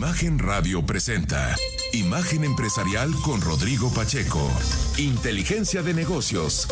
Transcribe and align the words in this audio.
Imagen 0.00 0.38
Radio 0.38 0.80
presenta 0.80 1.54
Imagen 1.92 2.42
Empresarial 2.44 3.10
con 3.22 3.42
Rodrigo 3.42 3.92
Pacheco. 3.92 4.50
Inteligencia 4.96 5.82
de 5.82 5.92
negocios. 5.92 6.66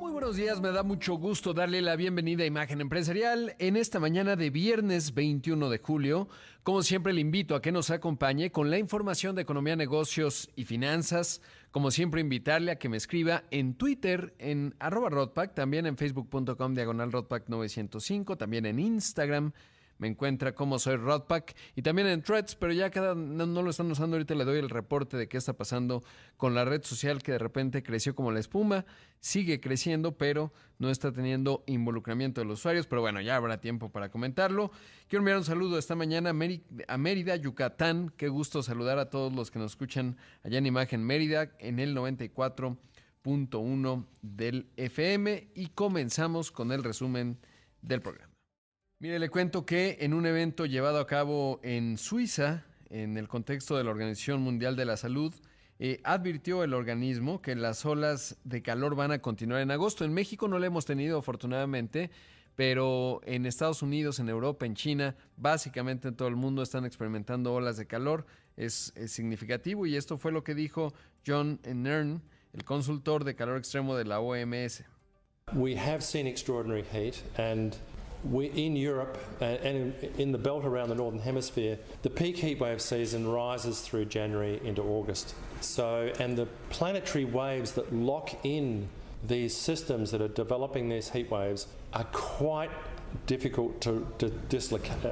Muy 0.00 0.10
buenos 0.10 0.34
días, 0.34 0.62
me 0.62 0.70
da 0.70 0.82
mucho 0.84 1.16
gusto 1.16 1.52
darle 1.52 1.82
la 1.82 1.96
bienvenida 1.96 2.44
a 2.44 2.46
Imagen 2.46 2.80
Empresarial 2.80 3.54
en 3.58 3.76
esta 3.76 4.00
mañana 4.00 4.34
de 4.34 4.48
viernes 4.48 5.12
21 5.12 5.68
de 5.68 5.78
julio. 5.80 6.30
Como 6.62 6.82
siempre 6.82 7.12
le 7.12 7.20
invito 7.20 7.54
a 7.54 7.60
que 7.60 7.70
nos 7.70 7.90
acompañe 7.90 8.50
con 8.50 8.70
la 8.70 8.78
información 8.78 9.36
de 9.36 9.42
economía, 9.42 9.76
negocios 9.76 10.48
y 10.56 10.64
finanzas. 10.64 11.42
Como 11.70 11.90
siempre 11.90 12.22
invitarle 12.22 12.72
a 12.72 12.78
que 12.78 12.88
me 12.88 12.96
escriba 12.96 13.44
en 13.50 13.74
Twitter 13.74 14.34
en 14.38 14.74
arroba 14.78 15.10
Rodpack, 15.10 15.54
también 15.54 15.84
en 15.84 15.98
facebook.com 15.98 16.72
diagonal 16.72 17.12
Rodpack 17.12 17.50
905, 17.50 18.38
también 18.38 18.64
en 18.64 18.78
Instagram 18.78 19.52
me 20.02 20.08
encuentra 20.08 20.52
como 20.52 20.80
soy 20.80 20.96
Rodpack. 20.96 21.54
Y 21.76 21.82
también 21.82 22.08
en 22.08 22.22
Threads, 22.22 22.56
pero 22.56 22.72
ya 22.72 22.90
cada, 22.90 23.14
no, 23.14 23.62
lo 23.62 23.70
están 23.70 23.88
usando. 23.88 24.16
Ahorita, 24.16 24.34
le 24.34 24.44
doy 24.44 24.58
el 24.58 24.68
reporte 24.68 25.16
de 25.16 25.28
qué 25.28 25.36
está 25.36 25.52
pasando 25.52 26.02
con 26.36 26.56
la 26.56 26.64
red 26.64 26.82
social 26.82 27.22
que 27.22 27.30
de 27.30 27.38
repente 27.38 27.84
creció 27.84 28.16
como 28.16 28.32
la 28.32 28.40
espuma, 28.40 28.84
sigue 29.20 29.60
creciendo, 29.60 30.18
pero 30.18 30.52
no 30.80 30.90
está 30.90 31.12
teniendo 31.12 31.62
involucramiento 31.68 32.40
de 32.40 32.48
los 32.48 32.58
usuarios, 32.58 32.88
pero 32.88 33.00
bueno, 33.00 33.20
ya 33.20 33.36
habrá 33.36 33.60
tiempo 33.60 33.92
para 33.92 34.10
comentarlo. 34.10 34.72
Quiero 35.06 35.20
enviar 35.20 35.38
un 35.38 35.44
saludo 35.44 35.78
esta 35.78 35.94
mañana 35.94 36.34
a 36.88 36.98
Mérida, 36.98 37.36
Yucatán, 37.36 38.12
qué 38.16 38.26
gusto 38.26 38.64
saludar 38.64 38.98
a 38.98 39.08
todos 39.08 39.32
los 39.32 39.52
que 39.52 39.60
nos 39.60 39.70
escuchan 39.70 40.16
allá 40.42 40.58
en 40.58 40.66
Imagen 40.66 41.04
Mérida 41.04 41.52
en 41.60 41.78
el 41.78 41.96
94.1 41.96 44.06
del 44.20 44.66
FM 44.76 45.50
y 45.54 45.68
comenzamos 45.68 46.50
con 46.50 46.72
el 46.72 46.82
resumen 46.82 47.38
del 47.82 48.02
programa. 48.02 48.31
Mire, 49.02 49.18
le 49.18 49.30
cuento 49.30 49.66
que 49.66 49.96
en 49.98 50.14
un 50.14 50.26
evento 50.26 50.64
llevado 50.64 51.00
a 51.00 51.08
cabo 51.08 51.58
en 51.64 51.98
Suiza, 51.98 52.64
en 52.88 53.16
el 53.16 53.26
contexto 53.26 53.76
de 53.76 53.82
la 53.82 53.90
Organización 53.90 54.40
Mundial 54.42 54.76
de 54.76 54.84
la 54.84 54.96
Salud, 54.96 55.34
eh, 55.80 56.00
advirtió 56.04 56.62
el 56.62 56.72
organismo 56.72 57.42
que 57.42 57.56
las 57.56 57.84
olas 57.84 58.36
de 58.44 58.62
calor 58.62 58.94
van 58.94 59.10
a 59.10 59.18
continuar 59.18 59.60
en 59.60 59.72
agosto. 59.72 60.04
En 60.04 60.14
México 60.14 60.46
no 60.46 60.60
lo 60.60 60.66
hemos 60.66 60.84
tenido, 60.84 61.18
afortunadamente, 61.18 62.12
pero 62.54 63.20
en 63.24 63.44
Estados 63.44 63.82
Unidos, 63.82 64.20
en 64.20 64.28
Europa, 64.28 64.66
en 64.66 64.76
China, 64.76 65.16
básicamente 65.36 66.06
en 66.06 66.14
todo 66.14 66.28
el 66.28 66.36
mundo 66.36 66.62
están 66.62 66.84
experimentando 66.84 67.52
olas 67.52 67.76
de 67.78 67.88
calor. 67.88 68.24
Es, 68.56 68.92
es 68.94 69.10
significativo 69.10 69.84
y 69.84 69.96
esto 69.96 70.16
fue 70.16 70.30
lo 70.30 70.44
que 70.44 70.54
dijo 70.54 70.94
John 71.26 71.58
Nern, 71.64 72.22
el 72.52 72.64
consultor 72.64 73.24
de 73.24 73.34
calor 73.34 73.58
extremo 73.58 73.96
de 73.96 74.04
la 74.04 74.20
OMS. 74.20 74.84
We 75.54 75.76
have 75.76 76.02
seen 76.02 76.28
extraordinary 76.28 76.84
heat 76.84 77.16
and 77.36 77.76
we, 78.24 78.46
in 78.46 78.76
Europe 78.76 79.18
uh, 79.40 79.44
and 79.44 79.94
in, 80.02 80.12
in, 80.18 80.32
the 80.32 80.38
belt 80.38 80.64
around 80.64 80.88
the 80.88 80.94
northern 80.94 81.20
hemisphere, 81.20 81.78
the 82.02 82.10
peak 82.10 82.36
heatwave 82.36 82.80
season 82.80 83.28
rises 83.28 83.80
through 83.80 84.04
January 84.06 84.60
into 84.64 84.82
August. 84.82 85.34
So, 85.60 86.12
and 86.18 86.36
the 86.36 86.46
planetary 86.70 87.24
waves 87.24 87.72
that 87.72 87.92
lock 87.92 88.44
in 88.44 88.88
these 89.26 89.56
systems 89.56 90.10
that 90.10 90.20
are 90.20 90.28
developing 90.28 90.88
these 90.88 91.10
heat 91.10 91.30
waves 91.30 91.66
are 91.92 92.06
quite 92.12 92.70
difficult 93.26 93.80
to, 93.82 94.06
to 94.18 94.30
dislocate. 94.48 95.04
Uh, 95.04 95.10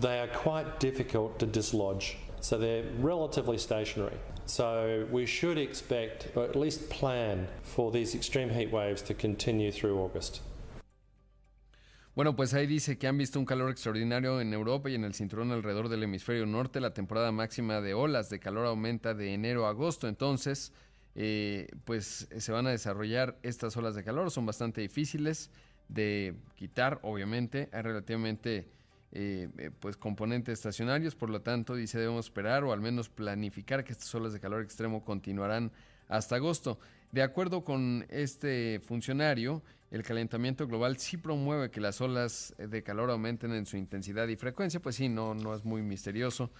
they 0.00 0.20
are 0.20 0.28
quite 0.28 0.80
difficult 0.80 1.38
to 1.38 1.46
dislodge. 1.46 2.16
So 2.40 2.58
they're 2.58 2.84
relatively 2.98 3.58
stationary. 3.58 4.16
So 4.46 5.06
we 5.10 5.26
should 5.26 5.58
expect, 5.58 6.28
or 6.34 6.44
at 6.44 6.56
least 6.56 6.88
plan, 6.90 7.46
for 7.62 7.90
these 7.90 8.14
extreme 8.14 8.50
heat 8.50 8.72
waves 8.72 9.02
to 9.02 9.14
continue 9.14 9.70
through 9.70 10.00
August. 10.00 10.40
Bueno, 12.20 12.36
pues 12.36 12.52
ahí 12.52 12.66
dice 12.66 12.98
que 12.98 13.06
han 13.06 13.16
visto 13.16 13.38
un 13.38 13.46
calor 13.46 13.70
extraordinario 13.70 14.42
en 14.42 14.52
Europa 14.52 14.90
y 14.90 14.94
en 14.94 15.04
el 15.04 15.14
cinturón 15.14 15.52
alrededor 15.52 15.88
del 15.88 16.02
hemisferio 16.02 16.44
norte. 16.44 16.78
La 16.78 16.92
temporada 16.92 17.32
máxima 17.32 17.80
de 17.80 17.94
olas 17.94 18.28
de 18.28 18.38
calor 18.38 18.66
aumenta 18.66 19.14
de 19.14 19.32
enero 19.32 19.64
a 19.64 19.70
agosto. 19.70 20.06
Entonces, 20.06 20.74
eh, 21.14 21.68
pues 21.86 22.28
se 22.36 22.52
van 22.52 22.66
a 22.66 22.72
desarrollar 22.72 23.38
estas 23.42 23.74
olas 23.78 23.94
de 23.94 24.04
calor. 24.04 24.30
Son 24.30 24.44
bastante 24.44 24.82
difíciles 24.82 25.50
de 25.88 26.34
quitar, 26.56 26.98
obviamente. 27.04 27.70
Hay 27.72 27.80
relativamente 27.80 28.68
eh, 29.12 29.48
eh, 29.56 29.70
pues 29.80 29.96
componentes 29.96 30.58
estacionarios. 30.58 31.14
Por 31.14 31.30
lo 31.30 31.40
tanto, 31.40 31.74
dice 31.74 31.98
debemos 31.98 32.26
esperar 32.26 32.64
o 32.64 32.74
al 32.74 32.82
menos 32.82 33.08
planificar 33.08 33.82
que 33.82 33.92
estas 33.92 34.14
olas 34.14 34.34
de 34.34 34.40
calor 34.40 34.62
extremo 34.62 35.06
continuarán 35.06 35.72
hasta 36.06 36.36
agosto. 36.36 36.78
De 37.12 37.22
acuerdo 37.22 37.64
con 37.64 38.04
este 38.10 38.78
funcionario, 38.84 39.62
el 39.90 40.02
calentamiento 40.02 40.66
global 40.66 40.98
sí 40.98 41.16
promueve 41.16 41.70
que 41.70 41.80
las 41.80 42.00
olas 42.00 42.54
de 42.58 42.82
calor 42.82 43.10
aumenten 43.10 43.52
en 43.52 43.66
su 43.66 43.76
intensidad 43.76 44.28
y 44.28 44.36
frecuencia, 44.36 44.80
pues 44.80 44.96
sí, 44.96 45.08
no, 45.08 45.34
no 45.34 45.54
es 45.54 45.64
muy 45.64 45.82
misterioso. 45.82 46.50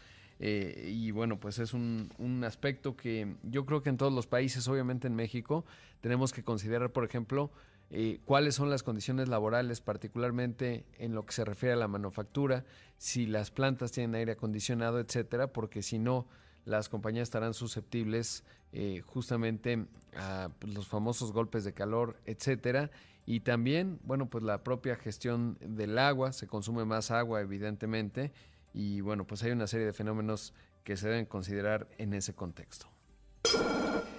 Eh, 0.43 0.91
y 0.93 1.11
bueno, 1.11 1.39
pues 1.39 1.59
es 1.59 1.75
un, 1.75 2.11
un, 2.19 2.43
aspecto 2.45 2.97
que 2.97 3.37
yo 3.43 3.67
creo 3.67 3.83
que 3.83 3.91
en 3.91 3.99
todos 3.99 4.13
los 4.13 4.27
países, 4.27 4.67
obviamente 4.69 5.07
en 5.07 5.15
México, 5.15 5.67
tenemos 6.01 6.33
que 6.33 6.43
considerar, 6.43 6.93
por 6.93 7.05
ejemplo, 7.05 7.51
eh, 7.93 8.21
cuáles 8.25 8.55
son 8.55 8.71
las 8.71 8.85
condiciones 8.85 9.29
laborales, 9.29 9.81
particularmente 9.81 10.85
en 10.99 11.13
lo 11.13 11.27
que 11.27 11.33
se 11.33 11.45
refiere 11.45 11.73
a 11.73 11.77
la 11.77 11.89
manufactura, 11.89 12.65
si 12.99 13.27
las 13.27 13.51
plantas 13.51 13.91
tienen 13.91 14.15
aire 14.15 14.33
acondicionado, 14.33 15.01
etcétera, 15.01 15.53
porque 15.53 15.83
si 15.83 15.99
no, 15.99 16.29
las 16.65 16.89
compañías 16.89 17.25
estarán 17.25 17.53
susceptibles 17.53 18.45
eh, 18.73 19.03
justamente 19.05 19.87
a 20.17 20.51
pues, 20.61 20.73
los 20.73 20.87
famosos 20.87 21.33
golpes 21.33 21.65
de 21.65 21.73
calor, 21.73 22.17
etcétera. 22.27 22.93
Y 23.27 23.41
también, 23.41 24.01
bueno, 24.03 24.29
pues 24.29 24.43
la 24.45 24.63
propia 24.65 24.97
gestión 24.97 25.57
del 25.61 25.99
agua, 25.99 26.33
se 26.33 26.47
consume 26.47 26.85
más 26.85 27.11
agua, 27.11 27.41
evidentemente, 27.41 28.33
y 28.73 29.01
bueno, 29.01 29.27
pues 29.27 29.43
hay 29.43 29.53
una 29.53 29.67
serie 29.67 29.87
de 29.87 29.93
fenómenos 29.93 30.55
que 30.85 30.97
se 30.97 31.09
deben 31.09 31.27
considerar 31.27 31.89
en 31.99 32.15
ese 32.15 32.35
contexto. 32.35 32.89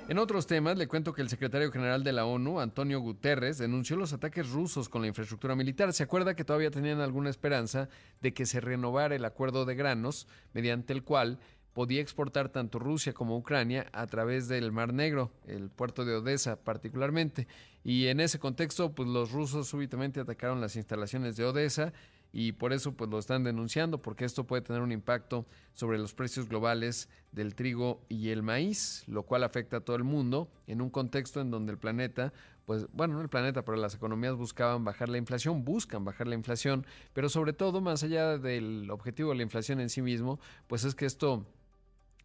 En 0.07 0.17
otros 0.17 0.45
temas, 0.45 0.77
le 0.77 0.87
cuento 0.87 1.13
que 1.13 1.21
el 1.21 1.29
secretario 1.29 1.71
general 1.71 2.03
de 2.03 2.11
la 2.11 2.25
ONU, 2.25 2.59
Antonio 2.59 2.99
Guterres, 2.99 3.57
denunció 3.57 3.95
los 3.95 4.11
ataques 4.11 4.49
rusos 4.49 4.89
con 4.89 5.01
la 5.01 5.07
infraestructura 5.07 5.55
militar. 5.55 5.93
Se 5.93 6.03
acuerda 6.03 6.35
que 6.35 6.43
todavía 6.43 6.69
tenían 6.69 6.99
alguna 6.99 7.29
esperanza 7.29 7.87
de 8.19 8.33
que 8.33 8.45
se 8.45 8.59
renovara 8.59 9.15
el 9.15 9.23
acuerdo 9.23 9.63
de 9.63 9.75
granos, 9.75 10.27
mediante 10.53 10.91
el 10.91 11.03
cual 11.03 11.39
podía 11.73 12.01
exportar 12.01 12.49
tanto 12.49 12.79
Rusia 12.79 13.13
como 13.13 13.37
Ucrania 13.37 13.87
a 13.93 14.07
través 14.07 14.47
del 14.47 14.71
Mar 14.71 14.93
Negro, 14.93 15.31
el 15.47 15.69
puerto 15.69 16.05
de 16.05 16.15
Odessa 16.15 16.57
particularmente. 16.57 17.47
Y 17.83 18.07
en 18.07 18.19
ese 18.19 18.39
contexto, 18.39 18.93
pues 18.93 19.07
los 19.09 19.31
rusos 19.31 19.67
súbitamente 19.67 20.19
atacaron 20.19 20.61
las 20.61 20.75
instalaciones 20.75 21.35
de 21.37 21.45
Odessa 21.45 21.93
y 22.33 22.53
por 22.53 22.71
eso 22.71 22.93
pues 22.93 23.09
lo 23.09 23.19
están 23.19 23.43
denunciando 23.43 24.01
porque 24.01 24.25
esto 24.25 24.45
puede 24.45 24.61
tener 24.61 24.81
un 24.81 24.91
impacto 24.91 25.45
sobre 25.73 25.97
los 25.97 26.13
precios 26.13 26.47
globales 26.47 27.09
del 27.31 27.55
trigo 27.55 28.05
y 28.07 28.29
el 28.29 28.41
maíz, 28.41 29.03
lo 29.07 29.23
cual 29.23 29.43
afecta 29.43 29.77
a 29.77 29.81
todo 29.81 29.97
el 29.97 30.03
mundo 30.03 30.49
en 30.67 30.81
un 30.81 30.89
contexto 30.89 31.41
en 31.41 31.51
donde 31.51 31.73
el 31.73 31.77
planeta 31.77 32.31
pues 32.65 32.87
bueno, 32.93 33.15
no 33.15 33.21
el 33.21 33.27
planeta, 33.27 33.65
pero 33.65 33.77
las 33.77 33.95
economías 33.95 34.35
buscaban 34.35 34.85
bajar 34.85 35.09
la 35.09 35.17
inflación, 35.17 35.65
buscan 35.65 36.05
bajar 36.05 36.27
la 36.27 36.35
inflación, 36.35 36.85
pero 37.11 37.27
sobre 37.27 37.51
todo 37.51 37.81
más 37.81 38.03
allá 38.03 38.37
del 38.37 38.89
objetivo 38.91 39.31
de 39.31 39.37
la 39.37 39.43
inflación 39.43 39.81
en 39.81 39.89
sí 39.89 40.01
mismo, 40.01 40.39
pues 40.67 40.85
es 40.85 40.95
que 40.95 41.05
esto 41.05 41.45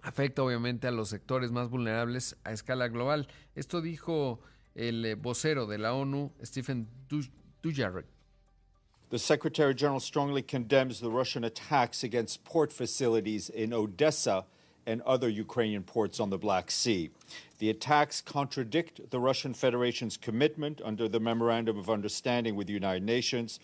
afecta 0.06 0.42
obviamente 0.42 0.86
a 0.86 0.92
los 0.92 1.08
sectores 1.08 1.50
más 1.50 1.68
vulnerables 1.68 2.36
a 2.44 2.52
escala 2.52 2.88
global. 2.88 3.26
Esto 3.56 3.80
dijo 3.80 4.38
el 4.76 5.04
eh, 5.04 5.14
vocero 5.16 5.66
de 5.66 5.78
la 5.78 5.94
ONU, 5.94 6.30
Stephen 6.44 6.86
Dujarric. 7.60 8.06
The 9.10 9.18
Secretary 9.18 9.74
General 9.74 10.00
strongly 10.00 10.42
condemns 10.42 11.00
the 11.00 11.10
Russian 11.10 11.44
attacks 11.44 12.04
against 12.04 12.44
port 12.44 12.72
facilities 12.72 13.48
in 13.48 13.72
Odessa 13.72 14.44
and 14.86 15.02
other 15.02 15.28
Ukrainian 15.28 15.82
ports 15.82 16.20
on 16.20 16.30
the 16.30 16.38
Black 16.38 16.70
Sea. 16.70 17.10
The 17.58 17.70
attacks 17.70 18.20
contradict 18.20 19.10
the 19.10 19.18
Russian 19.18 19.54
Federation's 19.54 20.16
commitment 20.16 20.80
under 20.84 21.08
the 21.08 21.20
Memorandum 21.20 21.78
of 21.78 21.90
Understanding 21.90 22.54
with 22.54 22.68
the 22.68 22.72
United 22.72 23.02
Nations, 23.02 23.58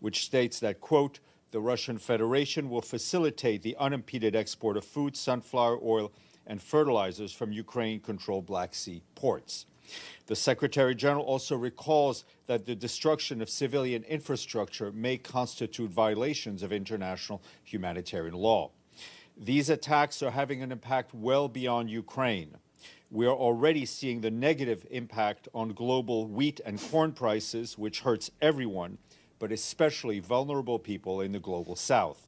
which 0.00 0.24
states 0.24 0.58
that, 0.60 0.80
quote, 0.80 1.20
the 1.54 1.60
Russian 1.60 1.98
Federation 1.98 2.68
will 2.68 2.80
facilitate 2.80 3.62
the 3.62 3.76
unimpeded 3.76 4.34
export 4.34 4.76
of 4.76 4.84
food, 4.84 5.16
sunflower 5.16 5.78
oil, 5.84 6.10
and 6.48 6.60
fertilizers 6.60 7.32
from 7.32 7.52
Ukraine 7.52 8.00
controlled 8.00 8.44
Black 8.44 8.74
Sea 8.74 9.02
ports. 9.14 9.64
The 10.26 10.34
Secretary 10.34 10.96
General 10.96 11.24
also 11.24 11.56
recalls 11.56 12.24
that 12.48 12.66
the 12.66 12.74
destruction 12.74 13.40
of 13.40 13.48
civilian 13.48 14.02
infrastructure 14.02 14.90
may 14.90 15.16
constitute 15.16 15.92
violations 15.92 16.64
of 16.64 16.72
international 16.72 17.40
humanitarian 17.62 18.34
law. 18.34 18.72
These 19.36 19.70
attacks 19.70 20.24
are 20.24 20.32
having 20.32 20.60
an 20.60 20.72
impact 20.72 21.14
well 21.14 21.46
beyond 21.46 21.88
Ukraine. 21.88 22.56
We 23.12 23.26
are 23.26 23.36
already 23.36 23.86
seeing 23.86 24.22
the 24.22 24.30
negative 24.32 24.88
impact 24.90 25.46
on 25.54 25.68
global 25.68 26.26
wheat 26.26 26.60
and 26.66 26.80
corn 26.80 27.12
prices, 27.12 27.78
which 27.78 28.00
hurts 28.00 28.32
everyone, 28.42 28.98
but 29.38 29.52
especially 29.52 30.20
vulnerable 30.20 30.78
people 30.80 31.24
in 31.24 31.32
the 31.32 31.40
global 31.40 31.76
south. 31.76 32.18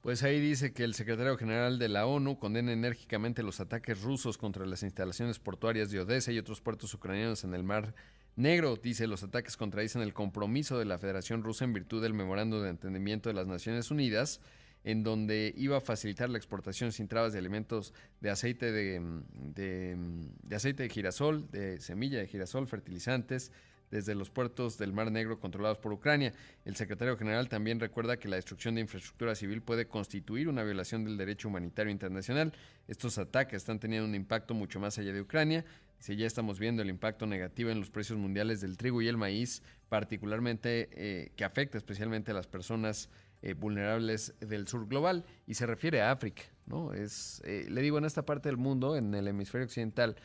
Pues 0.00 0.24
ahí 0.24 0.40
dice 0.40 0.72
que 0.72 0.82
el 0.82 0.94
secretario 0.94 1.36
general 1.36 1.78
de 1.78 1.88
la 1.88 2.06
ONU 2.06 2.38
condena 2.38 2.72
enérgicamente 2.72 3.44
los 3.44 3.60
ataques 3.60 4.02
rusos 4.02 4.36
contra 4.36 4.66
las 4.66 4.82
instalaciones 4.82 5.38
portuarias 5.38 5.90
de 5.90 6.00
Odessa 6.00 6.32
y 6.32 6.38
otros 6.38 6.60
puertos 6.60 6.92
ucranianos 6.92 7.44
en 7.44 7.54
el 7.54 7.62
Mar 7.62 7.94
Negro 8.34 8.76
dice 8.76 9.06
los 9.06 9.22
ataques 9.22 9.58
contradicen 9.58 10.00
el 10.00 10.14
compromiso 10.14 10.78
de 10.78 10.86
la 10.86 10.98
Federación 10.98 11.42
Rusa 11.42 11.64
en 11.64 11.74
virtud 11.74 12.02
del 12.02 12.14
memorando 12.14 12.62
de 12.62 12.70
entendimiento 12.70 13.28
de 13.28 13.34
las 13.34 13.46
Naciones 13.46 13.90
Unidas 13.90 14.40
en 14.84 15.02
donde 15.02 15.52
iba 15.56 15.76
a 15.76 15.80
facilitar 15.80 16.30
la 16.30 16.38
exportación 16.38 16.92
sin 16.92 17.08
trabas 17.08 17.32
de 17.32 17.38
alimentos 17.38 17.92
de 18.20 18.30
aceite 18.30 18.72
de, 18.72 19.00
de, 19.34 20.56
aceite 20.56 20.82
de 20.82 20.88
girasol, 20.88 21.48
de 21.50 21.78
semilla 21.78 22.18
de 22.18 22.26
girasol, 22.26 22.66
fertilizantes, 22.66 23.52
desde 23.92 24.14
los 24.14 24.30
puertos 24.30 24.78
del 24.78 24.92
Mar 24.92 25.12
Negro 25.12 25.38
controlados 25.38 25.78
por 25.78 25.92
Ucrania. 25.92 26.32
El 26.64 26.74
secretario 26.74 27.16
general 27.16 27.48
también 27.48 27.78
recuerda 27.78 28.16
que 28.16 28.26
la 28.26 28.36
destrucción 28.36 28.74
de 28.74 28.80
infraestructura 28.80 29.34
civil 29.34 29.62
puede 29.62 29.86
constituir 29.86 30.48
una 30.48 30.64
violación 30.64 31.04
del 31.04 31.18
derecho 31.18 31.48
humanitario 31.48 31.92
internacional. 31.92 32.54
Estos 32.88 33.18
ataques 33.18 33.58
están 33.58 33.78
teniendo 33.78 34.08
un 34.08 34.14
impacto 34.14 34.54
mucho 34.54 34.80
más 34.80 34.98
allá 34.98 35.12
de 35.12 35.20
Ucrania. 35.20 35.64
Si 35.98 36.16
ya 36.16 36.26
estamos 36.26 36.58
viendo 36.58 36.82
el 36.82 36.88
impacto 36.88 37.26
negativo 37.26 37.70
en 37.70 37.78
los 37.78 37.90
precios 37.90 38.18
mundiales 38.18 38.60
del 38.62 38.78
trigo 38.78 39.02
y 39.02 39.08
el 39.08 39.18
maíz, 39.18 39.62
particularmente 39.90 40.88
eh, 40.92 41.32
que 41.36 41.44
afecta 41.44 41.76
especialmente 41.76 42.30
a 42.30 42.34
las 42.34 42.46
personas 42.46 43.10
eh, 43.42 43.52
vulnerables 43.54 44.34
del 44.40 44.66
sur 44.68 44.88
global 44.88 45.24
y 45.46 45.54
se 45.54 45.66
refiere 45.66 46.00
a 46.00 46.12
África, 46.12 46.44
¿no? 46.66 46.94
Es, 46.94 47.42
eh, 47.44 47.66
le 47.68 47.82
digo, 47.82 47.98
en 47.98 48.04
esta 48.04 48.24
parte 48.24 48.48
del 48.48 48.56
mundo, 48.56 48.96
en 48.96 49.14
el 49.14 49.28
hemisferio 49.28 49.66
occidental, 49.66 50.16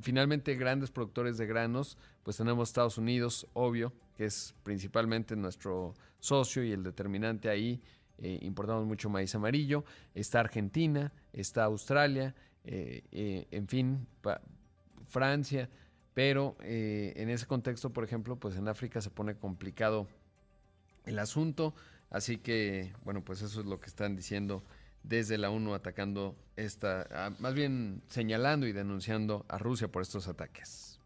finalmente 0.00 0.54
grandes 0.54 0.90
productores 0.90 1.38
de 1.38 1.46
granos, 1.46 1.98
pues 2.22 2.36
tenemos 2.36 2.68
Estados 2.68 2.98
Unidos, 2.98 3.46
obvio, 3.52 3.92
que 4.16 4.26
es 4.26 4.54
principalmente 4.62 5.36
nuestro 5.36 5.94
socio 6.18 6.62
y 6.64 6.72
el 6.72 6.82
determinante 6.82 7.48
ahí, 7.48 7.80
eh, 8.18 8.38
importamos 8.42 8.86
mucho 8.86 9.08
maíz 9.08 9.34
amarillo, 9.34 9.84
está 10.14 10.40
Argentina, 10.40 11.12
está 11.32 11.64
Australia, 11.64 12.34
en 12.62 13.66
fin, 13.68 14.06
Francia, 15.08 15.70
pero 16.12 16.56
en 16.60 17.30
ese 17.30 17.46
contexto, 17.46 17.90
por 17.90 18.04
ejemplo, 18.04 18.36
pues 18.36 18.56
en 18.56 18.68
África 18.68 19.00
se 19.00 19.08
pone 19.08 19.34
complicado 19.34 20.06
el 21.06 21.18
asunto. 21.18 21.74
Así 22.10 22.38
que, 22.38 22.92
bueno, 23.04 23.22
pues 23.24 23.42
eso 23.42 23.60
es 23.60 23.66
lo 23.66 23.80
que 23.80 23.86
están 23.86 24.16
diciendo 24.16 24.64
desde 25.02 25.38
la 25.38 25.50
ONU 25.50 25.74
atacando 25.74 26.36
esta, 26.56 27.34
más 27.38 27.54
bien 27.54 28.02
señalando 28.08 28.66
y 28.66 28.72
denunciando 28.72 29.44
a 29.48 29.58
Rusia 29.58 29.88
por 29.88 30.02
estos 30.02 30.28
ataques. 30.28 30.98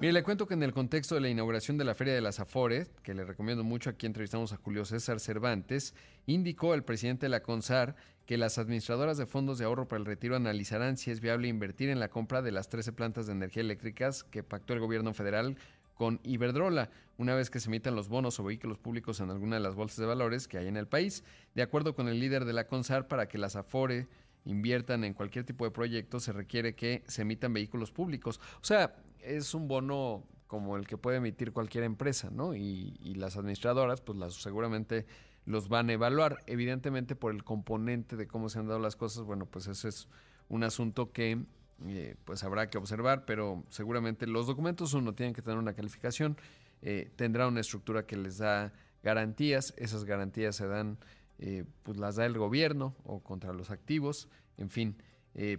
Mire, 0.00 0.12
le 0.12 0.22
cuento 0.22 0.46
que 0.46 0.54
en 0.54 0.62
el 0.62 0.74
contexto 0.74 1.14
de 1.14 1.22
la 1.22 1.30
inauguración 1.30 1.78
de 1.78 1.84
la 1.84 1.94
Feria 1.94 2.14
de 2.14 2.20
las 2.20 2.38
Afores, 2.38 2.90
que 3.02 3.14
le 3.14 3.24
recomiendo 3.24 3.64
mucho, 3.64 3.88
aquí 3.88 4.04
entrevistamos 4.04 4.52
a 4.52 4.56
Julio 4.58 4.84
César 4.84 5.20
Cervantes, 5.20 5.94
indicó 6.26 6.74
el 6.74 6.84
presidente 6.84 7.26
de 7.26 7.30
la 7.30 7.42
CONSAR 7.42 7.96
que 8.26 8.36
las 8.36 8.58
administradoras 8.58 9.16
de 9.16 9.24
fondos 9.24 9.56
de 9.56 9.64
ahorro 9.64 9.88
para 9.88 10.00
el 10.00 10.04
retiro 10.04 10.36
analizarán 10.36 10.98
si 10.98 11.10
es 11.10 11.20
viable 11.20 11.48
invertir 11.48 11.88
en 11.88 12.00
la 12.00 12.08
compra 12.08 12.42
de 12.42 12.52
las 12.52 12.68
13 12.68 12.92
plantas 12.92 13.26
de 13.26 13.32
energía 13.32 13.62
eléctricas 13.62 14.24
que 14.24 14.42
pactó 14.42 14.74
el 14.74 14.80
gobierno 14.80 15.14
federal 15.14 15.56
con 15.96 16.20
Iberdrola, 16.22 16.90
una 17.16 17.34
vez 17.34 17.50
que 17.50 17.58
se 17.58 17.68
emitan 17.68 17.96
los 17.96 18.08
bonos 18.08 18.38
o 18.38 18.44
vehículos 18.44 18.78
públicos 18.78 19.20
en 19.20 19.30
alguna 19.30 19.56
de 19.56 19.62
las 19.62 19.74
bolsas 19.74 19.96
de 19.96 20.06
valores 20.06 20.46
que 20.46 20.58
hay 20.58 20.68
en 20.68 20.76
el 20.76 20.86
país. 20.86 21.24
De 21.54 21.62
acuerdo 21.62 21.94
con 21.94 22.06
el 22.06 22.20
líder 22.20 22.44
de 22.44 22.52
la 22.52 22.66
CONSAR, 22.66 23.08
para 23.08 23.26
que 23.26 23.38
las 23.38 23.56
Afore 23.56 24.06
inviertan 24.44 25.04
en 25.04 25.14
cualquier 25.14 25.44
tipo 25.44 25.64
de 25.64 25.70
proyecto, 25.70 26.20
se 26.20 26.32
requiere 26.32 26.74
que 26.74 27.02
se 27.08 27.22
emitan 27.22 27.54
vehículos 27.54 27.90
públicos. 27.92 28.40
O 28.60 28.64
sea, 28.64 28.94
es 29.20 29.54
un 29.54 29.68
bono 29.68 30.24
como 30.46 30.76
el 30.76 30.86
que 30.86 30.98
puede 30.98 31.16
emitir 31.16 31.52
cualquier 31.52 31.84
empresa, 31.84 32.30
¿no? 32.30 32.54
Y, 32.54 32.96
y 33.00 33.14
las 33.14 33.36
administradoras, 33.36 34.02
pues 34.02 34.18
las, 34.18 34.34
seguramente 34.34 35.06
los 35.46 35.68
van 35.68 35.88
a 35.88 35.94
evaluar. 35.94 36.42
Evidentemente, 36.46 37.16
por 37.16 37.32
el 37.32 37.42
componente 37.42 38.16
de 38.16 38.28
cómo 38.28 38.50
se 38.50 38.58
han 38.58 38.68
dado 38.68 38.80
las 38.80 38.96
cosas, 38.96 39.24
bueno, 39.24 39.46
pues 39.46 39.66
ese 39.66 39.88
es 39.88 40.08
un 40.48 40.62
asunto 40.62 41.10
que 41.10 41.42
eh, 41.84 42.16
pues 42.24 42.42
habrá 42.42 42.70
que 42.70 42.78
observar, 42.78 43.26
pero 43.26 43.62
seguramente 43.68 44.26
los 44.26 44.46
documentos 44.46 44.94
uno 44.94 45.14
tienen 45.14 45.34
que 45.34 45.42
tener 45.42 45.58
una 45.58 45.74
calificación, 45.74 46.36
eh, 46.80 47.10
tendrá 47.16 47.46
una 47.46 47.60
estructura 47.60 48.06
que 48.06 48.16
les 48.16 48.38
da 48.38 48.72
garantías, 49.02 49.74
esas 49.76 50.04
garantías 50.04 50.56
se 50.56 50.66
dan, 50.66 50.98
eh, 51.38 51.64
pues 51.82 51.98
las 51.98 52.16
da 52.16 52.24
el 52.24 52.38
gobierno 52.38 52.96
o 53.04 53.22
contra 53.22 53.52
los 53.52 53.70
activos, 53.70 54.28
en 54.56 54.70
fin, 54.70 54.96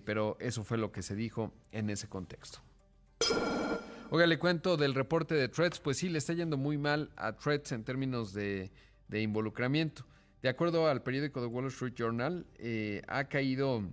pero 0.05 0.37
eso 0.39 0.63
fue 0.63 0.79
lo 0.79 0.91
que 0.91 1.03
se 1.03 1.15
dijo 1.15 1.53
en 1.71 1.91
ese 1.91 2.09
contexto. 2.09 2.61
Oiga, 4.09 4.25
le 4.25 4.39
cuento 4.39 4.75
del 4.75 4.95
reporte 4.95 5.35
de 5.35 5.49
Threads, 5.49 5.79
pues 5.79 5.97
sí, 5.97 6.09
le 6.09 6.17
está 6.17 6.33
yendo 6.33 6.57
muy 6.57 6.79
mal 6.79 7.11
a 7.15 7.33
Threads 7.33 7.73
en 7.73 7.83
términos 7.83 8.33
de, 8.33 8.71
de 9.07 9.21
involucramiento. 9.21 10.03
De 10.41 10.49
acuerdo 10.49 10.87
al 10.87 11.03
periódico 11.03 11.41
The 11.41 11.45
Wall 11.45 11.67
Street 11.67 11.93
Journal, 11.93 12.47
ha 13.07 13.25
caído 13.25 13.83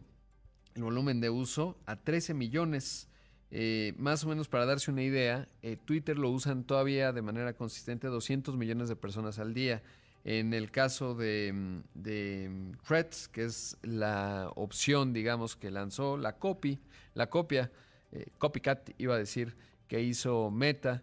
el 0.74 0.82
volumen 0.82 1.20
de 1.20 1.30
uso 1.30 1.78
a 1.86 1.96
13 1.96 2.34
millones. 2.34 3.08
Eh, 3.50 3.94
más 3.98 4.24
o 4.24 4.28
menos 4.28 4.48
para 4.48 4.66
darse 4.66 4.90
una 4.90 5.02
idea, 5.02 5.48
eh, 5.62 5.76
Twitter 5.76 6.18
lo 6.18 6.30
usan 6.30 6.64
todavía 6.64 7.12
de 7.12 7.22
manera 7.22 7.52
consistente 7.54 8.08
200 8.08 8.56
millones 8.56 8.88
de 8.88 8.96
personas 8.96 9.38
al 9.38 9.54
día. 9.54 9.82
En 10.24 10.54
el 10.54 10.70
caso 10.70 11.14
de, 11.14 11.52
mm, 11.54 11.82
de 11.94 12.48
mm, 12.50 12.72
Threads, 12.86 13.28
que 13.28 13.44
es 13.44 13.76
la 13.82 14.50
opción, 14.56 15.12
digamos, 15.12 15.54
que 15.54 15.70
lanzó 15.70 16.16
la 16.16 16.38
copy, 16.38 16.80
la 17.14 17.28
copia, 17.28 17.70
eh, 18.10 18.26
copycat 18.38 18.90
iba 18.98 19.14
a 19.14 19.18
decir, 19.18 19.56
que 19.86 20.02
hizo 20.02 20.50
Meta, 20.50 21.02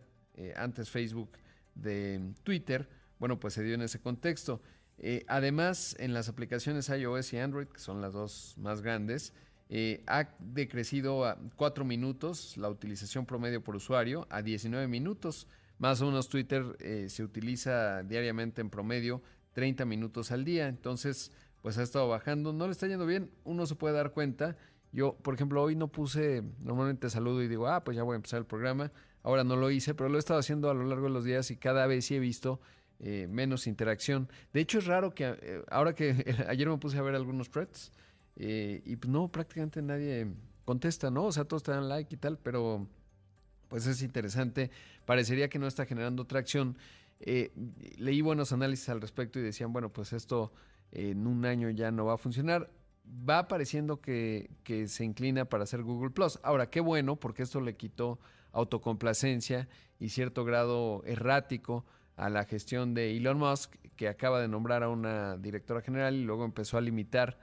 antes 0.56 0.90
Facebook, 0.90 1.30
de 1.76 2.20
mm, 2.20 2.34
Twitter, 2.44 2.90
bueno, 3.20 3.40
pues 3.40 3.54
se 3.54 3.64
dio 3.64 3.76
en 3.76 3.82
ese 3.84 4.00
contexto. 4.00 4.62
además, 5.28 5.96
en 6.00 6.14
las 6.14 6.30
aplicaciones 6.30 6.90
iOS 6.90 7.34
y 7.34 7.38
Android, 7.38 7.68
que 7.68 7.80
son 7.80 8.02
las 8.02 8.14
dos 8.14 8.56
más 8.58 8.82
grandes, 8.82 9.34
eh, 9.74 10.04
ha 10.06 10.28
decrecido 10.40 11.24
a 11.24 11.38
4 11.56 11.86
minutos 11.86 12.58
la 12.58 12.68
utilización 12.68 13.26
promedio 13.26 13.64
por 13.64 13.78
usuario 13.78 14.28
a 14.30 14.42
19 14.42 14.86
minutos. 14.90 15.48
Más 15.78 16.02
o 16.02 16.08
menos 16.08 16.28
Twitter 16.28 16.76
eh, 16.82 17.08
se 17.08 17.24
utiliza 17.24 18.04
diariamente 18.04 18.60
en 18.60 18.70
promedio 18.70 19.22
30 19.54 19.86
minutos 19.86 20.34
al 20.34 20.44
día. 20.44 20.68
Entonces, 20.68 21.32
pues 21.62 21.78
ha 21.78 21.84
estado 21.84 22.10
bajando. 22.10 22.52
No 22.52 22.66
le 22.66 22.74
está 22.74 22.86
yendo 22.86 23.06
bien. 23.06 23.32
Uno 23.46 23.66
se 23.66 23.76
puede 23.76 23.96
dar 23.96 24.12
cuenta. 24.12 24.58
Yo, 24.92 25.14
por 25.14 25.36
ejemplo, 25.36 25.64
hoy 25.64 25.78
no 25.78 25.88
puse, 25.88 26.44
normalmente 26.60 27.10
saludo 27.10 27.42
y 27.42 27.48
digo, 27.48 27.70
ah, 27.70 27.82
pues 27.82 27.96
ya 27.96 28.04
voy 28.04 28.16
a 28.16 28.18
empezar 28.18 28.40
el 28.40 28.46
programa. 28.46 28.92
Ahora 29.24 29.46
no 29.46 29.56
lo 29.56 29.72
hice, 29.72 29.96
pero 29.96 30.10
lo 30.10 30.18
he 30.18 30.20
estado 30.20 30.42
haciendo 30.42 30.70
a 30.70 30.74
lo 30.74 30.84
largo 30.84 31.06
de 31.06 31.14
los 31.14 31.24
días 31.24 31.50
y 31.50 31.56
cada 31.56 31.88
vez 31.88 32.04
sí 32.08 32.16
he 32.16 32.20
visto 32.20 32.60
eh, 33.00 33.26
menos 33.30 33.68
interacción. 33.68 34.28
De 34.52 34.60
hecho, 34.60 34.80
es 34.80 34.86
raro 34.86 35.16
que 35.16 35.64
ahora 35.70 35.96
que 35.96 36.36
ayer 36.50 36.68
me 36.68 36.78
puse 36.78 36.98
a 36.98 37.02
ver 37.02 37.16
algunos 37.16 37.50
threads, 37.50 37.94
eh, 38.36 38.82
y 38.86 38.96
pues 38.96 39.12
no, 39.12 39.32
prácticamente 39.32 39.82
nadie 39.82 40.28
contesta, 40.66 41.12
¿no? 41.12 41.26
O 41.26 41.32
sea, 41.32 41.46
todos 41.46 41.64
te 41.64 41.72
dan 41.72 41.90
like 41.90 42.14
y 42.14 42.18
tal, 42.18 42.38
pero 42.38 42.88
pues 43.68 43.88
es 43.88 44.02
interesante. 44.02 44.72
Parecería 45.06 45.50
que 45.50 45.60
no 45.60 45.68
está 45.68 45.86
generando 45.86 46.26
tracción. 46.26 46.78
Eh, 47.20 47.52
leí 47.98 48.22
buenos 48.22 48.52
análisis 48.52 48.90
al 48.90 49.02
respecto 49.02 49.40
y 49.40 49.44
decían, 49.44 49.74
bueno, 49.74 49.92
pues 49.92 50.14
esto 50.14 50.52
en 50.92 51.28
un 51.28 51.46
año 51.46 51.70
ya 51.70 51.92
no 51.92 52.06
va 52.06 52.16
a 52.16 52.18
funcionar. 52.18 52.70
Va 53.30 53.48
pareciendo 53.48 54.02
que, 54.02 54.52
que 54.64 54.88
se 54.88 55.04
inclina 55.04 55.46
para 55.46 55.64
hacer 55.64 55.84
Google 55.84 56.12
Plus. 56.12 56.40
Ahora, 56.44 56.70
qué 56.70 56.80
bueno, 56.80 57.16
porque 57.16 57.44
esto 57.44 57.62
le 57.62 57.76
quitó 57.76 58.20
autocomplacencia 58.52 59.68
y 60.00 60.10
cierto 60.10 60.44
grado 60.46 61.04
errático 61.06 61.86
a 62.16 62.30
la 62.30 62.44
gestión 62.44 62.94
de 62.94 63.16
Elon 63.16 63.38
Musk, 63.38 63.76
que 63.96 64.08
acaba 64.08 64.40
de 64.40 64.48
nombrar 64.48 64.84
a 64.84 64.90
una 64.90 65.38
directora 65.38 65.82
general 65.82 66.16
y 66.16 66.24
luego 66.24 66.46
empezó 66.46 66.78
a 66.78 66.82
limitar 66.82 67.38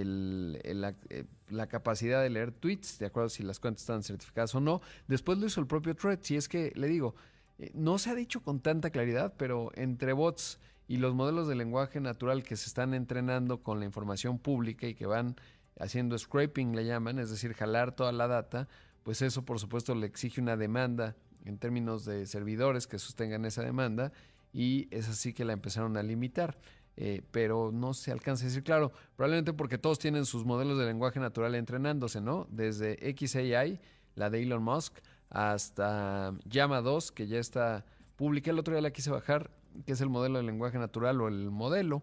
el, 0.00 0.58
eh, 0.64 1.24
la, 1.48 1.66
capacidad 1.66 2.22
de 2.22 2.30
leer 2.30 2.52
tweets, 2.52 2.98
de 2.98 3.06
acuerdo 3.06 3.28
si 3.28 3.42
las 3.42 3.60
cuentas 3.60 3.82
están 3.82 4.02
certificadas 4.02 4.54
o 4.54 4.60
no. 4.60 4.80
Después 5.06 5.38
lo 5.38 5.46
hizo 5.46 5.60
el 5.60 5.66
propio 5.66 5.94
Thread, 5.94 6.20
si 6.22 6.36
es 6.36 6.48
que 6.48 6.72
le 6.74 6.88
digo, 6.88 7.14
eh, 7.58 7.70
no 7.74 7.98
se 7.98 8.10
ha 8.10 8.14
dicho 8.14 8.42
con 8.42 8.60
tanta 8.60 8.90
claridad, 8.90 9.34
pero 9.36 9.70
entre 9.74 10.12
bots 10.12 10.58
y 10.88 10.96
los 10.96 11.14
modelos 11.14 11.46
de 11.48 11.54
lenguaje 11.54 12.00
natural 12.00 12.42
que 12.42 12.56
se 12.56 12.66
están 12.66 12.94
entrenando 12.94 13.62
con 13.62 13.78
la 13.78 13.84
información 13.84 14.38
pública 14.38 14.86
y 14.86 14.94
que 14.94 15.06
van 15.06 15.36
haciendo 15.78 16.18
scraping, 16.18 16.74
le 16.74 16.84
llaman, 16.84 17.18
es 17.18 17.30
decir, 17.30 17.54
jalar 17.54 17.94
toda 17.94 18.12
la 18.12 18.28
data, 18.28 18.68
pues 19.02 19.22
eso 19.22 19.44
por 19.44 19.58
supuesto 19.58 19.94
le 19.94 20.06
exige 20.06 20.40
una 20.40 20.56
demanda 20.56 21.16
en 21.44 21.58
términos 21.58 22.04
de 22.04 22.26
servidores 22.26 22.86
que 22.86 22.98
sostengan 22.98 23.44
esa 23.44 23.62
demanda 23.62 24.12
y 24.52 24.88
es 24.90 25.08
así 25.08 25.32
que 25.32 25.44
la 25.44 25.52
empezaron 25.52 25.96
a 25.96 26.02
limitar. 26.02 26.58
Eh, 26.96 27.22
pero 27.30 27.70
no 27.72 27.94
se 27.94 28.12
alcanza 28.12 28.44
a 28.44 28.48
decir 28.48 28.62
claro, 28.62 28.92
probablemente 29.16 29.54
porque 29.54 29.78
todos 29.78 29.98
tienen 29.98 30.26
sus 30.26 30.44
modelos 30.44 30.78
de 30.78 30.84
lenguaje 30.84 31.20
natural 31.20 31.54
entrenándose, 31.54 32.20
¿no? 32.20 32.46
Desde 32.50 32.98
XAI, 33.16 33.80
la 34.14 34.28
de 34.28 34.42
Elon 34.42 34.62
Musk, 34.62 34.98
hasta 35.30 36.34
Llama 36.44 36.82
2, 36.82 37.12
que 37.12 37.26
ya 37.26 37.38
está 37.38 37.86
publiqué 38.16 38.50
el 38.50 38.58
otro 38.58 38.74
día 38.74 38.82
la 38.82 38.90
quise 38.90 39.10
bajar, 39.10 39.50
que 39.86 39.92
es 39.92 40.00
el 40.00 40.10
modelo 40.10 40.38
de 40.38 40.44
lenguaje 40.44 40.78
natural 40.78 41.20
o 41.22 41.28
el 41.28 41.50
modelo 41.50 42.02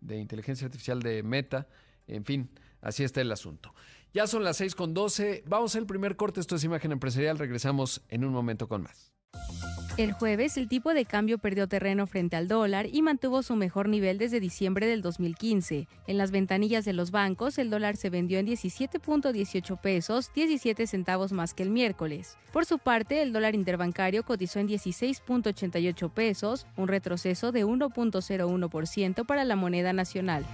de 0.00 0.18
inteligencia 0.18 0.66
artificial 0.66 1.02
de 1.02 1.22
Meta, 1.22 1.66
en 2.06 2.24
fin, 2.24 2.48
así 2.80 3.02
está 3.02 3.20
el 3.20 3.32
asunto. 3.32 3.74
Ya 4.14 4.26
son 4.26 4.44
las 4.44 4.56
6 4.58 4.74
con 4.74 4.94
12, 4.94 5.44
vamos 5.46 5.74
al 5.76 5.86
primer 5.86 6.16
corte, 6.16 6.40
esto 6.40 6.56
es 6.56 6.64
Imagen 6.64 6.92
Empresarial, 6.92 7.38
regresamos 7.38 8.02
en 8.08 8.24
un 8.24 8.32
momento 8.32 8.68
con 8.68 8.82
más. 8.82 9.17
El 9.98 10.12
jueves, 10.12 10.56
el 10.56 10.68
tipo 10.68 10.94
de 10.94 11.04
cambio 11.04 11.38
perdió 11.38 11.66
terreno 11.66 12.06
frente 12.06 12.36
al 12.36 12.46
dólar 12.46 12.86
y 12.86 13.02
mantuvo 13.02 13.42
su 13.42 13.56
mejor 13.56 13.88
nivel 13.88 14.16
desde 14.16 14.38
diciembre 14.38 14.86
del 14.86 15.02
2015. 15.02 15.88
En 16.06 16.18
las 16.18 16.30
ventanillas 16.30 16.84
de 16.84 16.92
los 16.92 17.10
bancos, 17.10 17.58
el 17.58 17.68
dólar 17.68 17.96
se 17.96 18.08
vendió 18.08 18.38
en 18.38 18.46
17.18 18.46 19.80
pesos, 19.80 20.30
17 20.32 20.86
centavos 20.86 21.32
más 21.32 21.52
que 21.52 21.64
el 21.64 21.70
miércoles. 21.70 22.38
Por 22.52 22.64
su 22.64 22.78
parte, 22.78 23.22
el 23.22 23.32
dólar 23.32 23.56
interbancario 23.56 24.22
cotizó 24.22 24.60
en 24.60 24.68
16.88 24.68 26.12
pesos, 26.12 26.68
un 26.76 26.86
retroceso 26.86 27.50
de 27.50 27.66
1.01% 27.66 29.26
para 29.26 29.44
la 29.44 29.56
moneda 29.56 29.92
nacional. 29.92 30.46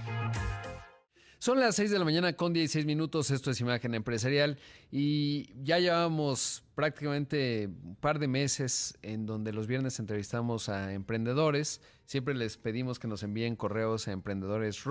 Son 1.39 1.59
las 1.59 1.75
6 1.75 1.91
de 1.91 1.99
la 1.99 2.05
mañana 2.05 2.33
con 2.33 2.53
16 2.53 2.85
minutos, 2.85 3.29
esto 3.29 3.51
es 3.51 3.59
Imagen 3.59 3.93
Empresarial 3.93 4.57
y 4.91 5.49
ya 5.63 5.79
llevamos 5.79 6.63
prácticamente 6.75 7.67
un 7.83 7.95
par 7.97 8.19
de 8.19 8.27
meses 8.27 8.97
en 9.01 9.25
donde 9.25 9.51
los 9.51 9.67
viernes 9.67 9.99
entrevistamos 9.99 10.69
a 10.69 10.93
emprendedores. 10.93 11.81
Siempre 12.05 12.33
les 12.33 12.57
pedimos 12.57 12.99
que 12.99 13.07
nos 13.07 13.21
envíen 13.21 13.55
correos 13.55 14.07
a 14.07 14.13
emprendedores 14.13 14.85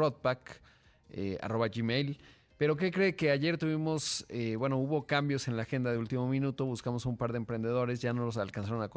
eh. 1.11 2.19
Pero 2.57 2.77
¿qué 2.77 2.93
cree 2.93 3.17
que 3.17 3.31
ayer 3.31 3.59
tuvimos, 3.59 4.25
eh, 4.29 4.55
bueno, 4.57 4.77
hubo 4.77 5.07
cambios 5.07 5.49
en 5.49 5.57
la 5.57 5.63
agenda 5.63 5.91
de 5.91 5.99
último 5.99 6.29
minuto, 6.29 6.67
buscamos 6.67 7.05
un 7.05 7.17
par 7.17 7.33
de 7.33 7.39
emprendedores, 7.39 8.01
ya 8.01 8.13
no 8.13 8.25
los 8.25 8.37
alcanzaron 8.37 8.83
a 8.83 8.91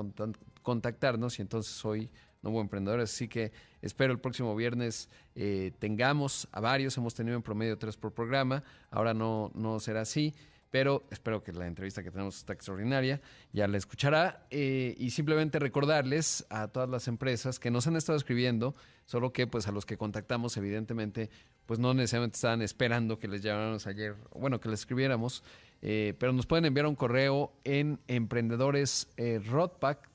contactarnos 0.61 1.39
y 1.39 1.41
entonces 1.41 1.83
hoy 1.83 2.09
no 2.43 2.51
hubo 2.51 2.61
emprendedores, 2.61 3.11
así 3.11 3.27
que 3.27 3.51
espero 3.81 4.13
el 4.13 4.19
próximo 4.19 4.55
viernes 4.55 5.09
eh, 5.35 5.71
tengamos 5.79 6.47
a 6.51 6.59
varios, 6.59 6.97
hemos 6.97 7.13
tenido 7.13 7.35
en 7.35 7.43
promedio 7.43 7.77
tres 7.77 7.97
por 7.97 8.13
programa, 8.13 8.63
ahora 8.91 9.13
no, 9.13 9.51
no 9.55 9.79
será 9.79 10.01
así, 10.01 10.33
pero 10.69 11.03
espero 11.11 11.43
que 11.43 11.53
la 11.53 11.67
entrevista 11.67 12.03
que 12.03 12.11
tenemos 12.11 12.37
está 12.37 12.53
extraordinaria, 12.53 13.21
ya 13.53 13.67
la 13.67 13.77
escuchará. 13.77 14.45
Eh, 14.49 14.95
y 14.97 15.11
simplemente 15.11 15.59
recordarles 15.59 16.45
a 16.49 16.67
todas 16.67 16.89
las 16.89 17.07
empresas 17.07 17.59
que 17.59 17.71
nos 17.71 17.87
han 17.87 17.95
estado 17.95 18.17
escribiendo, 18.17 18.75
solo 19.05 19.31
que 19.31 19.47
pues 19.47 19.67
a 19.67 19.71
los 19.71 19.85
que 19.85 19.97
contactamos 19.97 20.57
evidentemente 20.57 21.29
pues 21.65 21.79
no 21.79 21.93
necesariamente 21.93 22.35
estaban 22.35 22.61
esperando 22.61 23.19
que 23.19 23.27
les 23.27 23.41
llamáramos 23.41 23.87
ayer, 23.87 24.15
bueno, 24.33 24.59
que 24.59 24.69
les 24.69 24.79
escribiéramos, 24.79 25.43
eh, 25.81 26.13
pero 26.17 26.31
nos 26.31 26.45
pueden 26.45 26.65
enviar 26.65 26.87
un 26.87 26.95
correo 26.95 27.51
en 27.65 27.99
emprendedores 28.07 29.09
eh, 29.17 29.41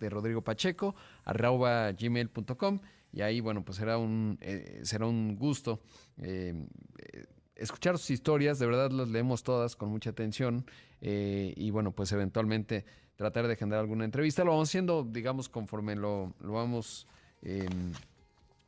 de 0.01 0.11
Rodrigo 0.11 0.43
Pacheco 0.43 0.95
arroba 1.25 1.93
gmail.com 1.93 2.81
y 3.13 3.21
ahí 3.21 3.41
bueno 3.41 3.65
pues 3.65 3.79
será 3.79 3.99
un 3.99 4.39
eh, 4.41 4.81
será 4.85 5.07
un 5.07 5.37
gusto 5.37 5.81
eh, 6.19 6.67
escuchar 7.55 7.99
sus 7.99 8.11
historias 8.11 8.59
de 8.59 8.67
verdad 8.67 8.91
las 8.91 9.09
leemos 9.09 9.43
todas 9.43 9.77
con 9.77 9.91
mucha 9.91 10.11
atención 10.11 10.65
y 11.05 11.71
bueno 11.71 11.91
pues 11.91 12.13
eventualmente 12.13 12.85
tratar 13.17 13.47
de 13.47 13.57
generar 13.57 13.81
alguna 13.81 14.05
entrevista. 14.05 14.45
Lo 14.45 14.53
vamos 14.53 14.69
haciendo 14.69 15.05
digamos 15.05 15.49
conforme 15.49 15.97
lo, 15.97 16.35
lo 16.41 16.53
vamos 16.53 17.07
em, 17.43 17.93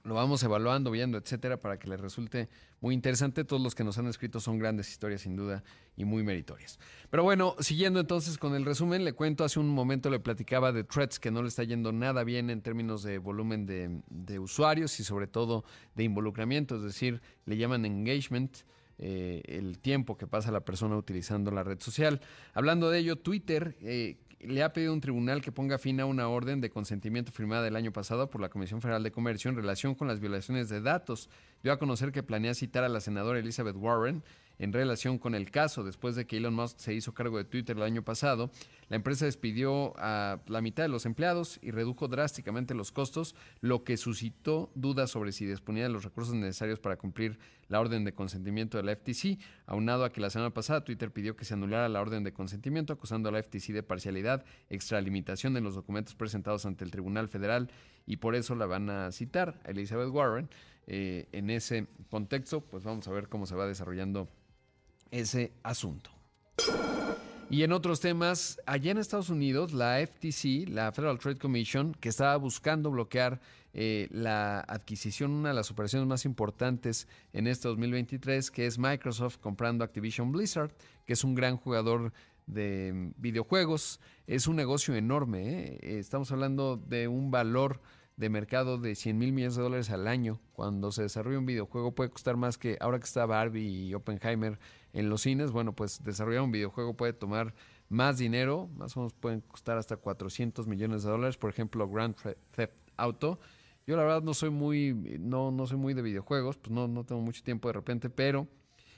lo 0.05 0.15
vamos 0.15 0.43
evaluando, 0.43 0.91
viendo, 0.91 1.17
etcétera, 1.17 1.59
para 1.59 1.79
que 1.79 1.89
les 1.89 1.99
resulte 1.99 2.51
muy 2.81 2.95
interesante. 2.95 3.43
Todos 3.43 3.63
los 3.63 3.75
que 3.75 3.85
nos 3.85 3.97
han 3.97 4.07
escrito 4.07 4.39
son 4.39 4.59
grandes 4.59 4.91
historias, 4.91 5.23
sin 5.23 5.35
duda, 5.35 5.65
y 5.97 6.05
muy 6.05 6.23
meritorias. 6.23 6.79
Pero 7.09 7.23
bueno, 7.23 7.57
siguiendo 7.61 8.01
entonces 8.01 8.37
con 8.37 8.55
el 8.55 8.67
resumen, 8.67 9.05
le 9.05 9.15
cuento, 9.15 9.45
hace 9.45 9.59
un 9.59 9.71
momento 9.71 10.11
le 10.11 10.21
platicaba 10.21 10.73
de 10.73 10.85
Threads, 10.85 11.19
que 11.19 11.31
no 11.31 11.41
le 11.41 11.49
está 11.49 11.65
yendo 11.65 11.91
nada 11.91 12.23
bien 12.23 12.51
en 12.51 12.61
términos 12.61 13.03
de 13.03 13.17
volumen 13.17 13.65
de, 13.65 14.39
usuarios 14.39 15.01
y 15.01 15.05
sobre 15.05 15.27
todo 15.27 15.65
de 15.95 16.05
involucramiento, 16.05 16.77
es 16.77 16.83
decir, 16.83 17.23
le 17.47 17.57
llaman 17.57 17.85
engagement. 17.87 18.59
Eh, 18.97 19.43
el 19.47 19.81
tiempo 19.81 20.17
que 20.17 20.29
pasa 20.29 20.53
la 20.53 20.65
persona 20.65 20.97
utilizando 20.97 21.51
la 21.51 21.65
red 21.65 21.81
social. 21.81 22.21
Hablando 22.53 22.91
de 22.91 23.01
ello, 23.01 23.17
Twitter 23.17 23.77
eh, 23.81 24.19
le 24.47 24.63
ha 24.63 24.73
pedido 24.73 24.93
un 24.93 25.01
tribunal 25.01 25.43
que 25.43 25.53
ponga 25.53 25.79
fin 25.79 26.01
a 26.01 26.07
una 26.07 26.29
orden 26.29 26.61
de 26.61 26.71
consentimiento 26.71 27.33
firmada 27.33 27.67
el 27.67 27.77
año 27.77 27.93
pasado 27.93 28.31
por 28.31 28.41
la 28.41 28.49
Comisión 28.49 28.81
Federal 28.81 29.03
de 29.03 29.13
Comercio 29.13 29.51
en 29.51 29.57
relación 29.57 29.95
con 29.95 30.09
las 30.09 30.21
violaciones 30.21 30.69
de 30.69 30.81
datos. 30.81 31.29
Dio 31.63 31.73
a 31.73 31.79
conocer 31.79 32.13
que 32.13 32.23
planea 32.23 32.55
citar 32.55 32.85
a 32.85 32.89
la 32.89 33.01
senadora 33.01 33.39
Elizabeth 33.39 33.77
Warren 33.77 34.23
en 34.59 34.73
relación 34.73 35.19
con 35.19 35.35
el 35.35 35.51
caso. 35.51 35.85
Después 35.85 36.17
de 36.17 36.27
que 36.27 36.37
Elon 36.37 36.55
Musk 36.55 36.79
se 36.79 36.95
hizo 36.95 37.15
cargo 37.15 37.39
de 37.39 37.45
Twitter 37.45 37.77
el 37.77 37.83
año 37.83 38.03
pasado, 38.03 38.51
la 38.89 38.97
empresa 38.97 39.25
despidió 39.25 39.95
a 39.97 40.41
la 40.47 40.61
mitad 40.61 40.85
de 40.85 40.89
los 40.89 41.07
empleados 41.07 41.59
y 41.63 41.71
redujo 41.71 42.09
drásticamente 42.09 42.75
los 42.75 42.93
costos, 42.93 43.35
lo 43.61 43.85
que 43.85 43.97
suscitó 43.97 44.71
dudas 44.75 45.11
sobre 45.11 45.33
si 45.33 45.47
disponía 45.47 45.85
de 45.85 45.89
los 45.89 46.05
recursos 46.05 46.35
necesarios 46.35 46.79
para 46.79 46.97
cumplir 46.97 47.39
la 47.69 47.81
orden 47.81 48.05
de 48.05 48.15
consentimiento 48.15 48.77
de 48.77 48.85
la 48.85 48.95
FTC, 48.95 49.39
aunado 49.67 50.05
a 50.05 50.13
que 50.13 50.21
la 50.21 50.31
semana 50.31 50.53
pasada 50.53 50.85
Twitter 50.85 51.11
pidió 51.11 51.35
que 51.37 51.45
se 51.45 51.55
anulara 51.55 51.89
la 51.89 52.01
orden 52.01 52.23
de 52.23 52.33
consentimiento, 52.33 52.93
acusando 52.93 53.29
a 53.29 53.33
la 53.33 53.43
FTC 53.43 53.73
de 53.73 53.83
parcialidad, 53.83 54.45
extralimitación 54.69 55.57
en 55.57 55.65
los 55.65 55.75
documentos 55.75 56.15
presentados 56.15 56.67
ante 56.67 56.85
el 56.85 56.91
Tribunal 56.91 57.29
Federal 57.29 57.71
y 58.07 58.17
por 58.17 58.35
eso 58.35 58.55
la 58.55 58.67
van 58.67 58.91
a 58.91 59.13
citar 59.13 59.61
a 59.65 59.71
Elizabeth 59.71 60.11
Warren. 60.11 60.49
Eh, 60.87 61.29
en 61.33 61.49
ese 61.49 61.87
contexto, 62.11 62.61
pues 62.61 62.85
vamos 62.85 63.09
a 63.09 63.13
ver 63.13 63.29
cómo 63.29 63.47
se 63.47 63.55
va 63.55 63.67
desarrollando 63.67 64.29
ese 65.15 65.53
asunto. 65.63 66.11
Y 67.51 67.63
en 67.63 67.73
otros 67.73 68.01
temas, 68.01 68.61
allá 68.67 68.91
en 68.91 68.99
Estados 68.99 69.31
Unidos, 69.31 69.73
la 69.73 70.05
FTC, 70.05 70.69
la 70.69 70.91
Federal 70.93 71.19
Trade 71.19 71.39
Commission, 71.39 71.95
que 72.01 72.09
estaba 72.09 72.37
buscando 72.37 72.91
bloquear 72.91 73.41
eh, 73.75 74.09
la 74.11 74.61
adquisición, 74.61 75.31
una 75.31 75.51
de 75.51 75.55
las 75.55 75.71
operaciones 75.71 76.09
más 76.09 76.25
importantes 76.25 77.07
en 77.33 77.47
este 77.47 77.69
2023, 77.69 78.51
que 78.51 78.67
es 78.67 78.79
Microsoft 78.79 79.39
comprando 79.39 79.85
Activision 79.85 80.33
Blizzard, 80.33 80.73
que 81.07 81.13
es 81.13 81.23
un 81.23 81.35
gran 81.35 81.57
jugador 81.57 82.13
de 82.47 83.13
videojuegos. 83.19 84.01
Es 84.27 84.49
un 84.49 84.57
negocio 84.57 84.95
enorme. 84.97 85.43
¿eh? 85.47 85.99
Estamos 85.99 86.33
hablando 86.33 86.77
de 86.77 87.09
un 87.09 87.31
valor 87.31 87.81
de 88.17 88.29
mercado 88.29 88.79
de 88.79 88.95
100 88.95 89.19
mil 89.19 89.33
millones 89.33 89.57
de 89.57 89.63
dólares 89.63 89.91
al 89.91 90.07
año. 90.07 90.41
Cuando 90.53 90.93
se 90.93 91.03
desarrolla 91.03 91.39
un 91.39 91.47
videojuego 91.47 91.95
puede 91.95 92.11
costar 92.11 92.37
más 92.37 92.59
que 92.59 92.77
ahora 92.81 92.99
que 92.99 93.05
está 93.05 93.27
Barbie 93.27 93.89
y 93.89 93.95
Oppenheimer 93.95 94.59
en 94.95 95.11
los 95.11 95.21
cines. 95.23 95.51
Bueno, 95.51 95.75
pues 95.75 96.03
desarrollar 96.03 96.43
un 96.43 96.53
videojuego 96.53 96.95
puede 96.95 97.13
tomar 97.13 97.55
más 97.91 98.17
dinero, 98.17 98.71
más 98.77 98.97
o 98.97 99.01
menos 99.01 99.13
pueden 99.13 99.41
costar 99.43 99.77
hasta 99.77 99.97
400 99.97 100.67
millones 100.67 101.03
de 101.03 101.11
dólares. 101.11 101.37
Por 101.37 101.51
ejemplo, 101.51 101.87
Grand 101.89 102.17
Theft 102.53 102.73
Auto. 102.97 103.39
Yo 103.87 103.97
la 103.97 104.05
verdad 104.05 104.23
no 104.23 104.33
soy 104.33 104.49
muy, 104.49 104.95
no, 105.21 105.51
no 105.51 105.67
soy 105.67 105.77
muy 105.77 105.93
de 105.93 106.01
videojuegos, 106.01 106.57
pues 106.57 106.71
no, 106.71 106.89
no 106.89 107.05
tengo 107.05 107.21
mucho 107.21 107.43
tiempo 107.43 107.69
de 107.69 107.75
repente, 107.75 108.09
pero 108.09 108.49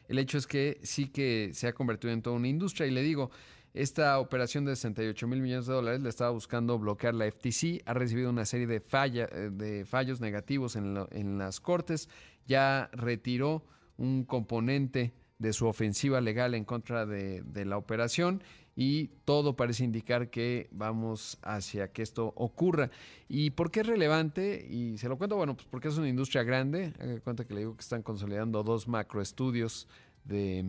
el 0.06 0.18
hecho 0.20 0.38
es 0.38 0.46
que 0.46 0.78
sí 0.84 1.08
que 1.08 1.50
se 1.54 1.66
ha 1.66 1.72
convertido 1.72 2.12
en 2.12 2.22
toda 2.22 2.36
una 2.36 2.46
industria 2.46 2.86
y 2.86 2.92
le 2.92 3.02
digo, 3.02 3.32
esta 3.74 4.20
operación 4.20 4.64
de 4.64 4.76
68 4.76 5.26
mil 5.26 5.40
millones 5.42 5.66
de 5.66 5.74
dólares 5.74 6.00
le 6.00 6.08
estaba 6.08 6.30
buscando 6.30 6.78
bloquear 6.78 7.14
la 7.14 7.30
FTC. 7.30 7.82
Ha 7.84 7.94
recibido 7.94 8.30
una 8.30 8.46
serie 8.46 8.66
de, 8.66 8.80
falla, 8.80 9.28
eh, 9.30 9.50
de 9.52 9.84
fallos 9.84 10.20
negativos 10.20 10.76
en, 10.76 10.96
en 11.10 11.36
las 11.36 11.60
cortes. 11.60 12.08
Ya 12.46 12.88
retiró 12.92 13.66
un 13.98 14.24
componente 14.24 15.12
de 15.38 15.52
su 15.52 15.66
ofensiva 15.66 16.20
legal 16.20 16.54
en 16.54 16.64
contra 16.64 17.06
de, 17.06 17.42
de, 17.42 17.64
la 17.64 17.76
operación 17.76 18.42
y 18.74 19.08
todo 19.24 19.56
parece 19.56 19.84
indicar 19.84 20.30
que 20.30 20.68
vamos 20.70 21.38
hacia 21.42 21.92
que 21.92 22.02
esto 22.02 22.32
ocurra. 22.36 22.90
¿Y 23.28 23.50
por 23.50 23.70
qué 23.70 23.80
es 23.80 23.86
relevante? 23.86 24.66
Y 24.68 24.98
se 24.98 25.08
lo 25.08 25.18
cuento, 25.18 25.36
bueno, 25.36 25.54
pues 25.54 25.66
porque 25.70 25.88
es 25.88 25.98
una 25.98 26.08
industria 26.08 26.42
grande. 26.42 26.92
Haga 26.98 27.20
cuenta 27.20 27.44
que 27.44 27.54
le 27.54 27.60
digo 27.60 27.76
que 27.76 27.82
están 27.82 28.02
consolidando 28.02 28.62
dos 28.62 28.88
macroestudios 28.88 29.88
de, 30.24 30.64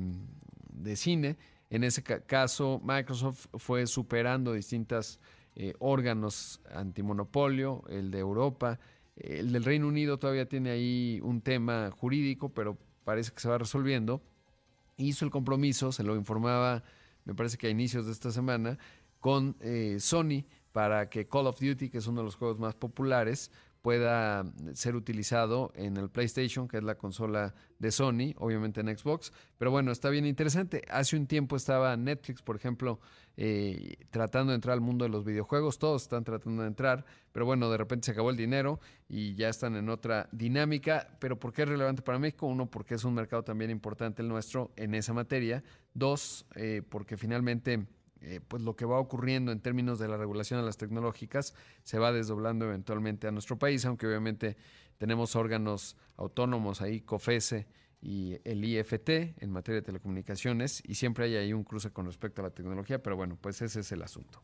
de 0.74 0.96
cine 0.96 1.38
en 1.70 1.84
ese 1.84 2.02
caso, 2.04 2.82
Microsoft 2.84 3.48
fue 3.56 3.88
superando 3.88 4.54
distintos 4.54 5.20
eh, 5.56 5.74
órganos 5.80 6.62
antimonopolio, 6.72 7.84
el 7.90 8.10
de 8.10 8.20
Europa, 8.20 8.80
el 9.18 9.52
del 9.52 9.66
Reino 9.66 9.88
Unido 9.88 10.18
todavía 10.18 10.48
tiene 10.48 10.70
ahí 10.70 11.20
un 11.24 11.42
tema 11.42 11.92
jurídico, 11.92 12.50
pero 12.50 12.78
parece 13.04 13.32
que 13.34 13.40
se 13.40 13.50
va 13.50 13.58
resolviendo. 13.58 14.22
Hizo 14.98 15.26
el 15.26 15.32
compromiso, 15.32 15.92
se 15.92 16.04
lo 16.04 16.16
informaba, 16.16 16.84
me 17.24 17.36
parece 17.36 17.58
que 17.58 17.68
a 17.68 17.70
inicios 17.70 18.06
de 18.06 18.12
esta 18.12 18.32
semana, 18.32 18.78
con 19.20 19.56
eh, 19.60 19.98
Sony 20.00 20.46
para 20.72 21.10
que 21.10 21.28
Call 21.28 21.48
of 21.48 21.60
Duty, 21.60 21.90
que 21.90 22.00
es 22.00 22.08
uno 22.08 22.22
de 22.22 22.26
los 22.26 22.36
juegos 22.36 22.60
más 22.60 22.76
populares, 22.76 23.52
pueda 23.88 24.44
ser 24.74 24.98
utilizado 24.98 25.72
en 25.74 25.96
el 25.96 26.10
PlayStation, 26.10 26.68
que 26.68 26.76
es 26.76 26.84
la 26.84 26.96
consola 26.96 27.56
de 27.80 27.90
Sony, 27.90 28.34
obviamente 28.36 28.82
en 28.82 28.88
Xbox. 28.98 29.32
Pero 29.58 29.72
bueno, 29.72 29.94
está 29.94 30.10
bien 30.10 30.26
interesante. 30.26 30.82
Hace 30.90 31.16
un 31.16 31.26
tiempo 31.26 31.56
estaba 31.56 31.96
Netflix, 31.96 32.42
por 32.42 32.58
ejemplo, 32.58 33.00
eh, 33.38 33.96
tratando 34.10 34.52
de 34.52 34.56
entrar 34.56 34.74
al 34.74 34.82
mundo 34.82 35.06
de 35.06 35.10
los 35.10 35.24
videojuegos. 35.24 35.80
Todos 35.80 36.02
están 36.02 36.26
tratando 36.26 36.64
de 36.64 36.68
entrar, 36.68 37.06
pero 37.32 37.46
bueno, 37.46 37.70
de 37.70 37.78
repente 37.78 38.08
se 38.08 38.12
acabó 38.12 38.30
el 38.30 38.36
dinero 38.36 38.82
y 39.08 39.36
ya 39.36 39.48
están 39.48 39.78
en 39.78 39.88
otra 39.88 40.28
dinámica. 40.34 41.16
Pero 41.22 41.40
¿por 41.40 41.54
qué 41.54 41.62
es 41.62 41.70
relevante 41.70 42.02
para 42.02 42.20
México? 42.20 42.46
Uno, 42.46 42.70
porque 42.70 42.96
es 42.96 43.06
un 43.06 43.14
mercado 43.14 43.46
también 43.46 43.72
importante 43.72 44.22
el 44.22 44.28
nuestro 44.28 44.74
en 44.76 44.96
esa 44.96 45.14
materia. 45.14 45.64
Dos, 45.94 46.46
eh, 46.56 46.82
porque 46.90 47.16
finalmente 47.16 47.88
eh, 48.22 48.42
pues 48.48 48.64
lo 48.64 48.76
que 48.76 48.86
va 48.86 49.00
ocurriendo 49.00 49.52
en 49.52 49.60
términos 49.60 50.00
de 50.00 50.08
la 50.08 50.18
regulación 50.18 50.60
de 50.60 50.66
las 50.66 50.78
tecnológicas 50.78 51.54
se 51.84 52.00
va 52.00 52.12
desdoblando 52.12 52.66
eventualmente 52.66 53.28
a 53.28 53.32
nuestro 53.32 53.58
país, 53.58 53.86
aunque 53.86 54.08
obviamente 54.08 54.58
tenemos 54.98 55.36
órganos 55.36 55.96
autónomos 56.16 56.82
ahí, 56.82 57.02
COFESE 57.02 57.68
y 58.02 58.38
el 58.44 58.64
IFT 58.64 59.10
en 59.42 59.52
materia 59.52 59.82
de 59.82 59.86
telecomunicaciones, 59.86 60.82
y 60.86 60.96
siempre 60.96 61.26
hay 61.26 61.36
ahí 61.36 61.54
un 61.54 61.64
cruce 61.64 61.92
con 61.92 62.06
respecto 62.06 62.42
a 62.42 62.46
la 62.46 62.52
tecnología, 62.52 63.02
pero 63.02 63.16
bueno, 63.16 63.38
pues 63.40 63.62
ese 63.62 63.80
es 63.80 63.92
el 63.92 64.02
asunto. 64.02 64.42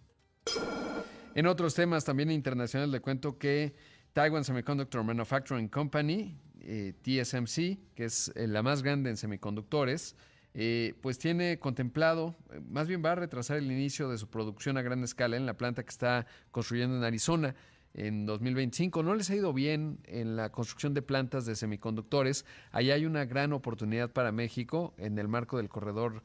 En 1.35 1.47
otros 1.47 1.73
temas 1.73 2.05
también 2.05 2.29
internacionales 2.29 2.91
le 2.91 2.99
cuento 2.99 3.37
que 3.37 3.73
Taiwan 4.13 4.43
Semiconductor 4.43 5.03
Manufacturing 5.03 5.67
Company, 5.67 6.37
eh, 6.61 6.93
TSMC, 7.01 7.93
que 7.95 8.05
es 8.05 8.31
eh, 8.35 8.47
la 8.47 8.61
más 8.61 8.83
grande 8.83 9.09
en 9.09 9.17
semiconductores, 9.17 10.15
eh, 10.53 10.93
pues 11.01 11.17
tiene 11.17 11.59
contemplado, 11.59 12.35
más 12.69 12.87
bien 12.87 13.03
va 13.03 13.13
a 13.13 13.15
retrasar 13.15 13.57
el 13.57 13.71
inicio 13.71 14.09
de 14.09 14.17
su 14.17 14.29
producción 14.29 14.77
a 14.77 14.81
gran 14.81 15.03
escala 15.03 15.37
en 15.37 15.45
la 15.45 15.57
planta 15.57 15.83
que 15.83 15.89
está 15.89 16.25
construyendo 16.51 16.97
en 16.97 17.03
Arizona 17.03 17.55
en 17.93 18.25
2025. 18.25 19.03
No 19.03 19.15
les 19.15 19.29
ha 19.29 19.35
ido 19.35 19.53
bien 19.53 19.99
en 20.05 20.35
la 20.35 20.51
construcción 20.51 20.93
de 20.93 21.01
plantas 21.01 21.45
de 21.45 21.55
semiconductores. 21.55 22.45
Ahí 22.71 22.91
hay 22.91 23.05
una 23.05 23.25
gran 23.25 23.53
oportunidad 23.53 24.11
para 24.11 24.31
México 24.31 24.93
en 24.97 25.17
el 25.19 25.27
marco 25.27 25.57
del 25.57 25.69
corredor 25.69 26.23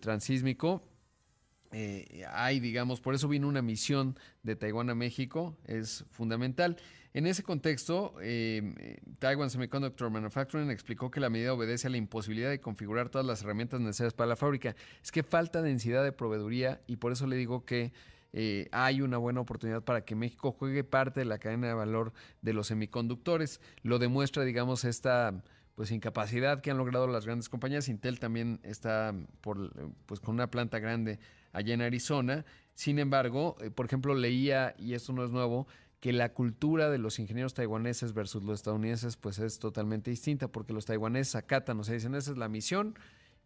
transísmico 0.00 0.82
eh, 1.74 2.24
hay, 2.30 2.60
digamos, 2.60 3.00
por 3.00 3.14
eso 3.14 3.26
vino 3.26 3.48
una 3.48 3.60
misión 3.60 4.16
de 4.44 4.54
Taiwán 4.54 4.90
a 4.90 4.94
México, 4.94 5.56
es 5.66 6.04
fundamental. 6.08 6.76
En 7.14 7.28
ese 7.28 7.44
contexto, 7.44 8.16
eh, 8.20 8.98
Taiwan 9.20 9.48
Semiconductor 9.48 10.10
Manufacturing 10.10 10.68
explicó 10.72 11.12
que 11.12 11.20
la 11.20 11.30
medida 11.30 11.52
obedece 11.52 11.86
a 11.86 11.90
la 11.90 11.96
imposibilidad 11.96 12.50
de 12.50 12.60
configurar 12.60 13.08
todas 13.08 13.24
las 13.24 13.40
herramientas 13.42 13.80
necesarias 13.80 14.14
para 14.14 14.30
la 14.30 14.36
fábrica. 14.36 14.74
Es 15.00 15.12
que 15.12 15.22
falta 15.22 15.62
densidad 15.62 16.02
de 16.02 16.10
proveeduría 16.10 16.80
y 16.88 16.96
por 16.96 17.12
eso 17.12 17.28
le 17.28 17.36
digo 17.36 17.64
que 17.64 17.92
eh, 18.32 18.68
hay 18.72 19.00
una 19.00 19.16
buena 19.16 19.40
oportunidad 19.40 19.84
para 19.84 20.04
que 20.04 20.16
México 20.16 20.50
juegue 20.50 20.82
parte 20.82 21.20
de 21.20 21.26
la 21.26 21.38
cadena 21.38 21.68
de 21.68 21.74
valor 21.74 22.12
de 22.42 22.52
los 22.52 22.66
semiconductores. 22.66 23.60
Lo 23.84 24.00
demuestra, 24.00 24.42
digamos, 24.42 24.84
esta 24.84 25.40
pues 25.76 25.92
incapacidad 25.92 26.60
que 26.62 26.72
han 26.72 26.78
logrado 26.78 27.06
las 27.06 27.26
grandes 27.26 27.48
compañías. 27.48 27.88
Intel 27.88 28.18
también 28.18 28.58
está 28.64 29.14
por, 29.40 29.72
pues, 30.06 30.18
con 30.18 30.34
una 30.34 30.50
planta 30.50 30.80
grande 30.80 31.20
allá 31.52 31.74
en 31.74 31.82
Arizona. 31.82 32.44
Sin 32.74 32.98
embargo, 32.98 33.56
eh, 33.60 33.70
por 33.70 33.86
ejemplo, 33.86 34.14
leía, 34.14 34.74
y 34.78 34.94
esto 34.94 35.12
no 35.12 35.24
es 35.24 35.30
nuevo, 35.30 35.68
que 36.04 36.12
la 36.12 36.34
cultura 36.34 36.90
de 36.90 36.98
los 36.98 37.18
ingenieros 37.18 37.54
taiwaneses 37.54 38.12
versus 38.12 38.44
los 38.44 38.56
estadounidenses 38.56 39.16
pues 39.16 39.38
es 39.38 39.58
totalmente 39.58 40.10
distinta, 40.10 40.48
porque 40.48 40.74
los 40.74 40.84
taiwaneses 40.84 41.34
acatan, 41.34 41.80
o 41.80 41.82
sea, 41.82 41.94
dicen, 41.94 42.14
esa 42.14 42.32
es 42.32 42.36
la 42.36 42.46
misión, 42.46 42.94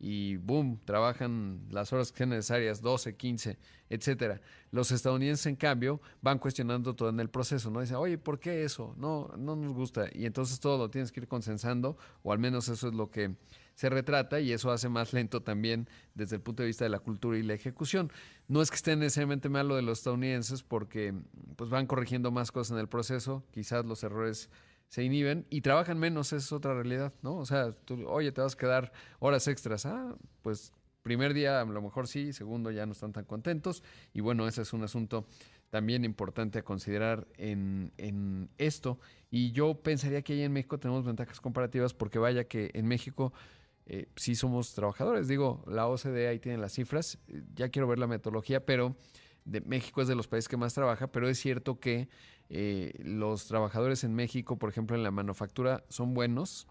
y 0.00 0.38
boom, 0.38 0.80
trabajan 0.84 1.60
las 1.70 1.92
horas 1.92 2.10
que 2.10 2.18
sean 2.18 2.30
necesarias, 2.30 2.82
12, 2.82 3.14
15, 3.14 3.58
etcétera. 3.90 4.40
Los 4.72 4.90
estadounidenses, 4.90 5.46
en 5.46 5.54
cambio, 5.54 6.00
van 6.20 6.40
cuestionando 6.40 6.96
todo 6.96 7.10
en 7.10 7.20
el 7.20 7.30
proceso, 7.30 7.70
¿no? 7.70 7.80
Dicen, 7.80 7.94
oye, 7.94 8.18
¿por 8.18 8.40
qué 8.40 8.64
eso? 8.64 8.92
No, 8.98 9.30
no 9.38 9.54
nos 9.54 9.72
gusta. 9.72 10.08
Y 10.12 10.26
entonces 10.26 10.58
todo 10.58 10.78
lo 10.78 10.90
tienes 10.90 11.12
que 11.12 11.20
ir 11.20 11.28
consensando, 11.28 11.96
o 12.24 12.32
al 12.32 12.40
menos 12.40 12.68
eso 12.68 12.88
es 12.88 12.94
lo 12.94 13.08
que 13.08 13.36
se 13.78 13.88
retrata 13.88 14.40
y 14.40 14.50
eso 14.50 14.72
hace 14.72 14.88
más 14.88 15.12
lento 15.12 15.40
también 15.40 15.88
desde 16.16 16.34
el 16.34 16.42
punto 16.42 16.64
de 16.64 16.66
vista 16.66 16.84
de 16.84 16.90
la 16.90 16.98
cultura 16.98 17.38
y 17.38 17.44
la 17.44 17.54
ejecución. 17.54 18.10
No 18.48 18.60
es 18.60 18.70
que 18.70 18.74
esté 18.74 18.96
necesariamente 18.96 19.48
malo 19.48 19.76
de 19.76 19.82
los 19.82 19.98
estadounidenses 19.98 20.64
porque 20.64 21.14
pues 21.54 21.70
van 21.70 21.86
corrigiendo 21.86 22.32
más 22.32 22.50
cosas 22.50 22.72
en 22.72 22.80
el 22.80 22.88
proceso, 22.88 23.44
quizás 23.52 23.84
los 23.84 24.02
errores 24.02 24.50
se 24.88 25.04
inhiben 25.04 25.46
y 25.48 25.60
trabajan 25.60 25.96
menos, 25.96 26.32
esa 26.32 26.38
es 26.38 26.50
otra 26.50 26.74
realidad, 26.74 27.14
¿no? 27.22 27.36
O 27.36 27.46
sea, 27.46 27.70
oye, 28.08 28.32
te 28.32 28.40
vas 28.40 28.54
a 28.54 28.56
quedar 28.56 28.92
horas 29.20 29.46
extras, 29.46 29.86
ah, 29.86 30.12
pues 30.42 30.72
primer 31.02 31.32
día 31.32 31.60
a 31.60 31.64
lo 31.64 31.80
mejor 31.80 32.08
sí, 32.08 32.32
segundo 32.32 32.72
ya 32.72 32.84
no 32.84 32.90
están 32.90 33.12
tan 33.12 33.26
contentos 33.26 33.84
y 34.12 34.22
bueno, 34.22 34.48
ese 34.48 34.62
es 34.62 34.72
un 34.72 34.82
asunto 34.82 35.24
también 35.70 36.04
importante 36.04 36.58
a 36.58 36.62
considerar 36.62 37.28
en, 37.36 37.92
en 37.96 38.50
esto. 38.58 38.98
Y 39.30 39.52
yo 39.52 39.82
pensaría 39.82 40.22
que 40.22 40.32
ahí 40.32 40.42
en 40.42 40.52
México 40.52 40.80
tenemos 40.80 41.04
ventajas 41.04 41.40
comparativas 41.40 41.94
porque 41.94 42.18
vaya 42.18 42.48
que 42.48 42.72
en 42.74 42.86
México 42.86 43.32
eh, 43.88 44.06
sí 44.16 44.34
somos 44.34 44.74
trabajadores. 44.74 45.28
Digo, 45.28 45.64
la 45.66 45.88
OCDE 45.88 46.28
ahí 46.28 46.38
tiene 46.38 46.58
las 46.58 46.72
cifras, 46.74 47.18
ya 47.54 47.70
quiero 47.70 47.88
ver 47.88 47.98
la 47.98 48.06
metodología, 48.06 48.64
pero 48.64 48.94
de 49.46 49.62
México 49.62 50.02
es 50.02 50.08
de 50.08 50.14
los 50.14 50.28
países 50.28 50.48
que 50.48 50.58
más 50.58 50.74
trabaja, 50.74 51.06
pero 51.06 51.28
es 51.28 51.38
cierto 51.38 51.80
que 51.80 52.08
eh, 52.50 52.92
los 53.02 53.46
trabajadores 53.46 54.04
en 54.04 54.14
México, 54.14 54.58
por 54.58 54.68
ejemplo, 54.68 54.94
en 54.94 55.02
la 55.02 55.10
manufactura, 55.10 55.84
son 55.88 56.12
buenos 56.12 56.66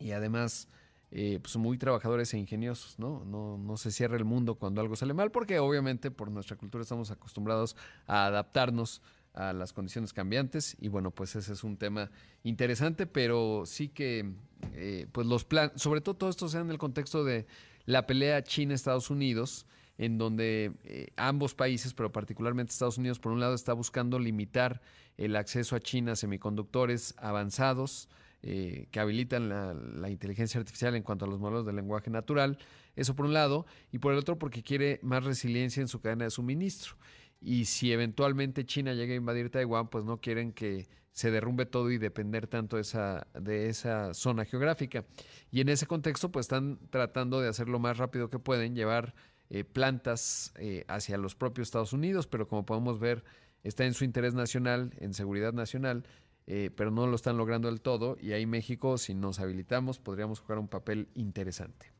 y 0.00 0.10
además 0.10 0.68
eh, 1.12 1.38
pues 1.40 1.56
muy 1.56 1.78
trabajadores 1.78 2.34
e 2.34 2.38
ingeniosos, 2.38 2.98
¿no? 2.98 3.24
¿no? 3.24 3.56
No 3.56 3.76
se 3.76 3.92
cierra 3.92 4.16
el 4.16 4.24
mundo 4.24 4.56
cuando 4.56 4.80
algo 4.80 4.96
sale 4.96 5.14
mal, 5.14 5.30
porque 5.30 5.60
obviamente 5.60 6.10
por 6.10 6.32
nuestra 6.32 6.56
cultura 6.56 6.82
estamos 6.82 7.12
acostumbrados 7.12 7.76
a 8.08 8.26
adaptarnos 8.26 9.00
a 9.34 9.52
las 9.52 9.72
condiciones 9.72 10.12
cambiantes 10.12 10.76
y 10.80 10.88
bueno, 10.88 11.10
pues 11.10 11.34
ese 11.36 11.52
es 11.52 11.64
un 11.64 11.76
tema 11.76 12.10
interesante, 12.44 13.06
pero 13.06 13.64
sí 13.66 13.88
que 13.88 14.32
eh, 14.74 15.06
pues 15.12 15.26
los 15.26 15.44
planes, 15.44 15.72
sobre 15.80 16.00
todo 16.00 16.14
todo 16.14 16.30
esto 16.30 16.48
sea 16.48 16.60
en 16.60 16.70
el 16.70 16.78
contexto 16.78 17.24
de 17.24 17.46
la 17.84 18.06
pelea 18.06 18.42
China-Estados 18.42 19.10
Unidos, 19.10 19.66
en 19.98 20.18
donde 20.18 20.72
eh, 20.84 21.08
ambos 21.16 21.54
países, 21.54 21.94
pero 21.94 22.12
particularmente 22.12 22.72
Estados 22.72 22.98
Unidos, 22.98 23.18
por 23.18 23.32
un 23.32 23.40
lado 23.40 23.54
está 23.54 23.72
buscando 23.72 24.18
limitar 24.18 24.80
el 25.16 25.36
acceso 25.36 25.76
a 25.76 25.80
China 25.80 26.12
a 26.12 26.16
semiconductores 26.16 27.14
avanzados 27.18 28.08
eh, 28.42 28.88
que 28.90 29.00
habilitan 29.00 29.48
la, 29.48 29.74
la, 29.74 30.10
inteligencia 30.10 30.58
artificial 30.58 30.94
en 30.94 31.02
cuanto 31.02 31.24
a 31.24 31.28
los 31.28 31.38
modelos 31.38 31.64
de 31.64 31.72
lenguaje 31.72 32.10
natural, 32.10 32.58
eso 32.94 33.16
por 33.16 33.26
un 33.26 33.32
lado, 33.32 33.64
y 33.90 33.98
por 33.98 34.12
el 34.12 34.18
otro 34.18 34.38
porque 34.38 34.62
quiere 34.62 35.00
más 35.02 35.24
resiliencia 35.24 35.80
en 35.80 35.88
su 35.88 36.00
cadena 36.00 36.24
de 36.24 36.30
suministro 36.30 36.96
y 37.44 37.66
si 37.66 37.92
eventualmente 37.92 38.64
China 38.64 38.94
llega 38.94 39.12
a 39.12 39.16
invadir 39.16 39.50
Taiwán, 39.50 39.88
pues 39.88 40.04
no 40.04 40.18
quieren 40.18 40.52
que 40.52 40.88
se 41.12 41.30
derrumbe 41.30 41.66
todo 41.66 41.90
y 41.90 41.98
depender 41.98 42.46
tanto 42.46 42.76
de 42.76 42.82
esa, 42.82 43.26
de 43.38 43.68
esa 43.68 44.14
zona 44.14 44.44
geográfica. 44.46 45.04
Y 45.50 45.60
en 45.60 45.68
ese 45.68 45.86
contexto, 45.86 46.32
pues 46.32 46.44
están 46.44 46.78
tratando 46.90 47.40
de 47.40 47.48
hacer 47.48 47.68
lo 47.68 47.78
más 47.78 47.98
rápido 47.98 48.30
que 48.30 48.38
pueden, 48.38 48.74
llevar 48.74 49.14
eh, 49.50 49.62
plantas 49.62 50.52
eh, 50.56 50.84
hacia 50.88 51.18
los 51.18 51.34
propios 51.34 51.68
Estados 51.68 51.92
Unidos, 51.92 52.26
pero 52.26 52.48
como 52.48 52.64
podemos 52.64 52.98
ver, 52.98 53.22
está 53.62 53.84
en 53.84 53.94
su 53.94 54.04
interés 54.04 54.34
nacional, 54.34 54.94
en 54.98 55.12
seguridad 55.12 55.52
nacional, 55.52 56.04
eh, 56.46 56.70
pero 56.74 56.90
no 56.90 57.06
lo 57.06 57.14
están 57.14 57.36
logrando 57.36 57.68
del 57.68 57.82
todo. 57.82 58.16
Y 58.20 58.32
ahí 58.32 58.46
México, 58.46 58.96
si 58.96 59.14
nos 59.14 59.38
habilitamos, 59.38 59.98
podríamos 59.98 60.40
jugar 60.40 60.58
un 60.58 60.68
papel 60.68 61.08
interesante. 61.14 61.92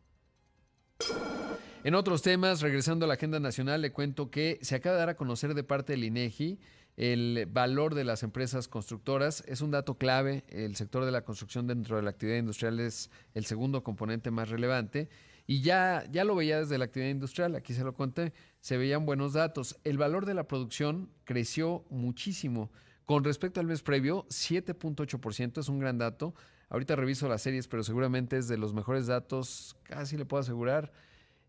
En 1.84 1.94
otros 1.94 2.22
temas, 2.22 2.62
regresando 2.62 3.04
a 3.04 3.08
la 3.08 3.12
agenda 3.12 3.40
nacional, 3.40 3.82
le 3.82 3.92
cuento 3.92 4.30
que 4.30 4.58
se 4.62 4.74
acaba 4.74 4.94
de 4.94 5.00
dar 5.00 5.10
a 5.10 5.16
conocer 5.18 5.52
de 5.52 5.64
parte 5.64 5.92
del 5.92 6.04
INEGI 6.04 6.58
el 6.96 7.46
valor 7.52 7.94
de 7.94 8.04
las 8.04 8.22
empresas 8.22 8.68
constructoras. 8.68 9.44
Es 9.46 9.60
un 9.60 9.70
dato 9.70 9.98
clave. 9.98 10.44
El 10.48 10.76
sector 10.76 11.04
de 11.04 11.10
la 11.10 11.24
construcción 11.24 11.66
dentro 11.66 11.96
de 11.96 12.02
la 12.02 12.08
actividad 12.08 12.38
industrial 12.38 12.80
es 12.80 13.10
el 13.34 13.44
segundo 13.44 13.84
componente 13.84 14.30
más 14.30 14.48
relevante. 14.48 15.10
Y 15.46 15.60
ya, 15.60 16.04
ya 16.10 16.24
lo 16.24 16.34
veía 16.34 16.58
desde 16.58 16.78
la 16.78 16.86
actividad 16.86 17.10
industrial, 17.10 17.54
aquí 17.54 17.74
se 17.74 17.84
lo 17.84 17.92
conté, 17.92 18.32
se 18.60 18.78
veían 18.78 19.04
buenos 19.04 19.34
datos. 19.34 19.76
El 19.84 19.98
valor 19.98 20.24
de 20.24 20.32
la 20.32 20.48
producción 20.48 21.10
creció 21.24 21.84
muchísimo. 21.90 22.70
Con 23.04 23.24
respecto 23.24 23.60
al 23.60 23.66
mes 23.66 23.82
previo, 23.82 24.24
7.8% 24.30 25.60
es 25.60 25.68
un 25.68 25.80
gran 25.80 25.98
dato. 25.98 26.34
Ahorita 26.70 26.96
reviso 26.96 27.28
las 27.28 27.42
series, 27.42 27.68
pero 27.68 27.82
seguramente 27.84 28.38
es 28.38 28.48
de 28.48 28.56
los 28.56 28.72
mejores 28.72 29.06
datos, 29.06 29.76
casi 29.82 30.16
le 30.16 30.24
puedo 30.24 30.40
asegurar 30.40 30.90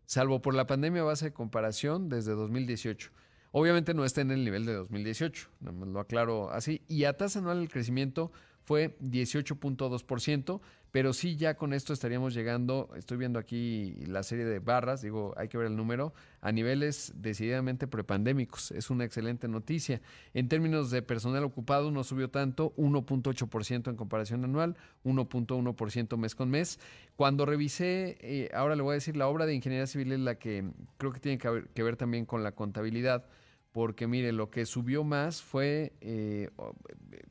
salvo 0.06 0.40
por 0.40 0.54
la 0.54 0.66
pandemia 0.66 1.02
base 1.02 1.26
de 1.26 1.32
comparación 1.32 2.08
desde 2.08 2.32
2018. 2.32 3.10
Obviamente 3.52 3.94
no 3.94 4.04
está 4.04 4.20
en 4.20 4.30
el 4.30 4.44
nivel 4.44 4.66
de 4.66 4.74
2018, 4.74 5.48
lo 5.60 6.00
aclaro 6.00 6.50
así, 6.50 6.82
y 6.88 7.04
a 7.04 7.16
tasa 7.16 7.38
anual 7.38 7.60
el 7.60 7.68
crecimiento 7.68 8.32
fue 8.62 8.98
18.2%, 9.00 10.60
pero 10.96 11.12
sí 11.12 11.36
ya 11.36 11.58
con 11.58 11.74
esto 11.74 11.92
estaríamos 11.92 12.32
llegando, 12.32 12.88
estoy 12.96 13.18
viendo 13.18 13.38
aquí 13.38 13.96
la 14.06 14.22
serie 14.22 14.46
de 14.46 14.60
barras, 14.60 15.02
digo, 15.02 15.34
hay 15.36 15.46
que 15.48 15.58
ver 15.58 15.66
el 15.66 15.76
número, 15.76 16.14
a 16.40 16.52
niveles 16.52 17.12
decididamente 17.16 17.86
prepandémicos. 17.86 18.70
Es 18.70 18.88
una 18.88 19.04
excelente 19.04 19.46
noticia. 19.46 20.00
En 20.32 20.48
términos 20.48 20.90
de 20.90 21.02
personal 21.02 21.44
ocupado 21.44 21.90
no 21.90 22.02
subió 22.02 22.30
tanto, 22.30 22.72
1.8% 22.78 23.90
en 23.90 23.96
comparación 23.96 24.42
anual, 24.42 24.74
1.1% 25.04 26.16
mes 26.16 26.34
con 26.34 26.48
mes. 26.48 26.80
Cuando 27.14 27.44
revisé, 27.44 28.16
eh, 28.22 28.48
ahora 28.54 28.74
le 28.74 28.80
voy 28.80 28.92
a 28.92 28.94
decir, 28.94 29.18
la 29.18 29.28
obra 29.28 29.44
de 29.44 29.52
ingeniería 29.52 29.86
civil 29.86 30.12
es 30.12 30.20
la 30.20 30.36
que 30.36 30.64
creo 30.96 31.12
que 31.12 31.20
tiene 31.20 31.36
que 31.36 31.82
ver, 31.82 31.96
también 31.96 32.24
con 32.24 32.42
la 32.42 32.52
contabilidad, 32.52 33.26
porque 33.70 34.06
mire, 34.06 34.32
lo 34.32 34.48
que 34.48 34.64
subió 34.64 35.04
más 35.04 35.42
fue, 35.42 35.92
eh, 36.00 36.48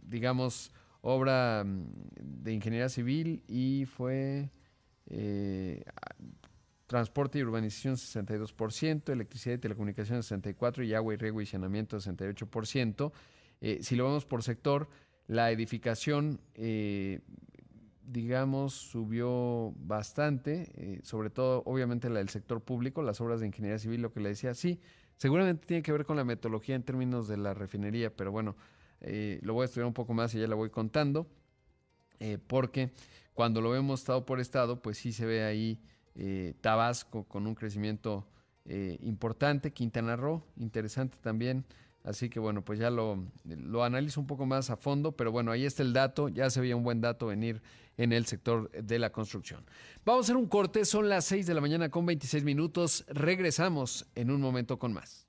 digamos, 0.04 0.72
obra 1.06 1.64
mm, 1.64 1.86
de 2.20 2.54
ingeniería 2.54 2.90
civil 2.90 3.44
y 3.48 3.86
fue 3.86 4.50
eh, 5.06 5.84
transporte 6.88 7.38
y 7.38 7.44
urbanización 7.44 7.96
62%, 7.96 9.12
electricidad 9.12 9.56
y 9.56 9.58
telecomunicación 9.60 10.22
64% 10.22 10.86
y 10.86 10.96
agua 10.96 11.14
y 11.14 11.18
riego 11.18 11.42
y 11.42 11.46
saneamiento 11.46 11.98
68%. 11.98 13.12
Eh, 13.62 13.80
si 13.84 13.96
lo 13.96 14.06
vemos 14.06 14.26
por 14.26 14.42
sector, 14.42 14.90
la 15.28 15.52
edificación, 15.52 16.42
eh, 16.56 17.20
digamos, 18.02 18.74
subió 18.74 19.74
bastante, 19.78 21.00
sobre 21.04 21.30
todo 21.30 21.62
obviamente 21.66 22.10
la 22.10 22.20
del 22.20 22.30
sector 22.30 22.62
público, 22.62 23.04
las 23.04 23.22
obras 23.22 23.42
de 23.42 23.48
ingeniería 23.48 23.80
civil, 23.80 24.02
lo 24.02 24.12
que 24.12 24.20
le 24.20 24.30
decía, 24.30 24.56
sí, 24.56 24.80
seguramente 25.18 25.68
tiene 25.68 25.84
que 25.84 25.92
ver 25.92 26.06
con 26.06 26.18
la 26.18 26.24
metodología 26.24 26.76
en 26.76 26.84
términos 26.84 27.28
de 27.28 27.38
la 27.38 27.54
refinería, 27.54 28.16
pero 28.16 28.32
bueno, 28.32 28.56
eh, 29.02 29.40
lo 29.42 29.54
voy 29.54 29.64
a 29.64 29.66
estudiar 29.66 29.88
un 29.88 29.94
poco 29.94 30.14
más 30.14 30.34
y 30.34 30.40
ya 30.40 30.48
lo 30.48 30.58
voy 30.58 30.70
contando, 30.70 31.28
eh, 32.20 32.38
porque 32.48 32.92
cuando 33.34 33.62
lo 33.62 33.70
vemos 33.70 34.02
estado 34.02 34.26
por 34.26 34.40
estado, 34.40 34.82
pues 34.82 34.98
sí 34.98 35.12
se 35.12 35.26
ve 35.26 35.44
ahí 35.44 35.82
eh, 36.16 36.54
Tabasco 36.62 37.24
con 37.26 37.48
un 37.48 37.56
crecimiento 37.56 38.28
importante, 39.02 39.74
Quintana 39.74 40.16
Roo, 40.16 40.44
interesante 40.58 41.20
también, 41.22 41.66
Así 42.06 42.30
que 42.30 42.40
bueno, 42.40 42.64
pues 42.64 42.78
ya 42.78 42.92
lo, 42.92 43.26
lo 43.44 43.84
analizo 43.84 44.22
un 44.22 44.28
poco 44.28 44.46
más 44.46 44.70
a 44.70 44.78
fondo, 44.78 45.14
pero 45.14 45.32
bueno, 45.32 45.52
ahí 45.52 45.66
está 45.66 45.82
el 45.82 45.92
dato, 45.92 46.30
ya 46.30 46.52
se 46.52 46.62
veía 46.62 46.76
un 46.76 46.84
buen 46.84 47.02
dato 47.02 47.26
venir 47.26 47.64
en 47.98 48.14
el 48.14 48.28
sector 48.28 48.70
de 48.72 49.00
la 49.00 49.12
construcción. 49.12 49.66
Vamos 50.06 50.22
a 50.22 50.26
hacer 50.26 50.38
un 50.38 50.48
corte, 50.48 50.86
son 50.86 51.10
las 51.10 51.26
6 51.26 51.48
de 51.48 51.56
la 51.56 51.62
mañana 51.62 51.90
con 51.90 52.06
26 52.06 52.44
minutos, 52.44 53.06
regresamos 53.08 54.06
en 54.14 54.30
un 54.30 54.40
momento 54.40 54.78
con 54.78 54.94
más. 54.94 55.25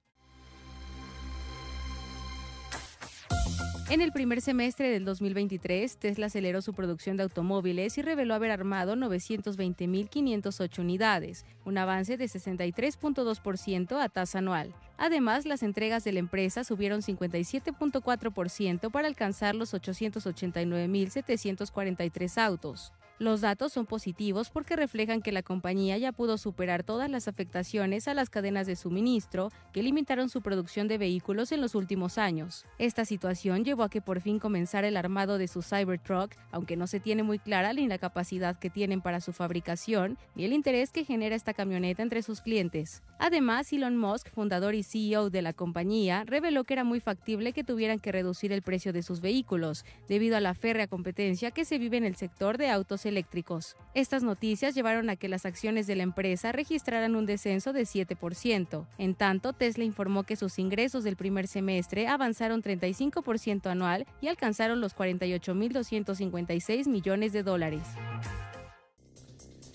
En 3.88 4.00
el 4.00 4.10
primer 4.10 4.40
semestre 4.40 4.90
del 4.90 5.04
2023, 5.04 5.98
Tesla 5.98 6.26
aceleró 6.26 6.60
su 6.60 6.74
producción 6.74 7.16
de 7.16 7.22
automóviles 7.22 7.96
y 7.98 8.02
reveló 8.02 8.34
haber 8.34 8.50
armado 8.50 8.96
920.508 8.96 10.80
unidades, 10.80 11.46
un 11.64 11.78
avance 11.78 12.16
de 12.16 12.24
63.2% 12.24 14.02
a 14.02 14.08
tasa 14.08 14.38
anual. 14.38 14.74
Además, 14.98 15.46
las 15.46 15.62
entregas 15.62 16.02
de 16.02 16.10
la 16.10 16.18
empresa 16.18 16.64
subieron 16.64 17.00
57.4% 17.00 18.90
para 18.90 19.06
alcanzar 19.06 19.54
los 19.54 19.72
889.743 19.72 22.38
autos. 22.38 22.92
Los 23.18 23.40
datos 23.40 23.72
son 23.72 23.86
positivos 23.86 24.50
porque 24.50 24.76
reflejan 24.76 25.22
que 25.22 25.32
la 25.32 25.42
compañía 25.42 25.96
ya 25.96 26.12
pudo 26.12 26.36
superar 26.36 26.82
todas 26.82 27.08
las 27.08 27.28
afectaciones 27.28 28.08
a 28.08 28.14
las 28.14 28.28
cadenas 28.28 28.66
de 28.66 28.76
suministro 28.76 29.50
que 29.72 29.82
limitaron 29.82 30.28
su 30.28 30.42
producción 30.42 30.86
de 30.86 30.98
vehículos 30.98 31.50
en 31.50 31.62
los 31.62 31.74
últimos 31.74 32.18
años. 32.18 32.66
Esta 32.78 33.06
situación 33.06 33.64
llevó 33.64 33.84
a 33.84 33.88
que 33.88 34.02
por 34.02 34.20
fin 34.20 34.38
comenzara 34.38 34.86
el 34.86 34.98
armado 34.98 35.38
de 35.38 35.48
su 35.48 35.62
Cybertruck, 35.62 36.34
aunque 36.50 36.76
no 36.76 36.86
se 36.86 37.00
tiene 37.00 37.22
muy 37.22 37.38
clara 37.38 37.72
ni 37.72 37.86
la 37.86 37.96
capacidad 37.96 38.58
que 38.58 38.68
tienen 38.68 39.00
para 39.00 39.22
su 39.22 39.32
fabricación 39.32 40.18
ni 40.34 40.44
el 40.44 40.52
interés 40.52 40.90
que 40.92 41.06
genera 41.06 41.36
esta 41.36 41.54
camioneta 41.54 42.02
entre 42.02 42.20
sus 42.20 42.42
clientes. 42.42 43.02
Además, 43.18 43.72
Elon 43.72 43.96
Musk, 43.96 44.28
fundador 44.28 44.74
y 44.74 44.82
CEO 44.82 45.30
de 45.30 45.40
la 45.40 45.54
compañía, 45.54 46.24
reveló 46.26 46.64
que 46.64 46.74
era 46.74 46.84
muy 46.84 47.00
factible 47.00 47.54
que 47.54 47.64
tuvieran 47.64 47.98
que 47.98 48.12
reducir 48.12 48.52
el 48.52 48.60
precio 48.60 48.92
de 48.92 49.02
sus 49.02 49.22
vehículos 49.22 49.86
debido 50.06 50.36
a 50.36 50.40
la 50.40 50.52
férrea 50.52 50.86
competencia 50.86 51.50
que 51.50 51.64
se 51.64 51.78
vive 51.78 51.96
en 51.96 52.04
el 52.04 52.16
sector 52.16 52.58
de 52.58 52.68
autos 52.68 53.05
eléctricos. 53.06 53.76
Estas 53.94 54.22
noticias 54.22 54.74
llevaron 54.74 55.08
a 55.08 55.16
que 55.16 55.28
las 55.28 55.46
acciones 55.46 55.86
de 55.86 55.96
la 55.96 56.02
empresa 56.02 56.52
registraran 56.52 57.16
un 57.16 57.24
descenso 57.24 57.72
de 57.72 57.82
7%. 57.82 58.86
En 58.98 59.14
tanto, 59.14 59.52
Tesla 59.52 59.84
informó 59.84 60.24
que 60.24 60.36
sus 60.36 60.58
ingresos 60.58 61.04
del 61.04 61.16
primer 61.16 61.46
semestre 61.46 62.08
avanzaron 62.08 62.62
35% 62.62 63.70
anual 63.70 64.06
y 64.20 64.28
alcanzaron 64.28 64.80
los 64.80 64.94
48.256 64.94 66.88
millones 66.88 67.32
de 67.32 67.42
dólares. 67.42 67.82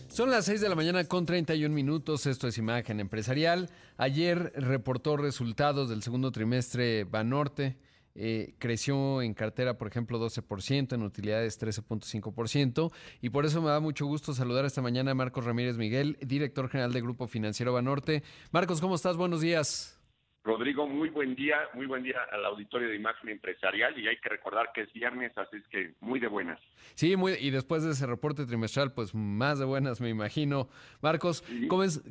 Son 0.10 0.30
las 0.30 0.44
6 0.46 0.60
de 0.60 0.67
la 0.67 0.76
mañana 0.76 1.06
con 1.06 1.26
31 1.26 1.74
minutos. 1.74 2.26
Esto 2.26 2.50
es 2.50 2.58
Imagen 2.58 3.00
Empresarial. 3.00 3.70
Ayer 3.96 4.52
reportó 4.58 5.15
resultados 5.15 5.89
del 5.89 6.04
segundo 6.04 6.34
trimestre 6.34 7.06
Banorte. 7.06 7.78
Eh, 8.15 8.56
creció 8.60 9.21
en 9.21 9.34
cartera, 9.34 9.78
por 9.78 9.88
ejemplo, 9.88 10.19
12%, 10.19 10.93
en 10.93 11.04
utilidades 11.04 11.62
13.5%. 11.62 12.91
Y 13.21 13.30
por 13.30 13.45
eso 13.45 13.62
me 13.62 13.69
da 13.69 13.80
mucho 13.80 14.06
gusto 14.06 14.34
saludar 14.34 14.65
esta 14.65 14.82
mañana 14.82 15.12
a 15.12 15.15
Marcos 15.15 15.45
Ramírez 15.45 15.78
Miguel, 15.78 16.17
director 16.21 16.69
general 16.69 16.93
del 16.93 17.04
Grupo 17.04 17.28
Financiero 17.28 17.74
Banorte. 17.74 18.24
Marcos, 18.52 18.82
¿cómo 18.82 18.95
estás? 18.95 19.17
Buenos 19.17 19.41
días. 19.41 19.97
Rodrigo, 20.43 20.88
muy 20.88 21.10
buen 21.10 21.36
día, 21.36 21.56
muy 21.76 21.86
buen 21.86 22.02
día 22.02 22.15
al 22.32 22.43
auditorio 22.45 22.89
de 22.89 22.95
Imagen 22.95 23.30
Empresarial 23.30 23.97
y 24.00 24.08
hay 24.08 24.17
que 24.17 24.30
recordar 24.30 24.71
que 24.74 24.82
es 24.82 24.93
viernes, 24.93 25.38
así 25.38 25.58
es 25.58 25.67
que 25.67 25.93
muy 26.00 26.19
de 26.19 26.28
buenas. 26.28 26.60
Sí, 26.95 27.15
muy, 27.15 27.34
y 27.34 27.52
después 27.52 27.84
de 27.84 27.91
ese 27.91 28.08
reporte 28.08 28.47
trimestral, 28.47 28.91
pues 28.91 29.13
más 29.13 29.60
de 29.60 29.65
buenas 29.65 30.02
me 30.02 30.10
imagino. 30.10 30.67
Marcos, 31.02 31.43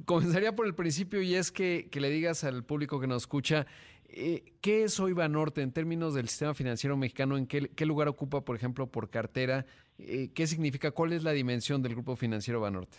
comenzaría 0.05 0.55
por 0.55 0.67
el 0.67 0.77
principio 0.77 1.21
y 1.23 1.35
es 1.35 1.51
que, 1.51 1.89
que 1.91 2.01
le 2.01 2.09
digas 2.09 2.45
al 2.45 2.65
público 2.65 3.01
que 3.01 3.09
nos 3.09 3.25
escucha 3.25 3.67
eh, 4.13 4.55
¿Qué 4.61 4.85
es 4.85 4.99
hoy 4.99 5.13
Banorte 5.13 5.63
en 5.63 5.73
términos 5.73 6.15
del 6.15 6.29
sistema 6.29 6.55
financiero 6.55 6.97
mexicano? 6.97 7.37
¿En 7.37 7.47
qué, 7.47 7.87
lugar 7.87 8.09
ocupa, 8.09 8.45
por 8.45 8.57
ejemplo, 8.57 8.91
por 8.91 9.11
cartera? 9.11 9.65
Eh, 9.99 10.31
¿Qué 10.35 10.47
significa? 10.47 10.91
¿Cuál 10.91 11.13
es 11.13 11.23
la 11.23 11.33
dimensión 11.33 11.83
del 11.83 11.95
grupo 11.95 12.17
financiero 12.17 12.61
Banorte? 12.61 12.99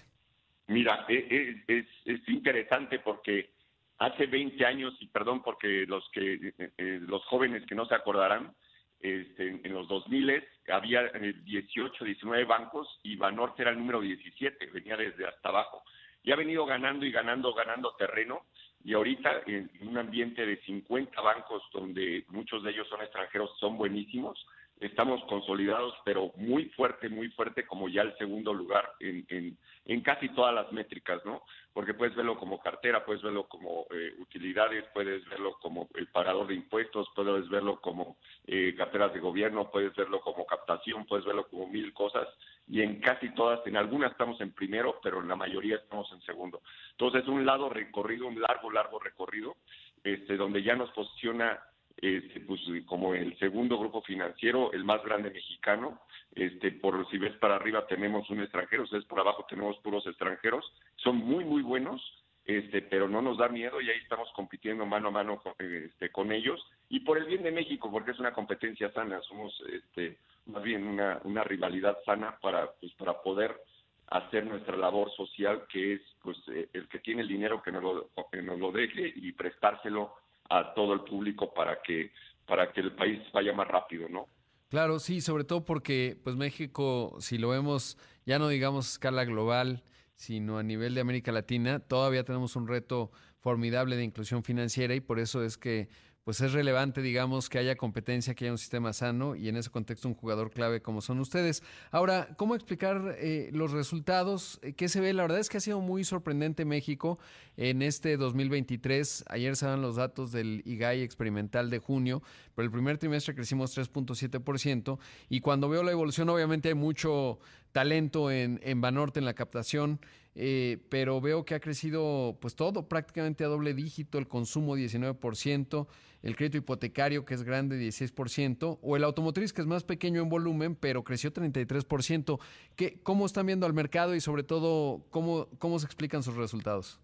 Mira, 0.67 1.06
e, 1.10 1.63
e, 1.67 1.86
es, 2.06 2.30
interesante 2.30 3.00
porque 3.00 3.52
hace 3.97 4.26
20 4.26 4.65
años, 4.65 4.95
y 5.02 5.08
perdón 5.08 5.43
porque 5.43 5.86
los 5.86 6.10
que 6.13 6.54
eh, 6.58 7.00
los 7.02 7.26
jóvenes 7.26 7.65
que 7.65 7.76
no 7.76 7.86
se 7.86 7.95
acordarán, 7.95 8.56
este, 9.02 9.60
en 9.63 9.74
los 9.74 9.88
2000 9.88 10.43
había 10.71 11.10
18, 11.10 12.06
19 12.06 12.45
bancos 12.45 12.88
y 13.04 13.15
Banorte 13.17 13.63
era 13.63 13.71
el 13.71 13.80
número 13.80 14.00
17, 14.00 14.67
venía 14.67 14.95
desde 14.95 15.28
hasta 15.28 15.50
abajo. 15.50 15.84
Y 16.24 16.32
ha 16.32 16.36
venido 16.36 16.65
ganando 16.65 17.06
y 17.06 17.12
ganando, 17.12 17.54
ganando 17.54 17.95
terreno 17.97 18.45
y 18.84 18.94
ahorita 18.94 19.44
en 19.46 19.70
un 19.82 19.98
ambiente 19.98 20.46
de 20.46 20.58
50 20.62 21.22
bancos 21.22 21.63
donde 21.74 22.26
muchos 22.30 22.63
de 22.63 22.72
ellos 22.72 22.88
son 22.89 23.02
extranjeros 23.02 23.52
son 23.60 23.78
buenísimos, 23.78 24.46
estamos 24.80 25.24
consolidados 25.26 25.94
pero 26.04 26.32
muy 26.36 26.65
fuerte, 26.70 27.08
muy 27.08 27.30
fuerte 27.30 27.65
como 27.65 27.88
ya 27.88 28.02
el 28.02 28.17
segundo 28.17 28.54
lugar 28.54 28.91
en, 29.00 29.26
en, 29.30 29.58
en 29.86 30.02
casi 30.02 30.30
todas 30.30 30.54
las 30.54 30.72
métricas, 30.72 31.24
¿no? 31.24 31.44
Porque 31.74 31.94
puedes 31.94 32.15
verlo 32.15 32.38
como 32.38 32.60
cartera, 32.60 33.06
puedes 33.06 33.22
verlo 33.22 33.48
como 33.48 33.86
eh, 33.91 34.13
utilidades, 34.20 34.86
puedes 34.94 35.24
verlo 35.30 35.58
como 35.62 35.88
el 35.96 36.08
pagador 36.08 36.48
de 36.48 36.56
impuestos, 36.56 37.08
puedes 37.15 37.48
verlo 37.50 37.80
como 37.80 38.17
eh, 38.48 38.74
carteras 38.76 39.13
de 39.13 39.20
gobierno, 39.20 39.70
puedes 39.70 39.96
verlo 39.96 40.20
como 40.22 40.46
captación, 40.46 41.06
puedes 41.06 41.26
verlo 41.26 41.48
como 41.48 41.67
mil 41.67 41.94
cosas 41.94 42.28
y 42.72 42.82
en 42.82 43.02
casi 43.02 43.30
todas, 43.34 43.60
en 43.68 43.76
algunas 43.76 44.14
estamos 44.14 44.40
en 44.40 44.54
primero, 44.54 44.98
pero 45.04 45.20
en 45.20 45.28
la 45.28 45.36
mayoría 45.36 45.76
estamos 45.76 46.10
en 46.14 46.22
segundo. 46.22 46.62
Entonces, 46.92 47.28
un 47.28 47.46
lado 47.46 47.68
recorrido, 47.68 48.28
un 48.28 48.40
largo, 48.40 48.72
largo 48.72 48.98
recorrido, 48.98 49.58
este, 50.06 50.38
donde 50.38 50.64
ya 50.64 50.74
nos 50.78 50.90
posiciona 50.92 51.60
este, 51.98 52.40
pues, 52.40 52.62
como 52.86 53.14
el 53.14 53.38
segundo 53.40 53.78
grupo 53.78 54.02
financiero, 54.02 54.72
el 54.72 54.86
más 54.86 55.04
grande 55.04 55.32
mexicano. 55.32 56.00
Este, 56.34 56.72
por 56.72 57.06
si 57.10 57.18
ves 57.18 57.36
para 57.40 57.58
arriba 57.58 57.86
tenemos 57.88 58.30
un 58.30 58.40
extranjero, 58.40 58.88
si 58.88 58.96
ves 58.96 59.04
por 59.04 59.20
abajo 59.20 59.46
tenemos 59.50 59.78
puros 59.80 60.08
extranjeros. 60.08 60.64
Son 60.96 61.18
muy, 61.18 61.44
muy 61.44 61.64
buenos, 61.64 62.02
este, 62.46 62.82
pero 62.84 63.10
no 63.10 63.22
nos 63.22 63.38
da 63.38 63.50
miedo 63.50 63.82
y 63.82 63.90
ahí 63.90 63.98
estamos 63.98 64.30
compitiendo 64.34 64.86
mano 64.86 65.10
a 65.10 65.12
mano 65.12 65.42
con, 65.42 65.54
este, 65.60 66.10
con 66.10 66.32
ellos. 66.32 66.66
Y 66.88 67.02
por 67.02 67.18
el 67.18 67.26
bien 67.26 67.44
de 67.44 67.52
México, 67.52 67.92
porque 67.92 68.12
es 68.12 68.20
una 68.20 68.32
competencia 68.32 68.94
sana, 68.94 69.22
somos 69.24 69.62
este, 69.74 70.18
más 70.52 70.64
bien 70.64 70.86
una, 70.88 71.20
una 71.24 71.44
rivalidad 71.44 71.98
sana 72.06 72.38
para, 72.42 72.72
pues, 72.74 72.94
para 72.94 73.22
poder 73.22 73.60
hacer 74.08 74.46
nuestra 74.46 74.76
labor 74.76 75.10
social, 75.16 75.66
que 75.72 75.94
es 75.94 76.02
pues 76.22 76.38
eh, 76.54 76.70
el 76.74 76.88
que 76.90 77.00
tiene 77.00 77.22
el 77.22 77.28
dinero 77.28 77.62
que 77.64 77.72
nos 77.72 77.82
lo, 77.82 78.10
que 78.32 78.42
nos 78.42 78.60
lo 78.60 78.72
deje 78.72 79.12
y 79.16 79.32
prestárselo 79.32 80.14
a 80.50 80.74
todo 80.74 80.94
el 80.94 81.02
público 81.02 81.54
para 81.54 81.82
que 81.82 82.12
para 82.46 82.72
que 82.74 82.82
el 82.82 82.92
país 82.94 83.22
vaya 83.32 83.54
más 83.54 83.68
rápido, 83.68 84.10
¿no? 84.10 84.28
Claro, 84.70 85.00
sí, 85.00 85.22
sobre 85.22 85.46
todo 85.46 85.64
porque 85.64 86.18
pues 86.24 86.36
México, 86.36 87.16
si 87.20 87.38
lo 87.38 87.50
vemos 87.50 87.98
ya 88.26 88.38
no 88.38 88.50
digamos 88.50 88.92
escala 88.92 89.24
global, 89.24 89.84
sino 90.16 90.58
a 90.58 90.64
nivel 90.64 90.94
de 90.94 91.02
América 91.02 91.32
Latina, 91.32 91.80
todavía 91.80 92.26
tenemos 92.26 92.58
un 92.58 92.68
reto 92.68 93.12
formidable 93.40 93.96
de 93.96 94.04
inclusión 94.04 94.44
financiera 94.44 94.94
y 94.94 95.00
por 95.00 95.20
eso 95.20 95.44
es 95.44 95.58
que 95.58 95.88
pues 96.24 96.40
es 96.42 96.54
relevante, 96.54 97.02
digamos, 97.02 97.50
que 97.50 97.58
haya 97.58 97.76
competencia, 97.76 98.36
que 98.36 98.46
haya 98.46 98.52
un 98.52 98.58
sistema 98.60 98.94
sano 98.94 99.36
y 99.36 99.50
en 99.50 99.58
ese 99.58 99.72
contexto 99.72 100.08
un 100.08 100.14
jugador 100.14 100.52
clave 100.52 100.82
como 100.82 101.02
son 101.02 101.20
ustedes. 101.20 101.64
Ahora, 101.90 102.36
¿cómo 102.38 102.54
explicar 102.54 103.16
eh, 103.18 103.50
los 103.54 103.72
resultados? 103.72 104.60
Eh, 104.62 104.74
¿Qué 104.74 104.88
se 104.88 105.02
ve? 105.02 105.14
La 105.14 105.24
verdad 105.24 105.40
es 105.40 105.50
que 105.50 105.58
ha 105.58 105.62
sido 105.62 105.82
muy 105.82 106.04
sorprendente 106.04 106.64
México 106.64 107.18
en 107.58 107.82
este 107.82 108.18
2023. 108.18 109.26
Ayer 109.30 109.56
se 109.56 109.66
dan 109.66 109.82
los 109.82 109.96
datos 109.96 110.32
del 110.32 110.62
IGAI 110.66 111.02
experimental 111.02 111.72
de 111.72 111.80
junio, 111.80 112.22
pero 112.56 112.66
el 112.66 112.72
primer 112.72 113.00
trimestre 113.00 113.34
crecimos 113.34 113.76
3.7% 113.76 115.00
y 115.30 115.42
cuando 115.42 115.70
veo 115.70 115.82
la 115.82 115.92
evolución, 115.92 116.30
obviamente 116.30 116.70
hay 116.70 116.76
mucho 116.76 117.40
talento 117.72 118.32
en, 118.32 118.60
en 118.64 118.82
Banorte 118.82 119.20
en 119.20 119.26
la 119.26 119.34
captación. 119.34 120.00
Eh, 120.34 120.78
pero 120.90 121.20
veo 121.20 121.44
que 121.44 121.56
ha 121.56 121.60
crecido 121.60 122.38
pues 122.40 122.56
todo 122.56 122.88
prácticamente 122.88 123.44
a 123.44 123.48
doble 123.48 123.74
dígito, 123.74 124.18
el 124.18 124.30
consumo 124.30 124.78
19%, 124.78 125.88
el 126.24 126.36
crédito 126.38 126.58
hipotecario 126.58 127.26
que 127.26 127.34
es 127.34 127.44
grande 127.44 127.78
16%, 127.78 128.80
o 128.82 128.96
el 128.96 129.04
automotriz 129.04 129.52
que 129.52 129.62
es 129.62 129.68
más 129.68 129.84
pequeño 129.84 130.22
en 130.22 130.30
volumen, 130.30 130.76
pero 130.76 131.04
creció 131.04 131.34
33%. 131.34 132.40
¿Qué, 132.78 133.02
¿Cómo 133.04 133.26
están 133.26 133.46
viendo 133.46 133.66
al 133.66 133.74
mercado 133.74 134.16
y 134.16 134.22
sobre 134.22 134.44
todo 134.44 135.04
cómo, 135.10 135.48
cómo 135.60 135.80
se 135.80 135.86
explican 135.86 136.24
sus 136.24 136.38
resultados? 136.38 137.02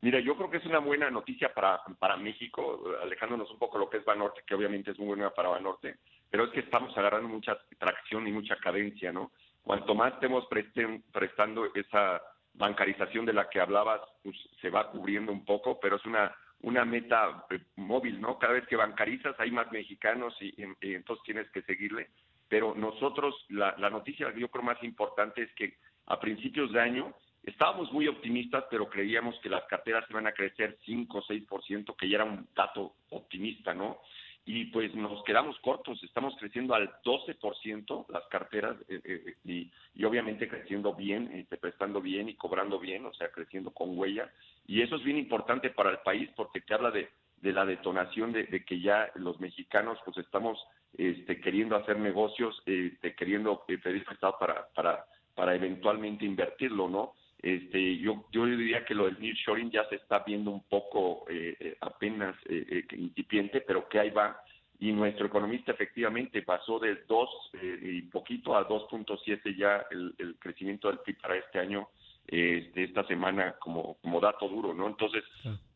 Mira, 0.00 0.18
yo 0.18 0.34
creo 0.36 0.50
que 0.50 0.56
es 0.56 0.66
una 0.66 0.80
buena 0.80 1.10
noticia 1.10 1.52
para, 1.54 1.80
para 1.98 2.16
México, 2.16 2.82
alejándonos 3.02 3.50
un 3.50 3.58
poco 3.58 3.78
de 3.78 3.84
lo 3.84 3.90
que 3.90 3.98
es 3.98 4.04
Banorte, 4.04 4.42
que 4.44 4.54
obviamente 4.54 4.90
es 4.90 4.98
muy 4.98 5.08
buena 5.08 5.30
para 5.30 5.50
Banorte, 5.50 5.96
pero 6.28 6.44
es 6.44 6.50
que 6.50 6.60
estamos 6.60 6.96
agarrando 6.96 7.28
mucha 7.28 7.56
tracción 7.78 8.26
y 8.26 8.32
mucha 8.32 8.56
cadencia, 8.56 9.12
¿no? 9.12 9.30
Cuanto 9.62 9.94
más 9.94 10.14
estemos 10.14 10.46
prestando 11.12 11.66
esa 11.74 12.20
bancarización 12.54 13.24
de 13.24 13.32
la 13.32 13.48
que 13.48 13.60
hablabas 13.60 14.00
pues, 14.22 14.36
se 14.60 14.70
va 14.70 14.90
cubriendo 14.90 15.32
un 15.32 15.44
poco, 15.44 15.78
pero 15.80 15.96
es 15.96 16.04
una 16.04 16.34
una 16.62 16.84
meta 16.84 17.44
eh, 17.50 17.60
móvil, 17.76 18.20
¿no? 18.20 18.38
Cada 18.38 18.54
vez 18.54 18.66
que 18.66 18.76
bancarizas 18.76 19.38
hay 19.38 19.50
más 19.50 19.70
mexicanos 19.72 20.34
y, 20.40 20.54
entonces 20.80 21.24
tienes 21.24 21.50
que 21.50 21.62
seguirle. 21.62 22.10
Pero 22.48 22.74
nosotros, 22.74 23.34
la, 23.48 23.74
noticia 23.90 24.32
yo 24.36 24.48
creo 24.48 24.62
más 24.62 24.82
importante 24.82 25.42
es 25.42 25.52
que 25.54 25.78
a 26.06 26.20
principios 26.20 26.72
de 26.72 26.80
año 26.80 27.14
estábamos 27.42 27.92
muy 27.92 28.06
optimistas, 28.06 28.64
pero 28.70 28.88
creíamos 28.88 29.38
que 29.40 29.48
las 29.48 29.64
carteras 29.64 30.04
iban 30.10 30.26
a 30.26 30.32
crecer 30.32 30.78
5 30.84 31.18
o 31.18 31.22
6%, 31.22 31.96
que 31.96 32.08
ya 32.08 32.16
era 32.16 32.24
un 32.24 32.46
dato 32.54 32.94
optimista, 33.10 33.74
¿no? 33.74 34.00
Y 34.44 34.66
pues 34.66 34.94
nos 34.94 35.22
quedamos 35.24 35.56
cortos, 35.60 36.02
estamos 36.02 36.34
creciendo 36.38 36.74
al 36.74 36.90
12% 37.04 38.06
las 38.08 38.26
carteras 38.26 38.76
eh, 38.88 39.00
eh, 39.04 39.36
y, 39.44 39.70
y, 39.94 40.04
obviamente 40.04 40.48
creciendo 40.48 40.94
bien, 40.94 41.30
este, 41.32 41.56
prestando 41.56 42.00
bien 42.00 42.28
y 42.28 42.34
cobrando 42.34 42.80
bien, 42.80 43.06
o 43.06 43.14
sea, 43.14 43.30
creciendo 43.30 43.70
con 43.70 43.96
huella. 43.96 44.30
Y 44.66 44.82
eso 44.82 44.96
es 44.96 45.04
bien 45.04 45.16
importante 45.18 45.70
para 45.70 45.90
el 45.90 45.98
país 45.98 46.28
porque 46.34 46.60
te 46.60 46.74
habla 46.74 46.90
de, 46.90 47.08
de 47.40 47.52
la 47.52 47.64
detonación 47.64 48.32
de, 48.32 48.44
de, 48.44 48.64
que 48.64 48.80
ya 48.80 49.10
los 49.14 49.38
mexicanos 49.40 49.98
pues 50.04 50.16
estamos 50.16 50.58
este, 50.98 51.40
queriendo 51.40 51.76
hacer 51.76 51.98
negocios, 51.98 52.60
este, 52.66 53.14
queriendo 53.14 53.64
pedir 53.66 54.04
prestado 54.04 54.36
para, 54.38 54.68
para, 54.74 55.04
para 55.34 55.54
eventualmente 55.54 56.24
invertirlo, 56.24 56.88
¿no? 56.88 57.14
Este, 57.42 57.98
yo, 57.98 58.24
yo 58.30 58.46
diría 58.46 58.84
que 58.84 58.94
lo 58.94 59.06
del 59.06 59.18
nearshoring 59.18 59.70
ya 59.72 59.84
se 59.88 59.96
está 59.96 60.20
viendo 60.20 60.52
un 60.52 60.62
poco 60.62 61.24
eh, 61.28 61.56
eh 61.58 61.76
apenas 61.80 62.36
eh, 62.46 62.84
eh, 62.88 62.96
incipiente, 62.96 63.60
pero 63.60 63.88
que 63.88 63.98
ahí 63.98 64.10
va. 64.10 64.40
Y 64.78 64.92
nuestro 64.92 65.26
economista 65.26 65.72
efectivamente 65.72 66.42
pasó 66.42 66.78
del 66.78 67.04
2 67.06 67.28
eh, 67.54 67.78
y 67.82 68.02
poquito 68.02 68.56
a 68.56 68.68
2.7 68.68 69.56
ya 69.56 69.84
el, 69.90 70.14
el, 70.18 70.36
crecimiento 70.36 70.88
del 70.88 70.98
PIB 71.00 71.20
para 71.20 71.36
este 71.36 71.58
año, 71.58 71.88
este, 72.26 72.84
esta 72.84 73.04
semana 73.06 73.56
como, 73.58 73.94
como 74.02 74.20
dato 74.20 74.48
duro, 74.48 74.72
¿no? 74.72 74.86
Entonces, 74.88 75.24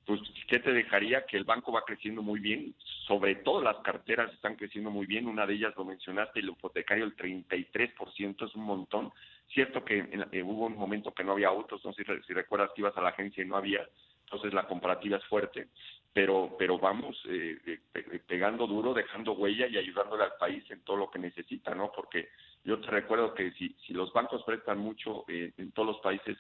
pues, 0.07 0.21
¿qué 0.47 0.61
te 0.61 0.73
dejaría? 0.73 1.27
Que 1.27 1.37
el 1.37 1.45
banco 1.45 1.73
va 1.73 1.85
creciendo 1.85 2.23
muy 2.23 2.39
bien, 2.39 2.75
sobre 3.07 3.35
todo 3.35 3.61
las 3.61 3.79
carteras 3.79 4.33
están 4.33 4.55
creciendo 4.55 4.91
muy 4.91 5.05
bien, 5.05 5.27
una 5.27 5.47
de 5.47 5.55
ellas 5.55 5.75
lo 5.77 5.85
mencionaste, 5.85 6.39
el 6.39 6.51
hipotecario 6.51 7.05
el 7.05 7.17
33% 7.17 8.47
es 8.47 8.55
un 8.55 8.63
montón, 8.63 9.13
cierto 9.53 9.85
que 9.85 9.99
eh, 10.31 10.43
hubo 10.45 10.67
un 10.67 10.77
momento 10.77 11.13
que 11.13 11.25
no 11.25 11.33
había 11.33 11.49
autos, 11.49 11.85
no 11.85 11.93
sé 11.93 12.05
si, 12.27 12.33
recuerdas 12.33 12.71
que 12.75 12.83
ibas 12.83 12.97
a 12.97 13.01
la 13.01 13.09
agencia 13.09 13.43
y 13.43 13.49
no 13.49 13.57
había, 13.57 13.87
entonces 14.25 14.55
la 14.55 14.69
comparativa 14.69 15.17
es 15.17 15.25
fuerte, 15.25 15.69
pero, 16.13 16.55
pero 16.57 16.79
vamos 16.79 17.21
eh, 17.29 17.59
eh, 17.67 18.21
pegando 18.27 18.67
duro, 18.67 18.95
dejando 18.95 19.33
huella 19.33 19.67
y 19.67 19.77
ayudándole 19.77 20.23
al 20.23 20.37
país 20.39 20.65
en 20.71 20.81
todo 20.83 20.97
lo 20.97 21.11
que 21.11 21.19
necesita, 21.19 21.75
¿no? 21.75 21.91
Porque 21.95 22.29
yo 22.65 22.81
te 22.81 22.87
recuerdo 22.91 23.35
que 23.35 23.51
si, 23.53 23.77
si 23.87 23.93
los 23.93 24.13
bancos 24.13 24.43
prestan 24.45 24.79
mucho 24.79 25.25
eh, 25.29 25.53
en 25.59 25.73
todos 25.73 25.89
los 25.89 25.99
países, 25.99 26.39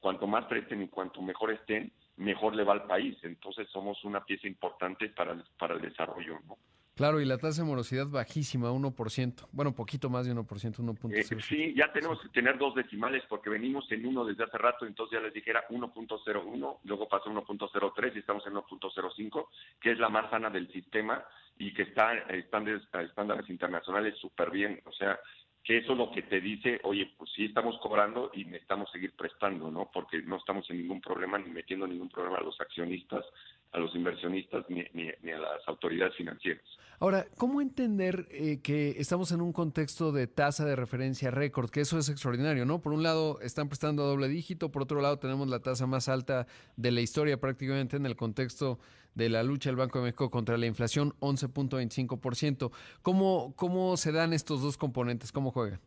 cuanto 0.00 0.26
más 0.26 0.44
presten 0.46 0.82
y 0.82 0.88
cuanto 0.88 1.22
mejor 1.22 1.52
estén, 1.52 1.90
mejor 2.18 2.54
le 2.54 2.64
va 2.64 2.74
al 2.74 2.86
país. 2.86 3.16
Entonces 3.22 3.68
somos 3.70 4.04
una 4.04 4.24
pieza 4.24 4.46
importante 4.46 5.08
para 5.08 5.32
el, 5.32 5.44
para 5.58 5.74
el 5.74 5.80
desarrollo, 5.80 6.38
¿no? 6.46 6.58
Claro, 6.98 7.20
y 7.20 7.24
la 7.24 7.38
tasa 7.38 7.62
de 7.62 7.68
morosidad 7.68 8.08
bajísima, 8.08 8.72
1%. 8.72 9.46
Bueno, 9.52 9.72
poquito 9.72 10.10
más 10.10 10.26
de 10.26 10.34
1%, 10.34 10.44
1.0. 10.44 11.14
Eh, 11.14 11.40
sí, 11.48 11.72
ya 11.76 11.92
tenemos 11.92 12.20
que 12.20 12.28
tener 12.30 12.58
dos 12.58 12.74
decimales 12.74 13.22
porque 13.28 13.48
venimos 13.50 13.86
en 13.92 14.04
uno 14.04 14.24
desde 14.24 14.42
hace 14.42 14.58
rato, 14.58 14.84
entonces 14.84 15.16
ya 15.16 15.24
les 15.24 15.32
dijera 15.32 15.64
1.01, 15.68 16.78
luego 16.82 17.08
pasó 17.08 17.30
1.03 17.30 18.16
y 18.16 18.18
estamos 18.18 18.44
en 18.48 18.54
1.05, 18.54 19.46
que 19.80 19.92
es 19.92 19.98
la 20.00 20.08
más 20.08 20.28
sana 20.28 20.50
del 20.50 20.66
sistema 20.72 21.24
y 21.56 21.72
que 21.72 21.82
está 21.82 22.14
están 22.14 22.64
de 22.64 22.80
estándares 23.04 23.48
internacionales 23.48 24.18
súper 24.18 24.50
bien. 24.50 24.80
O 24.84 24.90
sea, 24.90 25.20
que 25.64 25.78
eso 25.78 25.92
es 25.92 25.98
lo 25.98 26.10
que 26.10 26.22
te 26.22 26.40
dice, 26.40 26.80
oye, 26.84 27.12
pues 27.16 27.30
sí 27.34 27.44
estamos 27.44 27.78
cobrando 27.80 28.30
y 28.32 28.44
necesitamos 28.44 28.90
seguir 28.90 29.12
prestando, 29.14 29.70
¿no? 29.70 29.90
Porque 29.92 30.22
no 30.22 30.36
estamos 30.36 30.68
en 30.70 30.78
ningún 30.78 31.00
problema 31.00 31.38
ni 31.38 31.50
metiendo 31.50 31.86
ningún 31.86 32.08
problema 32.08 32.38
a 32.38 32.42
los 32.42 32.58
accionistas, 32.60 33.24
a 33.72 33.78
los 33.78 33.94
inversionistas 33.94 34.64
ni, 34.70 34.84
ni, 34.94 35.10
ni 35.22 35.32
a 35.32 35.38
las 35.38 35.68
autoridades 35.68 36.14
financieras. 36.16 36.64
Ahora, 37.00 37.26
¿cómo 37.36 37.60
entender 37.60 38.26
eh, 38.30 38.60
que 38.62 38.90
estamos 38.98 39.30
en 39.30 39.40
un 39.40 39.52
contexto 39.52 40.10
de 40.10 40.26
tasa 40.26 40.64
de 40.64 40.74
referencia 40.74 41.30
récord? 41.30 41.70
Que 41.70 41.80
eso 41.80 41.96
es 41.96 42.08
extraordinario, 42.08 42.66
¿no? 42.66 42.80
Por 42.80 42.92
un 42.92 43.04
lado 43.04 43.40
están 43.40 43.68
prestando 43.68 44.02
a 44.02 44.06
doble 44.06 44.26
dígito, 44.26 44.72
por 44.72 44.82
otro 44.82 45.00
lado 45.00 45.18
tenemos 45.18 45.48
la 45.48 45.60
tasa 45.60 45.86
más 45.86 46.08
alta 46.08 46.46
de 46.76 46.90
la 46.90 47.00
historia 47.00 47.38
prácticamente 47.38 47.96
en 47.96 48.04
el 48.04 48.16
contexto 48.16 48.80
de 49.14 49.28
la 49.28 49.44
lucha 49.44 49.70
del 49.70 49.76
Banco 49.76 49.98
de 49.98 50.06
México 50.06 50.28
contra 50.30 50.58
la 50.58 50.66
inflación, 50.66 51.12
11.25%. 51.20 52.72
¿Cómo, 53.02 53.54
¿Cómo 53.56 53.96
se 53.96 54.10
dan 54.10 54.32
estos 54.32 54.60
dos 54.60 54.76
componentes? 54.76 55.30
¿Cómo 55.30 55.52
juegan? 55.52 55.80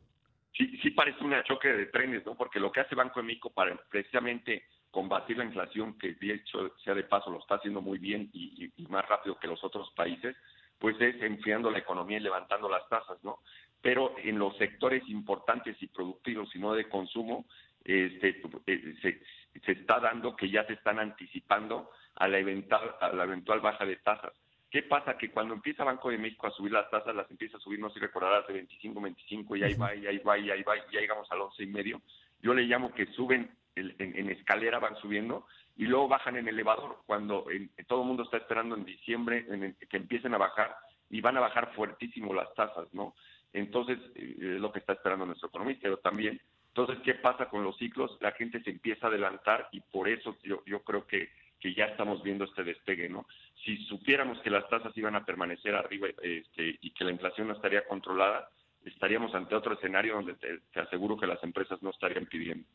Sí, 0.54 0.78
sí 0.82 0.92
parece 0.92 1.24
un 1.24 1.34
choque 1.44 1.70
de 1.70 1.88
trenes, 1.88 2.26
¿no? 2.26 2.36
Porque 2.36 2.60
lo 2.60 2.72
que 2.72 2.82
hace 2.82 2.96
Banco 2.96 3.20
de 3.20 3.28
México 3.28 3.50
para 3.50 3.76
precisamente 3.90 4.64
combatir 4.92 5.38
la 5.38 5.46
inflación, 5.46 5.98
que 5.98 6.14
de 6.14 6.36
hecho, 6.36 6.74
sea 6.84 6.94
de 6.94 7.04
paso, 7.04 7.30
lo 7.32 7.40
está 7.40 7.56
haciendo 7.56 7.82
muy 7.82 7.98
bien 7.98 8.30
y, 8.34 8.72
más 8.90 9.08
rápido 9.08 9.40
que 9.40 9.48
los 9.48 9.64
otros 9.64 9.90
países, 9.96 10.36
pues 10.82 11.00
es 11.00 11.22
enfriando 11.22 11.70
la 11.70 11.78
economía 11.78 12.18
y 12.18 12.22
levantando 12.22 12.68
las 12.68 12.90
tasas, 12.90 13.24
¿no? 13.24 13.40
Pero 13.82 14.16
en 14.18 14.40
los 14.40 14.58
sectores 14.58 15.08
importantes 15.08 15.78
y 15.80 15.88
productivos 15.88 16.54
y 16.56 16.60
no 16.60 16.74
de 16.74 16.90
consumo, 16.90 17.46
este, 17.86 18.42
se, 19.02 19.22
se 19.64 19.72
está 19.72 20.00
dando 20.00 20.36
que 20.36 20.50
ya 20.50 20.66
se 20.66 20.74
están 20.74 21.00
anticipando 21.00 21.92
a 22.16 22.28
la 22.28 22.40
eventual, 22.40 22.96
a 23.00 23.10
la 23.10 23.24
eventual 23.26 23.62
baja 23.62 23.86
de 23.86 23.98
tasas. 23.98 24.34
¿Qué 24.72 24.82
pasa? 24.84 25.18
Que 25.18 25.30
cuando 25.30 25.54
empieza 25.54 25.84
Banco 25.84 26.10
de 26.10 26.18
México 26.18 26.48
a 26.48 26.52
subir 26.52 26.72
las 26.72 26.90
tasas, 26.90 27.14
las 27.16 27.30
empieza 27.30 27.58
a 27.58 27.60
subir, 27.60 27.80
no 27.80 27.90
sé 27.90 27.96
si 27.96 28.00
recordarás, 28.00 28.48
de 28.48 28.54
25, 28.54 29.02
25, 29.02 29.56
y 29.58 29.64
ahí 29.64 29.74
va, 29.76 29.94
y 29.94 30.08
ahí 30.08 30.18
va, 30.20 30.38
y 30.38 30.50
ahí 30.50 30.64
va, 30.64 30.78
y 30.78 30.82
ya 30.94 31.02
llegamos 31.02 31.30
al 31.32 31.42
11 31.42 31.64
y 31.64 31.68
medio. 31.68 32.02
Yo 32.42 32.54
le 32.54 32.64
llamo 32.64 32.94
que 32.94 33.06
suben 33.08 33.52
el, 33.76 33.96
en, 34.00 34.18
en, 34.18 34.30
escalera, 34.30 34.80
van 34.80 34.96
subiendo, 34.98 35.46
y 35.78 35.86
luego 35.86 36.08
bajan 36.08 36.38
en 36.38 36.48
elevador, 36.48 37.00
cuando 37.06 37.50
en, 37.50 37.72
todo 37.88 38.02
el 38.02 38.08
mundo 38.08 38.24
está 38.24 38.38
esperando 38.38 38.76
en 38.76 38.86
diciembre 38.86 39.46
que 39.90 39.98
empiecen 39.98 40.34
a 40.34 40.38
bajar, 40.38 40.76
y 41.10 41.20
van 41.22 41.38
a 41.38 41.42
bajar 41.42 41.74
fuertísimo 41.74 42.34
las 42.34 42.54
tasas, 42.54 42.88
¿no? 42.94 43.16
Entonces, 43.54 44.00
eh, 44.16 44.36
es 44.40 44.62
lo 44.62 44.72
que 44.72 44.80
está 44.80 44.94
esperando 44.94 45.26
nuestro 45.26 45.50
economista, 45.50 45.82
pero 45.84 45.98
también, 45.98 46.40
entonces, 46.70 47.00
¿qué 47.04 47.16
pasa 47.16 47.50
con 47.50 47.64
los 47.64 47.78
ciclos? 47.78 48.18
La 48.22 48.32
gente 48.32 48.64
se 48.64 48.70
empieza 48.70 49.08
a 49.08 49.10
adelantar, 49.10 49.68
y 49.72 49.82
por 49.82 50.08
eso 50.08 50.38
yo, 50.44 50.64
yo 50.66 50.82
creo 50.84 51.06
que 51.06 51.30
que 51.62 51.74
ya 51.76 51.86
estamos 51.86 52.22
viendo 52.24 52.44
este 52.46 52.64
despegue, 52.64 53.08
¿no? 53.08 53.28
Si 53.64 53.78
supiéramos 53.86 54.40
que 54.40 54.50
las 54.50 54.68
tasas 54.68 54.98
iban 54.98 55.16
a 55.16 55.24
permanecer 55.24 55.76
arriba 55.76 56.08
este, 56.22 56.80
y 56.82 56.90
que 56.90 57.04
la 57.04 57.12
inflación 57.12 57.48
no 57.48 57.54
estaría 57.54 57.86
controlada, 57.86 58.50
estaríamos 58.84 59.34
ante 59.36 59.56
otro 59.56 59.76
escenario 59.76 60.16
donde 60.16 60.34
te, 60.34 60.60
te 60.74 60.80
aseguro 60.80 61.16
que 61.16 61.28
las 61.28 61.42
empresas 61.44 61.82
no 61.84 61.92
estarían 61.92 62.26
pidiendo. 62.26 62.68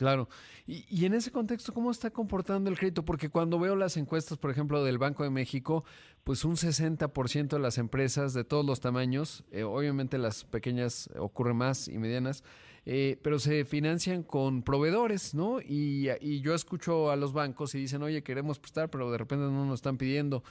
Claro. 0.00 0.30
Y, 0.66 0.86
y, 0.88 1.04
en 1.04 1.12
ese 1.12 1.30
contexto, 1.30 1.74
¿cómo 1.74 1.90
está 1.90 2.08
comportando 2.08 2.70
el 2.70 2.78
crédito? 2.78 3.04
Porque 3.04 3.28
cuando 3.28 3.58
veo 3.58 3.76
las 3.76 3.98
encuestas, 3.98 4.38
por 4.38 4.50
ejemplo, 4.50 4.82
del 4.82 4.96
Banco 4.96 5.24
de 5.24 5.28
México, 5.28 5.84
pues 6.24 6.42
un 6.46 6.56
60% 6.56 7.48
de 7.48 7.58
las 7.58 7.76
empresas 7.76 8.32
de 8.32 8.42
todos 8.42 8.64
los 8.64 8.80
tamaños, 8.80 9.44
eh, 9.50 9.62
obviamente 9.62 10.16
las 10.16 10.44
pequeñas 10.44 11.10
ocurre 11.18 11.52
más 11.52 11.86
y 11.86 11.98
medianas, 11.98 12.44
eh, 12.86 13.18
pero 13.22 13.38
se 13.38 13.66
financian 13.66 14.22
con 14.22 14.62
proveedores, 14.62 15.34
¿no? 15.34 15.60
Y, 15.60 16.08
y, 16.22 16.40
yo 16.40 16.54
escucho 16.54 17.10
a 17.10 17.16
los 17.16 17.34
bancos 17.34 17.74
y 17.74 17.78
dicen, 17.80 18.02
oye, 18.02 18.22
queremos 18.22 18.58
prestar, 18.58 18.88
pero 18.88 19.10
de 19.12 19.18
repente 19.18 19.44
no 19.44 19.66
nos 19.66 19.80
están 19.80 19.98
pidiendo. 19.98 20.42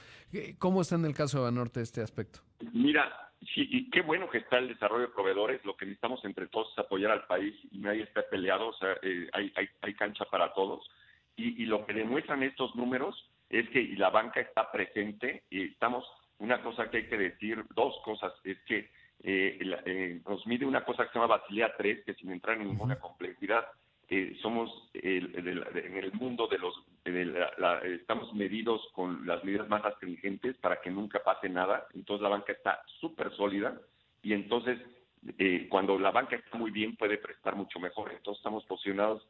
¿Cómo 0.58 0.80
está 0.80 0.94
en 0.94 1.06
el 1.06 1.14
caso 1.14 1.38
de 1.38 1.42
Banorte 1.42 1.80
este 1.80 2.02
aspecto? 2.02 2.38
Mira, 2.72 3.29
sí, 3.42 3.68
y 3.70 3.90
qué 3.90 4.02
bueno 4.02 4.28
que 4.28 4.38
está 4.38 4.58
el 4.58 4.68
desarrollo 4.68 5.08
de 5.08 5.14
proveedores. 5.14 5.64
Lo 5.64 5.76
que 5.76 5.86
necesitamos 5.86 6.24
entre 6.24 6.48
todos 6.48 6.72
es 6.72 6.78
apoyar 6.78 7.10
al 7.10 7.26
país 7.26 7.54
y 7.70 7.78
nadie 7.78 8.02
está 8.02 8.22
peleado, 8.28 8.68
o 8.68 8.74
sea, 8.74 8.96
eh, 9.02 9.28
hay, 9.32 9.52
hay, 9.56 9.68
hay, 9.82 9.94
cancha 9.94 10.24
para 10.26 10.52
todos. 10.54 10.88
Y, 11.36 11.62
y, 11.62 11.66
lo 11.66 11.86
que 11.86 11.94
demuestran 11.94 12.42
estos 12.42 12.74
números 12.76 13.30
es 13.48 13.68
que 13.70 13.82
la 13.96 14.10
banca 14.10 14.40
está 14.40 14.70
presente 14.70 15.44
y 15.50 15.64
estamos, 15.72 16.04
una 16.38 16.62
cosa 16.62 16.90
que 16.90 16.98
hay 16.98 17.08
que 17.08 17.18
decir, 17.18 17.64
dos 17.74 17.94
cosas, 18.04 18.32
es 18.44 18.58
que 18.66 18.90
eh, 19.22 19.58
la, 19.62 19.82
eh, 19.84 20.20
nos 20.26 20.46
mide 20.46 20.64
una 20.64 20.84
cosa 20.84 21.04
que 21.04 21.10
se 21.10 21.18
llama 21.18 21.36
Basilea 21.38 21.74
3, 21.76 22.04
que 22.04 22.14
sin 22.14 22.30
entrar 22.32 22.56
en 22.56 22.68
ninguna 22.68 22.98
complejidad, 22.98 23.66
eh, 24.08 24.36
somos 24.40 24.90
el, 24.94 25.34
el, 25.36 25.64
en 25.76 25.96
el 25.96 26.12
mundo 26.12 26.46
de 26.46 26.58
los, 26.58 26.74
de 26.86 26.89
la, 27.04 27.52
la, 27.58 27.78
estamos 27.80 28.32
medidos 28.34 28.86
con 28.92 29.26
las 29.26 29.42
medidas 29.44 29.68
más 29.68 29.84
astringentes 29.84 30.56
para 30.58 30.80
que 30.80 30.90
nunca 30.90 31.22
pase 31.22 31.48
nada, 31.48 31.86
entonces 31.94 32.22
la 32.22 32.28
banca 32.28 32.52
está 32.52 32.82
súper 33.00 33.34
sólida 33.36 33.80
y 34.22 34.34
entonces 34.34 34.78
eh, 35.38 35.66
cuando 35.68 35.98
la 35.98 36.10
banca 36.10 36.36
está 36.36 36.56
muy 36.56 36.70
bien 36.70 36.96
puede 36.96 37.18
prestar 37.18 37.56
mucho 37.56 37.78
mejor, 37.78 38.12
entonces 38.12 38.40
estamos 38.40 38.64
posicionados, 38.64 39.26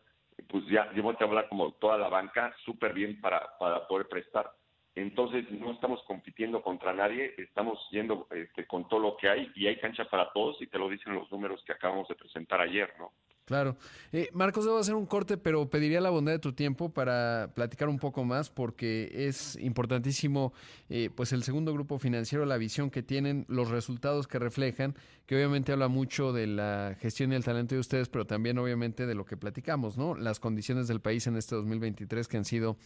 pues 0.48 0.64
ya, 0.66 0.90
voy 0.96 1.16
a 1.18 1.24
hablar 1.24 1.48
como 1.48 1.72
toda 1.72 1.98
la 1.98 2.09
banca, 2.09 2.54
súper 2.64 2.92
bien 2.92 3.20
para, 3.20 3.56
para 3.59 3.87
poder 3.87 4.09
prestar. 4.09 4.50
Entonces 4.94 5.48
no 5.50 5.70
estamos 5.72 6.02
compitiendo 6.04 6.62
contra 6.62 6.92
nadie, 6.92 7.35
estamos 7.38 7.78
yendo 7.90 8.26
este, 8.30 8.66
con 8.66 8.88
todo 8.88 9.00
lo 9.00 9.16
que 9.16 9.28
hay 9.28 9.50
y 9.54 9.66
hay 9.66 9.78
cancha 9.78 10.04
para 10.06 10.33
todos 10.33 10.61
y 10.61 10.66
te 10.66 10.78
lo 10.78 10.88
dicen 10.88 11.14
los 11.14 11.30
números 11.30 11.62
que 11.64 11.72
acabamos 11.72 12.09
de 12.09 12.16
presentar 12.16 12.61
ayer, 12.61 12.92
¿no? 12.98 13.12
Claro. 13.50 13.76
Eh, 14.12 14.28
Marcos, 14.32 14.64
debo 14.64 14.78
hacer 14.78 14.94
un 14.94 15.06
corte, 15.06 15.36
pero 15.36 15.68
pediría 15.68 16.00
la 16.00 16.10
bondad 16.10 16.30
de 16.30 16.38
tu 16.38 16.52
tiempo 16.52 16.90
para 16.90 17.50
platicar 17.52 17.88
un 17.88 17.98
poco 17.98 18.22
más, 18.22 18.48
porque 18.48 19.10
es 19.12 19.56
importantísimo, 19.56 20.52
eh, 20.88 21.10
pues 21.12 21.32
el 21.32 21.42
segundo 21.42 21.72
grupo 21.72 21.98
financiero, 21.98 22.46
la 22.46 22.58
visión 22.58 22.90
que 22.90 23.02
tienen, 23.02 23.46
los 23.48 23.68
resultados 23.68 24.28
que 24.28 24.38
reflejan, 24.38 24.94
que 25.26 25.34
obviamente 25.34 25.72
habla 25.72 25.88
mucho 25.88 26.32
de 26.32 26.46
la 26.46 26.96
gestión 27.00 27.32
y 27.32 27.34
el 27.34 27.42
talento 27.42 27.74
de 27.74 27.80
ustedes, 27.80 28.08
pero 28.08 28.24
también 28.24 28.56
obviamente 28.56 29.04
de 29.04 29.16
lo 29.16 29.24
que 29.24 29.36
platicamos, 29.36 29.98
¿no? 29.98 30.14
Las 30.14 30.38
condiciones 30.38 30.86
del 30.86 31.00
país 31.00 31.26
en 31.26 31.36
este 31.36 31.56
2023 31.56 32.28
que 32.28 32.36
han 32.36 32.44
sido 32.44 32.76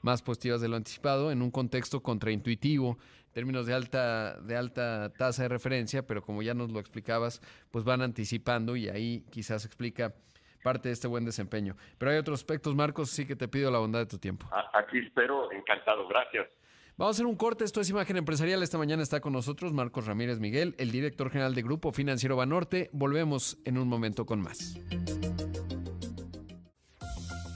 más 0.00 0.22
positivas 0.22 0.62
de 0.62 0.68
lo 0.68 0.76
anticipado, 0.76 1.32
en 1.32 1.42
un 1.42 1.50
contexto 1.50 2.02
contraintuitivo, 2.02 2.96
términos 3.34 3.66
de 3.66 3.74
alta, 3.74 4.40
de 4.40 4.56
alta 4.56 5.12
tasa 5.18 5.42
de 5.42 5.48
referencia, 5.50 6.06
pero 6.06 6.22
como 6.22 6.42
ya 6.42 6.54
nos 6.54 6.70
lo 6.70 6.80
explicabas, 6.80 7.42
pues 7.70 7.84
van 7.84 8.00
anticipando 8.00 8.76
y 8.76 8.88
ahí 8.88 9.26
quizás 9.30 9.66
explica 9.66 10.14
parte 10.62 10.88
de 10.88 10.94
este 10.94 11.08
buen 11.08 11.26
desempeño. 11.26 11.76
Pero 11.98 12.12
hay 12.12 12.16
otros 12.16 12.40
aspectos, 12.40 12.74
Marcos, 12.74 13.10
sí 13.10 13.26
que 13.26 13.36
te 13.36 13.48
pido 13.48 13.70
la 13.70 13.78
bondad 13.78 13.98
de 13.98 14.06
tu 14.06 14.18
tiempo. 14.18 14.48
Aquí 14.72 14.98
espero, 14.98 15.52
encantado, 15.52 16.08
gracias. 16.08 16.46
Vamos 16.96 17.16
a 17.16 17.16
hacer 17.16 17.26
un 17.26 17.34
corte, 17.36 17.64
esto 17.64 17.80
es 17.80 17.90
Imagen 17.90 18.16
Empresarial. 18.16 18.62
Esta 18.62 18.78
mañana 18.78 19.02
está 19.02 19.20
con 19.20 19.32
nosotros 19.32 19.72
Marcos 19.72 20.06
Ramírez 20.06 20.38
Miguel, 20.38 20.76
el 20.78 20.92
director 20.92 21.28
general 21.28 21.54
de 21.54 21.62
Grupo 21.62 21.90
Financiero 21.90 22.36
Banorte. 22.36 22.88
Volvemos 22.92 23.58
en 23.64 23.78
un 23.78 23.88
momento 23.88 24.26
con 24.26 24.40
más. 24.40 24.78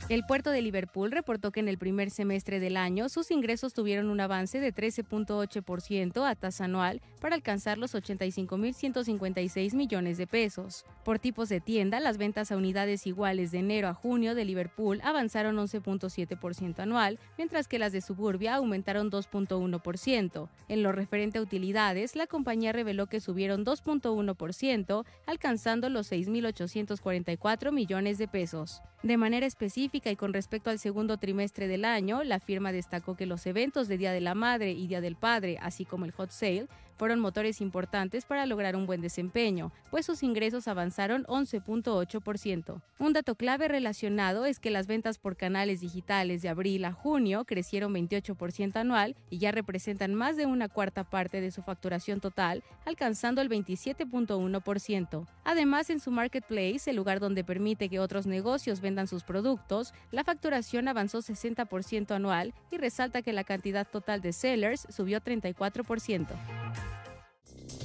El 0.09 0.25
puerto 0.25 0.51
de 0.51 0.63
Liverpool 0.63 1.13
reportó 1.13 1.53
que 1.53 1.61
en 1.61 1.69
el 1.69 1.77
primer 1.77 2.11
semestre 2.11 2.61
del 2.61 2.79
año 2.79 3.11
sus 3.11 3.31
ingresos 3.31 3.75
tuvieron 3.75 4.09
un 4.09 4.21
avance 4.21 4.59
de 4.59 4.75
13.8% 4.75 6.27
a 6.27 6.35
tasa 6.35 6.65
anual 6.65 7.03
para 7.21 7.35
alcanzar 7.35 7.77
los 7.77 7.95
85.156 7.95 9.75
millones 9.75 10.17
de 10.17 10.27
pesos. 10.27 10.87
Por 11.05 11.19
tipos 11.19 11.51
de 11.51 11.61
tienda, 11.61 12.01
las 12.01 12.17
ventas 12.17 12.51
a 12.51 12.57
unidades 12.57 13.07
iguales 13.07 13.51
de 13.51 13.59
enero 13.59 13.89
a 13.89 13.93
junio 13.93 14.35
de 14.35 14.47
Liverpool 14.47 15.03
avanzaron 15.05 15.57
11.7% 15.57 16.79
anual, 16.79 17.19
mientras 17.37 17.69
que 17.69 17.79
las 17.79 17.93
de 17.93 18.01
Suburbia 18.01 18.55
aumentaron 18.55 19.11
2.1%. 19.11 20.49
En 20.69 20.83
lo 20.83 20.93
referente 20.93 21.37
a 21.37 21.43
utilidades, 21.43 22.17
la 22.17 22.27
compañía 22.27 22.73
reveló 22.73 23.09
que 23.09 23.21
subieron 23.21 23.63
2.1%, 23.63 25.05
alcanzando 25.27 25.91
los 25.91 26.11
6.844 26.11 27.73
millones 27.73 28.17
de 28.17 28.27
pesos. 28.27 28.81
De 29.03 29.17
manera 29.17 29.47
específica 29.47 29.98
y 30.07 30.17
con 30.17 30.33
respecto 30.33 30.71
al 30.71 30.79
segundo 30.79 31.17
trimestre 31.17 31.67
del 31.67 31.85
año, 31.85 32.23
la 32.23 32.39
firma 32.39 32.71
destacó 32.71 33.17
que 33.17 33.27
los 33.27 33.45
eventos 33.47 33.89
de 33.89 33.99
Día 33.99 34.13
de 34.13 34.21
la 34.21 34.35
Madre 34.35 34.71
y 34.71 34.87
Día 34.87 35.01
del 35.01 35.17
Padre, 35.17 35.59
así 35.61 35.85
como 35.85 36.05
el 36.05 36.13
Hot 36.13 36.31
Sale, 36.31 36.69
fueron 36.99 37.21
motores 37.21 37.61
importantes 37.61 38.27
para 38.27 38.45
lograr 38.45 38.77
un 38.77 38.87
buen 38.87 39.01
desempeño, 39.01 39.73
pues 39.91 40.05
sus 40.05 40.23
ingresos 40.23 40.69
avanzaron 40.69 41.25
11.8%. 41.25 42.83
Un 42.99 43.13
dato 43.13 43.37
clave 43.37 43.69
relacionado 43.69 44.45
es 44.45 44.59
que 44.59 44.71
las 44.71 44.89
ventas 44.89 45.19
por 45.19 45.37
canales 45.37 45.81
digitales 45.81 46.43
de 46.43 46.49
abril 46.49 46.85
a 46.85 46.93
junio 46.93 47.45
crecieron 47.45 47.95
28% 47.95 48.77
anual 48.77 49.17
y 49.31 49.39
ya 49.39 49.53
representan 49.53 50.15
más 50.15 50.37
de 50.37 50.47
una 50.47 50.69
cuarta 50.69 51.05
parte 51.05 51.41
de 51.41 51.53
su 51.53 51.63
facturación 51.63 52.21
total, 52.21 52.65
alcanzando 52.85 53.41
el 53.41 53.49
27.1%. 53.49 55.27
Además, 55.45 55.91
en 55.91 56.01
su 56.01 56.11
marketplace, 56.11 56.91
el 56.91 56.97
lugar 56.97 57.21
donde 57.21 57.45
permite 57.45 57.89
que 57.89 58.01
otros 58.01 58.27
negocios 58.27 58.81
vendan 58.81 59.07
sus 59.07 59.23
productos, 59.23 59.95
la 60.11 60.25
facturación 60.25 60.89
avanzó 60.89 61.19
60% 61.19 62.11
anual 62.11 62.53
y 62.71 62.77
resalta 62.77 63.23
que 63.23 63.33
la 63.33 63.45
cantidad 63.45 63.87
total 63.87 64.21
de 64.21 64.33
sellers 64.33 64.87
subió 64.91 65.21
34%. 65.21 66.27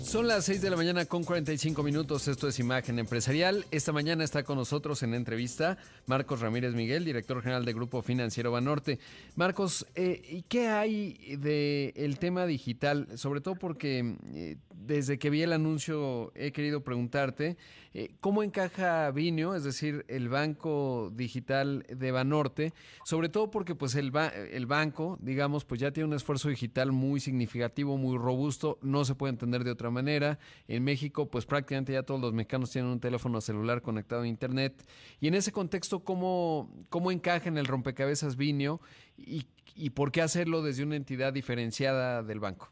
Son 0.04 0.28
las 0.28 0.46
6 0.46 0.62
de 0.62 0.70
la 0.70 0.76
mañana 0.76 1.06
con 1.06 1.24
45 1.24 1.82
minutos. 1.82 2.28
Esto 2.28 2.50
es 2.50 2.60
Imagen 2.60 3.00
Empresarial. 3.00 3.66
Esta 3.72 3.94
mañana 3.94 4.26
está 4.26 4.44
con 4.44 4.58
nosotros 4.58 5.02
en 5.02 5.13
entrevista 5.13 5.78
Marcos 6.08 6.42
Ramírez 6.42 6.76
Miguel, 6.76 7.06
director 7.06 7.42
general 7.42 7.63
de 7.63 7.74
Grupo 7.74 8.02
Financiero 8.02 8.52
Banorte. 8.52 9.00
Marcos, 9.36 9.88
eh, 9.96 10.44
¿qué 10.50 10.68
hay 10.68 11.38
del 11.38 12.20
tema 12.20 12.46
digital? 12.46 13.08
Sobre 13.16 13.39
todo 13.39 13.56
porque 13.56 14.18
eh, 14.36 14.58
desde 14.76 15.18
que 15.18 15.30
vi 15.30 15.42
el 15.42 15.54
anuncio 15.54 16.34
he 16.36 16.52
querido 16.52 16.84
preguntarte 16.84 17.58
eh, 17.94 18.16
cómo 18.20 18.44
encaja 18.44 19.10
Vinio, 19.12 19.56
es 19.56 19.63
decir, 19.63 20.04
el 20.10 20.28
banco 20.28 21.12
digital 21.16 21.86
de 21.88 22.12
Banorte, 22.12 22.74
sobre 23.06 23.30
todo 23.30 23.52
porque 23.52 23.76
pues 23.76 23.96
el, 23.96 24.12
el 24.52 24.66
banco, 24.66 25.18
digamos, 25.22 25.63
pues 25.63 25.80
ya 25.80 25.92
tiene 25.92 26.08
un 26.08 26.16
esfuerzo 26.16 26.50
digital 26.50 26.92
muy 26.92 27.20
significativo, 27.20 27.98
muy 27.98 28.18
robusto, 28.18 28.80
no 28.82 29.06
se 29.06 29.16
puede 29.16 29.32
entender 29.32 29.63
de 29.63 29.72
otra 29.72 29.89
manera. 29.89 29.92
En 29.99 30.84
México, 30.84 31.29
pues 31.29 31.45
prácticamente 31.45 31.93
ya 31.93 32.03
todos 32.03 32.21
los 32.21 32.34
mexicanos 32.34 32.71
tienen 32.71 32.91
un 32.91 32.99
teléfono 32.99 33.41
celular 33.41 33.82
conectado 33.82 34.23
a 34.23 34.27
Internet. 34.27 34.73
Y 35.19 35.27
en 35.27 35.36
ese 35.36 35.51
contexto, 35.51 36.03
¿cómo, 36.03 36.69
cómo 36.89 37.12
encaja 37.12 37.49
en 37.49 37.58
el 37.58 37.65
rompecabezas 37.65 38.38
Vinio 38.38 38.79
y, 39.17 39.45
y 39.75 39.91
por 39.91 40.12
qué 40.12 40.21
hacerlo 40.21 40.62
desde 40.62 40.84
una 40.84 40.95
entidad 40.95 41.34
diferenciada 41.34 42.23
del 42.23 42.39
banco? 42.39 42.69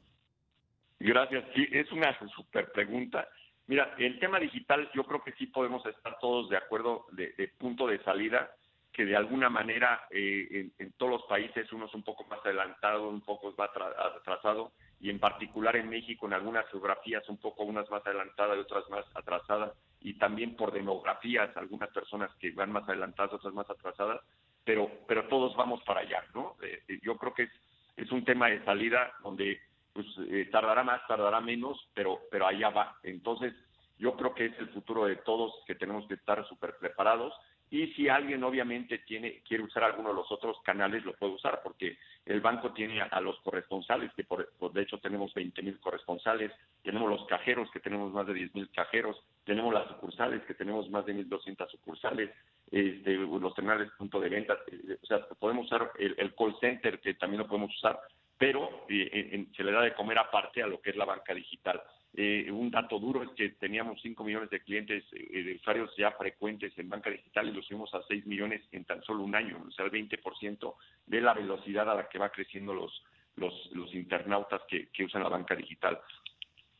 Gracias. 1.00 1.44
Sí, 1.56 1.68
es 1.72 1.92
una 1.92 2.18
super 2.36 2.72
pregunta. 2.72 3.28
Mira, 3.68 3.96
el 3.98 4.20
tema 4.20 4.40
digital 4.40 4.90
yo 4.94 5.04
creo 5.04 5.24
que 5.24 5.32
sí 5.34 5.48
podemos 5.48 5.86
estar 5.86 6.18
todos 6.20 6.50
de 6.50 6.58
acuerdo 6.58 7.06
de, 7.12 7.52
punto 7.58 7.88
de 7.88 8.04
salida, 8.04 8.52
que 8.92 9.06
de 9.06 9.16
alguna 9.16 9.50
manera 9.50 10.08
eh, 10.12 10.70
en, 10.78 10.92
todos 10.94 11.14
los 11.14 11.24
países 11.24 11.72
uno 11.72 11.86
es 11.86 11.94
un 11.94 12.04
poco 12.04 12.26
más 12.26 12.40
adelantado, 12.46 13.08
un 13.08 13.22
poco 13.22 13.54
más 13.58 13.70
atrasado, 14.16 14.74
y 15.02 15.10
en 15.10 15.20
particular 15.20 15.76
en 15.76 15.90
México 15.90 16.28
en 16.28 16.34
algunas 16.34 16.68
geografías 16.70 17.28
un 17.28 17.38
poco 17.38 17.64
unas 17.64 17.90
más 17.90 18.06
adelantadas 18.06 18.58
y 18.58 18.62
otras 18.62 18.90
más 18.90 19.06
atrasadas, 19.16 19.74
y 20.00 20.14
también 20.14 20.56
por 20.56 20.72
demografías, 20.72 21.56
algunas 21.58 21.90
personas 21.90 22.32
que 22.40 22.52
van 22.52 22.72
más 22.72 22.88
adelantadas, 22.88 23.34
otras 23.34 23.54
más 23.54 23.70
atrasadas, 23.70 24.22
pero, 24.64 24.90
pero 25.08 25.28
todos 25.28 25.56
vamos 25.56 25.82
para 25.84 26.02
allá, 26.02 26.24
¿no? 26.36 26.56
Eh, 26.62 26.84
eh, 26.88 27.00
yo 27.02 27.18
creo 27.18 27.34
que 27.34 27.44
es, 27.44 27.52
es 27.98 28.12
un 28.12 28.24
tema 28.24 28.50
de 28.50 28.64
salida 28.64 29.12
donde 29.24 29.60
pues 29.94 30.06
eh, 30.30 30.48
tardará 30.52 30.84
más, 30.84 31.06
tardará 31.08 31.42
menos, 31.42 31.78
pero, 31.94 32.20
pero 32.30 32.48
allá 32.48 32.70
va. 32.70 32.96
Entonces, 33.04 33.54
yo 33.98 34.16
creo 34.16 34.34
que 34.34 34.46
es 34.46 34.60
el 34.60 34.70
futuro 34.70 35.06
de 35.06 35.18
todos 35.18 35.54
que 35.66 35.76
tenemos 35.76 36.08
que 36.08 36.14
estar 36.14 36.48
súper 36.48 36.78
preparados. 36.78 37.34
Y 37.72 37.88
si 37.94 38.10
alguien 38.10 38.44
obviamente 38.44 39.00
tiene, 39.00 39.42
quiere 39.48 39.64
usar 39.64 39.86
alguno 39.86 40.10
de 40.10 40.16
los 40.16 40.30
otros 40.30 40.58
canales, 40.62 41.06
lo 41.06 41.14
puede 41.14 41.34
usar, 41.34 41.62
porque 41.64 41.98
el 42.26 42.42
banco 42.42 42.74
tiene 42.74 43.02
a, 43.02 43.22
los 43.22 43.40
corresponsales, 43.40 44.12
que 44.14 44.26
por, 44.26 44.52
de 44.74 44.82
hecho 44.82 45.00
tenemos 45.00 45.34
20 45.34 45.62
mil 45.62 45.80
corresponsales, 45.80 46.52
tenemos 46.84 47.10
los 47.10 47.26
cajeros, 47.28 47.72
que 47.72 47.80
tenemos 47.80 48.12
más 48.12 48.28
de 48.28 48.34
10 48.34 48.56
mil 48.56 48.70
cajeros, 48.72 49.18
tenemos 49.46 49.74
las 49.74 49.88
sucursales, 49.88 50.44
que 50.44 50.54
tenemos 50.54 50.90
más 50.90 51.06
de 51.06 51.16
1.200 51.16 51.70
sucursales, 51.72 52.30
este, 52.70 53.14
los 53.14 53.56
terminales 53.56 53.90
punto 53.98 54.20
de 54.20 54.30
venta, 54.30 54.58
eh, 54.70 54.98
o 55.02 55.06
sea, 55.06 55.26
podemos 55.40 55.66
usar 55.66 55.94
el, 55.98 56.14
el 56.18 56.36
call 56.36 56.56
center, 56.60 57.00
que 57.00 57.14
también 57.14 57.40
lo 57.40 57.48
podemos 57.48 57.74
usar 57.74 58.00
pero 58.42 58.88
eh, 58.90 59.46
se 59.56 59.64
le 59.64 59.72
da 59.72 59.84
de 59.84 59.94
comer 59.94 60.18
aparte 60.18 60.64
a 60.64 60.68
lo 60.68 60.82
que 60.82 60.90
es 60.90 60.96
la 60.96 61.06
banca 61.06 61.32
digital. 61.32 61.80
Eh, 62.14 62.52
un 62.52 62.70
dato 62.70 63.00
duro 63.00 63.24
es 63.24 63.30
que 63.32 63.50
teníamos 63.52 64.02
5 64.02 64.24
millones 64.24 64.50
de 64.50 64.60
clientes, 64.60 65.04
eh, 65.14 65.44
de 65.44 65.56
usuarios 65.56 65.96
ya 65.98 66.12
frecuentes 66.12 66.78
en 66.78 66.90
banca 66.90 67.10
digital 67.10 67.48
y 67.48 67.54
los 67.54 67.66
subimos 67.66 67.94
a 67.94 68.04
6 68.04 68.26
millones 68.26 68.62
en 68.74 68.84
tan 68.84 69.02
solo 69.04 69.24
un 69.24 69.34
año, 69.34 69.64
o 69.66 69.72
sea, 69.72 69.86
el 69.86 69.92
20% 69.92 70.76
de 71.06 71.22
la 71.22 71.34
velocidad 71.34 71.90
a 71.90 71.96
la 71.96 72.10
que 72.10 72.20
va 72.20 72.30
creciendo 72.30 72.74
los, 72.74 73.04
los, 73.38 73.54
los 73.74 73.94
internautas 73.96 74.62
que, 74.68 74.90
que 74.90 75.06
usan 75.06 75.24
la 75.24 75.30
banca 75.30 75.56
digital. 75.56 76.00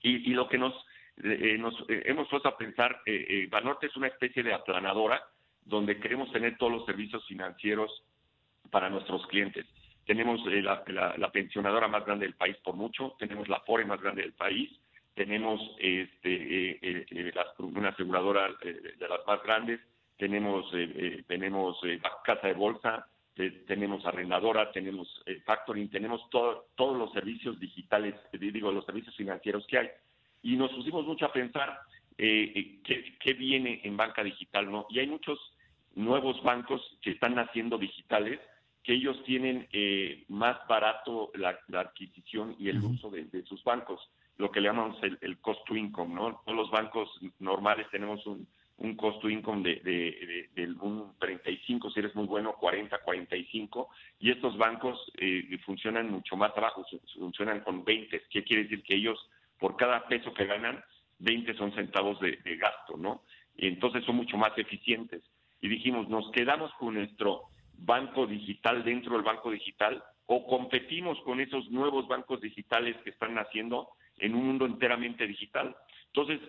Y, 0.02 0.32
y 0.32 0.34
lo 0.34 0.50
que 0.50 0.58
nos, 0.58 0.74
nos 1.18 1.86
hemos 1.88 2.28
puesto 2.28 2.50
a 2.50 2.58
pensar, 2.58 3.02
Banorte 3.50 3.88
es 3.88 3.96
una 3.96 4.08
especie 4.08 4.44
de 4.44 4.54
aplanadora 4.54 5.24
donde 5.64 6.00
queremos 6.00 6.32
tener 6.32 6.58
todos 6.58 6.72
los 6.72 6.86
servicios 6.86 7.26
financieros 7.28 8.04
para 8.70 8.90
nuestros 8.90 9.26
clientes 9.28 9.66
tenemos 10.06 10.42
eh, 10.48 10.62
la, 10.62 11.32
pensionadora 11.32 11.88
más 11.88 12.06
grande 12.06 12.26
del 12.26 12.36
país 12.36 12.58
por 12.58 12.76
mucho, 12.76 13.16
tenemos 13.20 13.48
la 13.48 13.60
FORE 13.62 13.86
más 13.86 14.02
grande 14.02 14.24
del 14.24 14.34
país, 14.34 14.70
tenemos 15.14 15.62
este, 15.80 16.72
eh, 16.72 17.06
eh, 17.12 17.34
una 17.60 17.90
aseguradora 17.90 18.50
de 18.64 19.08
las 19.10 19.26
más 19.28 19.44
grandes, 19.44 19.80
tenemos, 20.18 20.72
tenemos 21.28 21.80
casa 22.24 22.48
de 22.48 22.54
bolsa, 22.54 23.08
tenemos 23.66 24.06
arrendadora, 24.06 24.72
tenemos 24.72 25.24
factoring, 25.46 25.90
tenemos 25.90 26.22
todos 26.30 26.98
los 26.98 27.12
servicios 27.12 27.60
digitales, 27.60 28.14
digo, 28.32 28.72
los 28.72 28.86
servicios 28.86 29.16
financieros 29.16 29.66
que 29.66 29.80
hay. 29.80 29.90
Y 30.44 30.58
nos 30.58 30.72
pusimos 30.72 31.06
mucho 31.08 31.26
a 31.26 31.34
pensar 31.34 31.80
qué, 32.16 33.18
qué 33.20 33.34
viene 33.34 33.82
en 33.84 33.98
banca 33.98 34.24
digital, 34.24 34.72
¿no? 34.72 34.86
Y 34.92 35.00
hay 35.00 35.08
muchos 35.08 35.40
nuevos 35.96 36.42
bancos 36.44 36.82
que 37.02 37.12
están 37.12 37.34
naciendo 37.34 37.80
digitales 37.80 38.40
que 38.84 38.94
ellos 38.94 39.22
tienen 39.26 39.68
eh, 39.72 40.24
más 40.28 40.58
barato 40.68 41.32
la, 41.36 41.60
adquisición 41.80 42.56
y 42.58 42.70
el 42.70 42.84
uso 42.84 43.10
de, 43.12 43.44
sus 43.44 43.64
bancos, 43.64 44.00
lo 44.38 44.52
que 44.52 44.62
le 44.62 44.70
llamamos 44.70 44.98
el, 45.04 45.38
cost 45.40 45.66
to 45.68 45.76
income, 45.76 46.16
¿no? 46.16 46.42
Todos 46.46 46.58
los 46.58 46.72
bancos 46.72 47.10
normales 47.40 47.88
tenemos 47.92 48.26
un, 48.26 48.48
un 48.78 48.96
cost 48.96 49.22
to 49.22 49.30
income 49.30 49.62
de, 49.62 50.50
de, 50.56 50.68
un 50.80 51.14
35, 51.20 51.92
si 51.92 52.00
eres 52.00 52.16
muy 52.16 52.26
bueno, 52.26 52.54
40, 52.54 52.98
45, 53.00 53.90
y 54.20 54.32
estos 54.32 54.58
bancos 54.58 55.00
eh, 55.18 55.58
funcionan 55.66 56.10
mucho 56.10 56.36
más 56.36 56.56
abajo, 56.58 56.86
funcionan 57.18 57.62
con 57.62 57.84
20, 57.84 58.24
¿qué 58.30 58.44
quiere 58.44 58.64
decir? 58.64 58.84
Que 58.84 58.96
ellos, 58.96 59.20
por 59.60 59.76
cada 59.76 60.08
peso 60.08 60.34
que 60.34 60.46
ganan, 60.46 60.84
20 61.20 61.54
son 61.56 61.72
centavos 61.74 62.20
de, 62.20 62.38
gasto, 62.58 62.98
¿no? 62.98 63.22
Entonces 63.56 64.04
son 64.06 64.16
mucho 64.16 64.38
más 64.38 64.58
eficientes. 64.58 65.22
Y 65.62 65.68
dijimos, 65.68 66.10
nos 66.10 66.32
quedamos 66.32 66.74
con 66.80 66.96
nuestro 66.96 67.44
banco 67.78 68.26
digital 68.26 68.84
dentro 68.84 69.14
del 69.14 69.24
banco 69.24 69.52
digital 69.52 70.04
o 70.26 70.48
competimos 70.48 71.20
con 71.22 71.40
esos 71.40 71.70
nuevos 71.70 72.08
bancos 72.08 72.42
digitales 72.42 72.96
que 73.04 73.12
están 73.12 73.36
naciendo 73.36 73.90
en 74.22 74.36
un 74.36 74.48
mundo 74.48 74.66
enteramente 74.66 75.28
digital. 75.28 75.76
Entonces, 76.08 76.40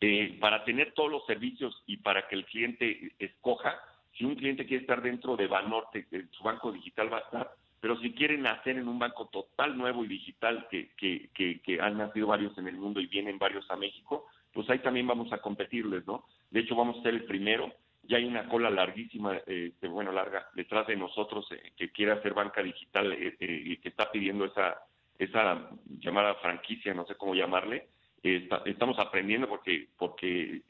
eh, 0.00 0.36
para 0.40 0.64
tener 0.64 0.92
todos 0.92 1.10
los 1.10 1.26
servicios 1.26 1.82
y 1.86 1.96
para 1.98 2.28
que 2.28 2.34
el 2.34 2.44
cliente 2.44 3.12
escoja, 3.18 3.78
si 4.16 4.24
un 4.24 4.34
cliente 4.34 4.66
quiere 4.66 4.82
estar 4.82 5.00
dentro 5.00 5.36
de 5.36 5.46
Banorte, 5.46 6.06
su 6.30 6.42
banco 6.42 6.72
digital 6.72 7.12
va 7.12 7.18
a 7.18 7.20
estar, 7.20 7.50
pero 7.80 7.98
si 8.00 8.12
quieren 8.12 8.42
nacer 8.42 8.76
en 8.76 8.88
un 8.88 8.98
banco 8.98 9.26
total 9.26 9.76
nuevo 9.78 10.04
y 10.04 10.08
digital, 10.08 10.66
que, 10.70 10.90
que, 10.96 11.30
que, 11.32 11.60
que 11.60 11.80
han 11.80 11.96
nacido 11.96 12.26
varios 12.26 12.56
en 12.58 12.68
el 12.68 12.76
mundo 12.76 13.00
y 13.00 13.06
vienen 13.06 13.38
varios 13.38 13.70
a 13.70 13.76
México, 13.76 14.26
pues 14.52 14.68
ahí 14.68 14.80
también 14.80 15.06
vamos 15.06 15.32
a 15.32 15.38
competirles, 15.38 16.06
¿no? 16.06 16.24
De 16.50 16.60
hecho, 16.60 16.74
vamos 16.74 16.98
a 16.98 17.02
ser 17.02 17.14
el 17.14 17.24
primero 17.24 17.72
ya 18.10 18.16
hay 18.16 18.24
una 18.24 18.48
cola 18.48 18.70
larguísima, 18.70 19.40
eh, 19.46 19.72
bueno, 19.88 20.10
larga, 20.10 20.48
detrás 20.54 20.86
de 20.86 20.96
nosotros 20.96 21.46
eh, 21.52 21.72
que 21.76 21.92
quiere 21.92 22.12
hacer 22.12 22.34
banca 22.34 22.62
digital 22.62 23.12
eh, 23.12 23.36
y 23.38 23.76
que 23.76 23.90
está 23.90 24.10
pidiendo 24.10 24.46
esa, 24.46 24.82
esa 25.20 25.70
llamada 26.00 26.34
franquicia, 26.36 26.94
no 26.94 27.06
sé 27.06 27.14
cómo 27.14 27.34
llamarle. 27.34 27.88
estamos 28.22 28.98
aprendiendo 28.98 29.48
porque, 29.48 29.88
porque 29.96 30.62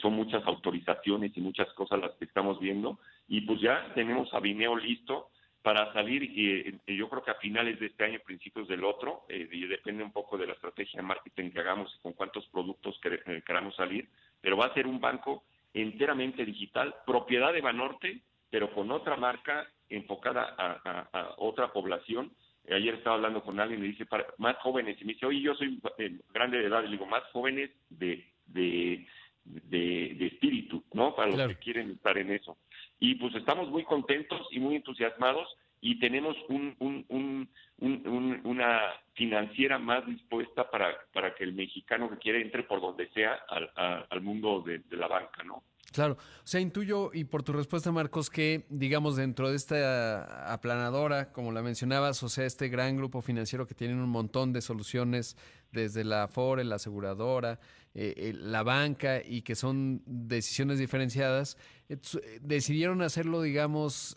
son 0.00 0.14
muchas 0.14 0.46
autorizaciones 0.46 1.36
y 1.36 1.40
muchas 1.40 1.72
cosas 1.72 1.98
las 2.00 2.12
que 2.12 2.26
estamos 2.26 2.60
viendo 2.60 2.98
y 3.26 3.40
pues 3.40 3.60
ya 3.60 3.92
tenemos 3.94 4.32
a 4.34 4.40
Vimeo 4.40 4.76
listo 4.76 5.30
para 5.62 5.90
salir 5.94 6.22
y, 6.22 6.78
yo 6.94 7.08
creo 7.08 7.24
que 7.24 7.30
a 7.30 7.36
finales 7.36 7.80
de 7.80 7.86
este 7.86 8.04
año, 8.04 8.20
principios 8.24 8.68
del 8.68 8.84
otro, 8.84 9.24
y 9.30 9.66
depende 9.66 10.04
un 10.04 10.12
poco 10.12 10.36
de 10.36 10.46
la 10.46 10.52
estrategia 10.52 11.00
de 11.00 11.06
marketing 11.06 11.50
que 11.50 11.60
hagamos 11.60 11.90
y 11.94 12.02
con 12.02 12.12
cuántos 12.12 12.46
productos 12.48 13.00
queramos 13.46 13.74
salir, 13.74 14.06
pero 14.42 14.58
va 14.58 14.66
a 14.66 14.74
ser 14.74 14.86
un 14.86 15.00
banco 15.00 15.44
enteramente 15.72 16.44
digital, 16.44 16.94
propiedad 17.06 17.54
de 17.54 17.62
Banorte, 17.62 18.20
pero 18.50 18.74
con 18.74 18.90
otra 18.90 19.16
marca 19.16 19.66
enfocada 19.88 20.54
a, 20.58 21.34
otra 21.38 21.72
población. 21.72 22.30
Ayer 22.70 22.94
estaba 22.94 23.16
hablando 23.16 23.42
con 23.42 23.60
alguien 23.60 23.80
y 23.80 23.82
le 23.82 23.88
dice, 23.90 24.06
para, 24.06 24.26
más 24.38 24.56
jóvenes, 24.58 24.96
y 25.00 25.04
me 25.04 25.12
dice, 25.12 25.26
oye, 25.26 25.40
yo 25.40 25.54
soy 25.54 25.80
eh, 25.98 26.18
grande 26.32 26.58
de 26.58 26.66
edad, 26.66 26.82
y 26.82 26.86
le 26.86 26.92
digo, 26.92 27.06
más 27.06 27.22
jóvenes 27.32 27.70
de, 27.90 28.24
de, 28.46 29.06
de, 29.44 30.26
espíritu, 30.26 30.82
¿no? 30.92 31.14
Para 31.14 31.30
los 31.30 31.48
que 31.48 31.56
quieren 31.56 31.90
estar 31.90 32.16
en 32.16 32.32
eso. 32.32 32.56
Y 32.98 33.16
pues 33.16 33.34
estamos 33.34 33.68
muy 33.70 33.84
contentos 33.84 34.46
y 34.50 34.60
muy 34.60 34.76
entusiasmados 34.76 35.48
y 35.80 35.98
tenemos 35.98 36.34
un, 36.48 36.74
un, 36.78 37.48
un, 37.80 38.40
una 38.44 38.80
financiera 39.12 39.78
más 39.78 40.06
dispuesta 40.06 40.70
para, 40.70 40.96
para 41.12 41.34
que 41.34 41.44
el 41.44 41.52
mexicano 41.52 42.08
que 42.08 42.16
quiere 42.16 42.40
entre 42.40 42.62
por 42.62 42.80
donde 42.80 43.08
sea 43.10 43.34
al, 43.48 43.70
al 44.08 44.20
mundo 44.22 44.62
de, 44.62 44.80
la 44.96 45.08
banca, 45.08 45.42
¿no? 45.42 45.62
Claro, 45.94 46.14
o 46.14 46.46
sea, 46.46 46.58
intuyo, 46.58 47.12
y 47.14 47.22
por 47.22 47.44
tu 47.44 47.52
respuesta, 47.52 47.92
Marcos, 47.92 48.28
que, 48.28 48.66
digamos, 48.68 49.14
dentro 49.14 49.48
de 49.50 49.54
esta 49.54 50.52
aplanadora, 50.52 51.30
como 51.30 51.52
la 51.52 51.62
mencionabas, 51.62 52.20
o 52.24 52.28
sea, 52.28 52.46
este 52.46 52.68
gran 52.68 52.96
grupo 52.96 53.22
financiero 53.22 53.68
que 53.68 53.76
tiene 53.76 53.94
un 53.94 54.08
montón 54.08 54.52
de 54.52 54.60
soluciones, 54.60 55.36
desde 55.70 56.02
la 56.02 56.26
FORE, 56.26 56.64
la 56.64 56.76
aseguradora, 56.76 57.60
eh, 57.94 58.12
eh, 58.16 58.32
la 58.34 58.64
banca, 58.64 59.22
y 59.24 59.42
que 59.42 59.54
son 59.54 60.02
decisiones 60.04 60.80
diferenciadas, 60.80 61.58
eh, 61.88 61.96
decidieron 62.42 63.00
hacerlo, 63.00 63.40
digamos, 63.40 64.16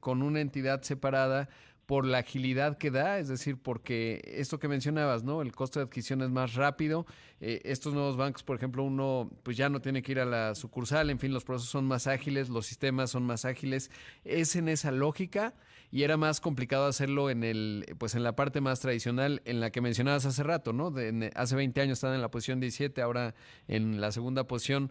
con 0.00 0.22
una 0.22 0.42
entidad 0.42 0.82
separada 0.82 1.48
por 1.86 2.04
la 2.04 2.18
agilidad 2.18 2.78
que 2.78 2.90
da, 2.90 3.18
es 3.18 3.28
decir, 3.28 3.56
porque 3.56 4.20
esto 4.24 4.58
que 4.58 4.66
mencionabas, 4.66 5.22
¿no? 5.22 5.40
El 5.40 5.52
costo 5.52 5.78
de 5.78 5.84
adquisición 5.84 6.20
es 6.20 6.30
más 6.30 6.54
rápido. 6.54 7.06
Eh, 7.40 7.62
estos 7.64 7.94
nuevos 7.94 8.16
bancos, 8.16 8.42
por 8.42 8.56
ejemplo, 8.56 8.82
uno 8.82 9.30
pues 9.44 9.56
ya 9.56 9.68
no 9.68 9.80
tiene 9.80 10.02
que 10.02 10.12
ir 10.12 10.20
a 10.20 10.24
la 10.24 10.54
sucursal, 10.56 11.10
en 11.10 11.20
fin, 11.20 11.32
los 11.32 11.44
procesos 11.44 11.70
son 11.70 11.84
más 11.86 12.08
ágiles, 12.08 12.48
los 12.48 12.66
sistemas 12.66 13.10
son 13.10 13.24
más 13.24 13.44
ágiles. 13.44 13.90
Es 14.24 14.56
en 14.56 14.68
esa 14.68 14.90
lógica 14.90 15.54
y 15.92 16.02
era 16.02 16.16
más 16.16 16.40
complicado 16.40 16.86
hacerlo 16.86 17.30
en 17.30 17.44
el 17.44 17.94
pues 17.98 18.14
en 18.14 18.24
la 18.24 18.34
parte 18.34 18.60
más 18.60 18.80
tradicional 18.80 19.42
en 19.44 19.60
la 19.60 19.70
que 19.70 19.80
mencionabas 19.80 20.26
hace 20.26 20.42
rato, 20.42 20.72
¿no? 20.72 20.90
De, 20.90 21.30
hace 21.36 21.54
20 21.54 21.80
años 21.80 21.98
estaban 21.98 22.16
en 22.16 22.22
la 22.22 22.30
posición 22.30 22.58
17, 22.58 23.00
ahora 23.00 23.34
en 23.68 24.00
la 24.00 24.10
segunda 24.10 24.44
posición. 24.44 24.90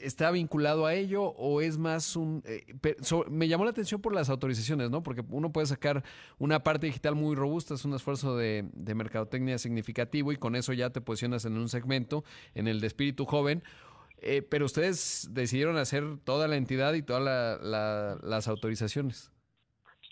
¿Está 0.00 0.30
vinculado 0.30 0.86
a 0.86 0.94
ello 0.94 1.22
o 1.22 1.60
es 1.60 1.78
más 1.78 2.16
un... 2.16 2.42
Eh, 2.46 2.64
me 3.30 3.48
llamó 3.48 3.64
la 3.64 3.70
atención 3.70 4.00
por 4.00 4.14
las 4.14 4.30
autorizaciones, 4.30 4.90
¿no? 4.90 5.02
Porque 5.02 5.22
uno 5.28 5.52
puede 5.52 5.66
sacar 5.66 6.02
una 6.38 6.62
parte 6.62 6.86
digital 6.86 7.14
muy 7.14 7.36
robusta, 7.36 7.74
es 7.74 7.84
un 7.84 7.94
esfuerzo 7.94 8.36
de, 8.36 8.64
mercadotecnia 8.94 9.58
significativo 9.58 10.32
y 10.32 10.36
con 10.36 10.56
eso 10.56 10.72
ya 10.72 10.90
te 10.90 11.00
posicionas 11.00 11.44
en 11.44 11.56
un 11.56 11.68
segmento, 11.68 12.24
en 12.54 12.68
el 12.68 12.80
de 12.80 12.86
espíritu 12.86 13.24
joven. 13.24 13.62
Eh, 14.22 14.42
pero 14.42 14.66
ustedes 14.66 15.28
decidieron 15.32 15.76
hacer 15.76 16.04
toda 16.24 16.46
la 16.48 16.56
entidad 16.56 16.94
y 16.94 17.02
todas 17.02 17.22
las 18.22 18.48
autorizaciones. 18.48 19.32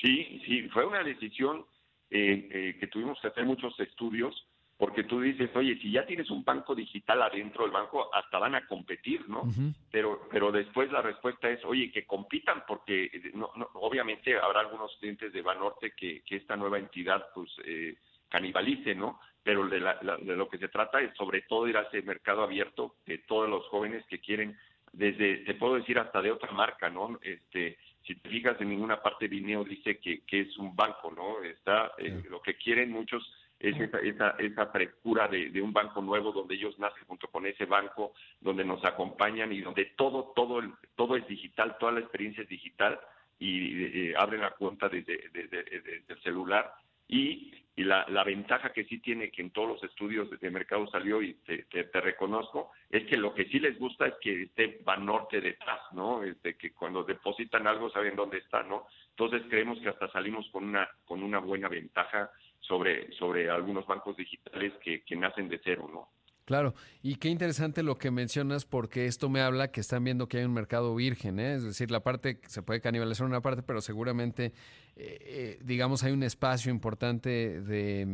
Sí, 0.00 0.40
sí, 0.46 0.68
fue 0.68 0.86
una 0.86 1.02
decisión 1.02 1.66
eh, 2.10 2.76
que 2.78 2.86
tuvimos 2.86 3.18
que 3.20 3.28
hacer 3.28 3.44
muchos 3.44 3.78
estudios 3.80 4.47
porque 4.78 5.02
tú 5.02 5.20
dices, 5.20 5.50
oye, 5.56 5.76
si 5.82 5.90
ya 5.90 6.06
tienes 6.06 6.30
un 6.30 6.44
banco 6.44 6.72
digital 6.72 7.20
adentro 7.20 7.64
del 7.64 7.72
banco, 7.72 8.14
hasta 8.14 8.38
van 8.38 8.54
a 8.54 8.64
competir, 8.64 9.28
¿no? 9.28 9.42
Pero 9.90 10.28
pero 10.30 10.52
después 10.52 10.90
la 10.92 11.02
respuesta 11.02 11.50
es, 11.50 11.64
oye, 11.64 11.90
que 11.90 12.06
compitan, 12.06 12.62
porque 12.64 13.06
eh, 13.06 13.32
no, 13.34 13.50
obviamente 13.74 14.38
habrá 14.38 14.60
algunos 14.60 14.96
clientes 15.00 15.32
de 15.32 15.42
Banorte 15.42 15.94
que, 15.96 16.22
que 16.22 16.36
esta 16.36 16.56
nueva 16.56 16.78
entidad, 16.78 17.26
pues, 17.34 17.50
eh, 17.64 17.96
canibalice, 18.28 18.94
¿no? 18.94 19.18
Pero 19.42 19.66
de, 19.66 19.80
de 19.80 20.36
lo 20.36 20.48
que 20.48 20.58
se 20.58 20.68
trata 20.68 21.00
es 21.00 21.12
sobre 21.16 21.42
todo 21.42 21.66
ir 21.66 21.76
a 21.76 21.82
ese 21.82 22.02
mercado 22.02 22.44
abierto 22.44 22.94
de 23.04 23.18
todos 23.18 23.48
los 23.50 23.66
jóvenes 23.66 24.06
que 24.06 24.20
quieren, 24.20 24.56
desde, 24.92 25.38
te 25.38 25.54
puedo 25.54 25.74
decir, 25.74 25.98
hasta 25.98 26.22
de 26.22 26.30
otra 26.30 26.52
marca, 26.52 26.88
¿no? 26.88 27.18
Este, 27.20 27.78
si 28.06 28.14
te 28.14 28.28
fijas 28.28 28.60
en 28.60 28.70
ninguna 28.70 29.02
parte 29.02 29.26
Vineo 29.26 29.64
dice 29.64 29.98
que, 29.98 30.20
que 30.20 30.42
es 30.42 30.56
un 30.56 30.76
banco, 30.76 31.10
¿no? 31.10 31.42
Está, 31.42 31.92
eh, 31.98 32.22
lo 32.30 32.40
que 32.40 32.56
quieren 32.56 32.92
muchos 32.92 33.24
es 33.60 33.78
esa, 33.80 33.98
esa, 33.98 34.30
esa 34.38 34.66
frescura 34.66 35.26
de, 35.28 35.50
de, 35.50 35.60
un 35.60 35.72
banco 35.72 36.00
nuevo 36.00 36.32
donde 36.32 36.54
ellos 36.54 36.78
nacen 36.78 37.04
junto 37.06 37.28
con 37.28 37.46
ese 37.46 37.64
banco, 37.64 38.12
donde 38.40 38.64
nos 38.64 38.84
acompañan 38.84 39.52
y 39.52 39.60
donde 39.60 39.86
todo, 39.96 40.32
todo, 40.34 40.60
todo 40.94 41.16
es 41.16 41.26
digital, 41.26 41.76
toda 41.78 41.92
la 41.92 42.00
experiencia 42.00 42.42
es 42.42 42.48
digital 42.48 42.98
y 43.38 44.10
eh, 44.10 44.14
abren 44.16 44.42
la 44.42 44.50
cuenta 44.52 44.88
desde, 44.88 45.14
el 45.34 46.22
celular 46.22 46.72
y, 47.08 47.52
y 47.76 47.84
la, 47.84 48.04
la, 48.08 48.22
ventaja 48.22 48.72
que 48.72 48.84
sí 48.84 48.98
tiene 48.98 49.30
que 49.30 49.42
en 49.42 49.50
todos 49.50 49.68
los 49.68 49.84
estudios 49.84 50.28
de 50.38 50.50
mercado 50.50 50.86
salió 50.88 51.22
y 51.22 51.34
te, 51.34 51.64
te, 51.64 52.00
reconozco 52.00 52.72
es 52.90 53.06
que 53.06 53.16
lo 53.16 53.34
que 53.34 53.46
sí 53.46 53.58
les 53.60 53.78
gusta 53.78 54.06
es 54.06 54.14
que 54.20 54.42
esté 54.42 54.80
Banorte 54.84 55.40
detrás, 55.40 55.80
¿no? 55.92 56.22
Este, 56.22 56.56
que 56.56 56.72
cuando 56.72 57.04
depositan 57.04 57.66
algo 57.66 57.90
saben 57.90 58.16
dónde 58.16 58.38
está, 58.38 58.62
¿no? 58.62 58.86
Entonces 59.10 59.42
creemos 59.48 59.80
que 59.80 59.88
hasta 59.88 60.10
salimos 60.10 60.48
con 60.50 60.64
una 60.64 60.88
con 61.04 61.22
una 61.22 61.38
buena 61.38 61.68
ventaja 61.68 62.30
sobre, 62.68 63.10
sobre 63.12 63.50
algunos 63.50 63.86
bancos 63.86 64.16
digitales 64.16 64.74
que, 64.84 65.02
que 65.02 65.16
nacen 65.16 65.48
de 65.48 65.60
cero, 65.64 65.90
¿no? 65.92 66.08
Claro, 66.48 66.74
y 67.02 67.16
qué 67.16 67.28
interesante 67.28 67.82
lo 67.82 67.98
que 67.98 68.10
mencionas 68.10 68.64
porque 68.64 69.04
esto 69.04 69.28
me 69.28 69.42
habla 69.42 69.70
que 69.70 69.82
están 69.82 70.02
viendo 70.02 70.28
que 70.28 70.38
hay 70.38 70.44
un 70.46 70.54
mercado 70.54 70.94
virgen, 70.94 71.38
¿eh? 71.40 71.56
es 71.56 71.62
decir, 71.62 71.90
la 71.90 72.00
parte 72.00 72.40
se 72.46 72.62
puede 72.62 72.80
canibalizar 72.80 73.26
una 73.26 73.42
parte, 73.42 73.62
pero 73.62 73.82
seguramente, 73.82 74.54
eh, 74.96 75.18
eh, 75.20 75.58
digamos, 75.62 76.04
hay 76.04 76.12
un 76.12 76.22
espacio 76.22 76.70
importante 76.70 77.60
de, 77.60 78.06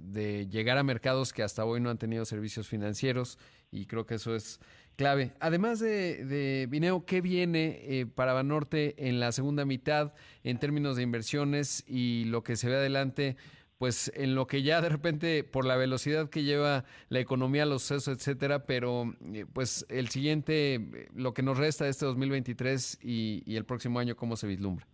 de, 0.00 0.48
llegar 0.48 0.78
a 0.78 0.82
mercados 0.82 1.32
que 1.32 1.44
hasta 1.44 1.64
hoy 1.64 1.80
no 1.80 1.88
han 1.88 1.96
tenido 1.96 2.24
servicios 2.24 2.66
financieros 2.66 3.38
y 3.70 3.86
creo 3.86 4.04
que 4.04 4.16
eso 4.16 4.34
es 4.34 4.58
clave. 4.96 5.34
Además 5.38 5.78
de, 5.78 6.24
de 6.24 6.66
Vineo, 6.68 7.06
¿qué 7.06 7.20
viene 7.20 8.08
para 8.16 8.32
Banorte 8.32 8.96
en 9.06 9.20
la 9.20 9.30
segunda 9.30 9.64
mitad 9.64 10.12
en 10.42 10.58
términos 10.58 10.96
de 10.96 11.04
inversiones 11.04 11.84
y 11.86 12.24
lo 12.24 12.42
que 12.42 12.56
se 12.56 12.68
ve 12.68 12.74
adelante? 12.74 13.36
Pues 13.78 14.10
en 14.14 14.34
lo 14.34 14.46
que 14.46 14.62
ya 14.62 14.80
de 14.80 14.88
repente 14.88 15.44
por 15.44 15.64
la 15.64 15.76
velocidad 15.76 16.30
que 16.30 16.42
lleva 16.42 16.84
la 17.08 17.20
economía, 17.20 17.66
los 17.66 17.82
sucesos, 17.82 18.16
etcétera, 18.16 18.66
pero 18.66 19.04
eh, 19.34 19.44
pues 19.52 19.86
el 19.90 20.08
siguiente, 20.08 20.74
eh, 20.74 21.08
lo 21.14 21.34
que 21.34 21.42
nos 21.42 21.58
resta 21.58 21.84
de 21.84 21.90
este 21.90 22.06
2023 22.06 23.00
y, 23.02 23.42
y 23.46 23.56
el 23.56 23.64
próximo 23.64 23.98
año, 23.98 24.16
¿cómo 24.16 24.36
se 24.36 24.46
vislumbra? 24.46 24.86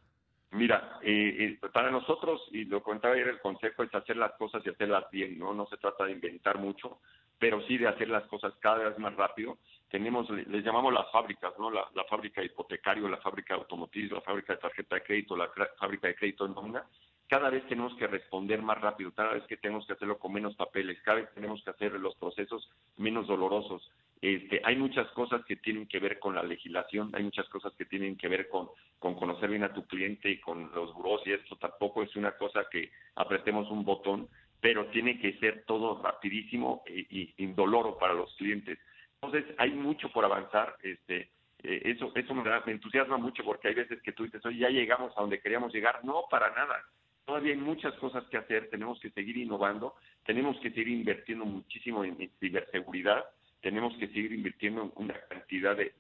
Mira, 0.53 0.99
eh, 1.03 1.59
para 1.73 1.91
nosotros, 1.91 2.43
y 2.51 2.67
lo 2.67 2.83
comentaba 2.83 3.15
ayer, 3.15 3.29
el 3.29 3.41
consejo 3.41 3.85
es 3.85 3.95
hacer 3.95 4.19
las 4.19 4.33
cosas 4.33 4.63
y 4.67 4.69
hacerlas 4.69 5.05
bien, 5.11 5.39
¿no? 5.39 5.55
No 5.55 5.67
se 5.67 5.79
trata 5.79 6.05
de 6.05 6.13
inventar 6.13 6.59
mucho, 6.59 6.99
pero 7.39 7.63
sí 7.67 7.79
de 7.79 7.89
hacer 7.89 8.11
las 8.11 8.25
cosas 8.25 8.53
cada 8.61 8.91
vez 8.91 8.99
más 8.99 9.15
rápido. 9.17 9.57
Tenemos, 9.91 10.29
les 10.29 10.63
llamamos 10.63 10.93
las 10.93 11.11
fábricas, 11.11 11.55
¿no? 11.59 11.71
La, 11.71 11.89
la 11.95 12.05
fábrica 12.05 12.45
hipotecario, 12.45 13.09
la 13.09 13.17
fábrica 13.17 13.55
automotriz, 13.55 14.13
la 14.13 14.21
fábrica 14.21 14.53
de 14.53 14.59
tarjeta 14.59 14.97
de 14.97 15.03
crédito, 15.03 15.37
la 15.37 15.51
fábrica 15.79 16.09
de 16.09 16.17
crédito 16.17 16.45
en 16.45 16.53
nómina, 16.53 16.85
cada 17.29 17.49
vez 17.49 17.67
tenemos 17.67 17.97
que 17.97 18.07
responder 18.07 18.61
más 18.61 18.81
rápido, 18.81 19.11
cada 19.13 19.33
vez 19.33 19.45
que 19.45 19.57
tenemos 19.57 19.87
que 19.87 19.95
hacerlo 19.95 20.19
con 20.19 20.33
menos 20.33 20.55
papeles, 20.55 21.01
cada 21.03 21.21
vez 21.21 21.31
tenemos 21.35 21.63
que 21.65 21.71
hacer 21.71 21.93
los 21.93 22.15
procesos 22.17 22.71
menos 22.99 23.27
dolorosos. 23.27 23.91
Este, 24.21 24.61
hay 24.65 24.77
muchas 24.77 25.09
cosas 25.13 25.45
que 25.47 25.57
tienen 25.57 25.87
que 25.87 25.99
ver 25.99 26.19
con 26.19 26.35
la 26.35 26.43
legislación, 26.43 27.11
hay 27.15 27.25
muchas 27.25 27.49
cosas 27.49 27.73
que 27.75 27.87
tienen 27.87 28.17
que 28.17 28.29
ver 28.29 28.49
con, 28.49 28.69
con 28.99 29.15
conocer 29.15 29.51
bien 29.51 29.65
a 29.65 29.73
tu 29.73 29.85
cliente 29.87 30.31
y 30.31 30.41
con 30.41 30.71
los 30.75 30.95
buros 30.95 31.23
y 31.27 31.33
esto 31.33 31.57
tampoco 31.57 32.03
es 32.03 32.15
una 32.17 32.33
cosa 32.33 32.67
que 32.71 32.93
apretemos 33.17 33.71
un 33.71 33.85
botón, 33.85 34.29
pero 34.61 34.87
tiene 34.87 35.19
que 35.19 35.33
ser 35.39 35.65
todo 35.65 36.01
rapidísimo 36.03 36.85
y, 36.87 37.35
indoloro 37.39 37.99
para 37.99 38.15
los 38.15 38.33
clientes. 38.37 38.79
Entonces 39.21 39.45
hay 39.59 39.73
mucho 39.73 40.11
por 40.13 40.25
avanzar, 40.25 40.77
este, 40.83 41.31
eh, 41.63 41.83
eso, 41.85 42.13
eso 42.15 42.35
me, 42.35 42.43
me 42.43 42.73
entusiasma 42.73 43.17
mucho 43.17 43.43
porque 43.43 43.69
hay 43.69 43.75
veces 43.75 44.01
que 44.03 44.13
tú 44.13 44.25
dices, 44.25 44.45
oye, 44.45 44.59
ya 44.59 44.69
llegamos 44.69 45.13
a 45.17 45.21
donde 45.21 45.41
queríamos 45.41 45.73
llegar, 45.73 46.05
no, 46.05 46.25
para 46.31 46.51
nada 46.51 46.85
Todavía 47.25 47.53
hay 47.53 47.59
muchas 47.59 47.95
cosas 47.95 48.25
que 48.25 48.37
hacer, 48.37 48.69
tenemos 48.71 48.99
que 49.01 49.11
seguir 49.11 49.37
innovando, 49.37 49.95
tenemos 50.25 50.59
que 50.59 50.71
seguir 50.71 50.89
invirtiendo 50.89 51.45
muchísimo 51.45 52.05
en, 52.05 52.31
ciberseguridad, 52.41 53.25
tenemos 53.61 53.97
que 53.97 54.09
seguir 54.09 54.33
invirtiendo 54.33 54.83
en 54.83 54.93
una 54.97 55.15
cantidad 55.29 55.77
de, 55.77 55.93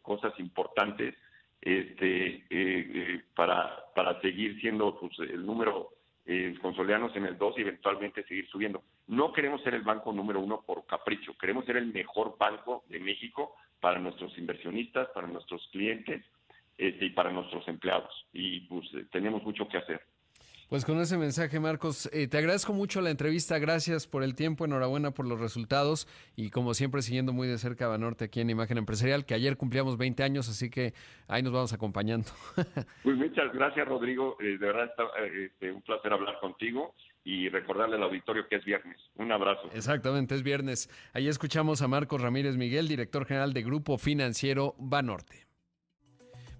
cosas 0.00 0.32
importantes 0.38 1.14
este, 1.60 2.26
eh, 2.26 2.44
eh, 2.50 3.22
para, 3.34 3.84
para 3.94 4.18
seguir 4.22 4.58
siendo 4.60 4.98
pues, 4.98 5.18
el 5.18 5.44
número 5.44 5.90
eh, 6.26 6.54
consolidarnos 6.62 7.14
en 7.16 7.26
el 7.26 7.36
2 7.36 7.58
y 7.58 7.60
eventualmente 7.62 8.22
seguir 8.24 8.48
subiendo. 8.48 8.82
No 9.08 9.32
queremos 9.32 9.62
ser 9.62 9.74
el 9.74 9.82
banco 9.82 10.12
número 10.12 10.40
uno 10.40 10.62
por 10.62 10.86
capricho, 10.86 11.36
queremos 11.36 11.64
ser 11.64 11.76
el 11.76 11.92
mejor 11.92 12.36
banco 12.38 12.84
de 12.88 13.00
México 13.00 13.56
para 13.80 13.98
nuestros 13.98 14.36
inversionistas, 14.38 15.08
para 15.08 15.26
nuestros 15.26 15.66
clientes 15.72 16.24
este, 16.78 17.06
y 17.06 17.10
para 17.10 17.32
nuestros 17.32 17.66
empleados. 17.66 18.26
Y 18.32 18.60
pues 18.60 18.88
tenemos 19.10 19.42
mucho 19.42 19.66
que 19.68 19.78
hacer. 19.78 20.00
Pues 20.70 20.84
con 20.84 21.00
ese 21.00 21.18
mensaje, 21.18 21.58
Marcos, 21.58 22.08
eh, 22.12 22.28
te 22.28 22.38
agradezco 22.38 22.72
mucho 22.72 23.00
la 23.00 23.10
entrevista, 23.10 23.58
gracias 23.58 24.06
por 24.06 24.22
el 24.22 24.36
tiempo, 24.36 24.64
enhorabuena 24.64 25.10
por 25.10 25.26
los 25.26 25.40
resultados 25.40 26.06
y 26.36 26.50
como 26.50 26.74
siempre 26.74 27.02
siguiendo 27.02 27.32
muy 27.32 27.48
de 27.48 27.58
cerca 27.58 27.86
a 27.86 27.88
Banorte 27.88 28.26
aquí 28.26 28.40
en 28.40 28.50
Imagen 28.50 28.78
Empresarial, 28.78 29.26
que 29.26 29.34
ayer 29.34 29.56
cumplíamos 29.56 29.98
20 29.98 30.22
años, 30.22 30.48
así 30.48 30.70
que 30.70 30.94
ahí 31.26 31.42
nos 31.42 31.52
vamos 31.52 31.72
acompañando. 31.72 32.28
Pues 33.02 33.16
muchas 33.16 33.52
gracias, 33.52 33.88
Rodrigo, 33.88 34.36
eh, 34.38 34.58
de 34.58 34.66
verdad 34.66 34.84
está 34.84 35.02
eh, 35.24 35.46
este, 35.46 35.72
un 35.72 35.82
placer 35.82 36.12
hablar 36.12 36.38
contigo 36.40 36.94
y 37.24 37.48
recordarle 37.48 37.96
al 37.96 38.04
auditorio 38.04 38.46
que 38.48 38.54
es 38.54 38.64
viernes. 38.64 38.96
Un 39.16 39.32
abrazo. 39.32 39.70
Exactamente, 39.74 40.36
es 40.36 40.44
viernes. 40.44 40.88
Ahí 41.12 41.26
escuchamos 41.26 41.82
a 41.82 41.88
Marcos 41.88 42.20
Ramírez 42.20 42.56
Miguel, 42.56 42.86
director 42.86 43.26
general 43.26 43.52
de 43.54 43.62
Grupo 43.64 43.98
Financiero 43.98 44.76
Banorte. 44.78 45.49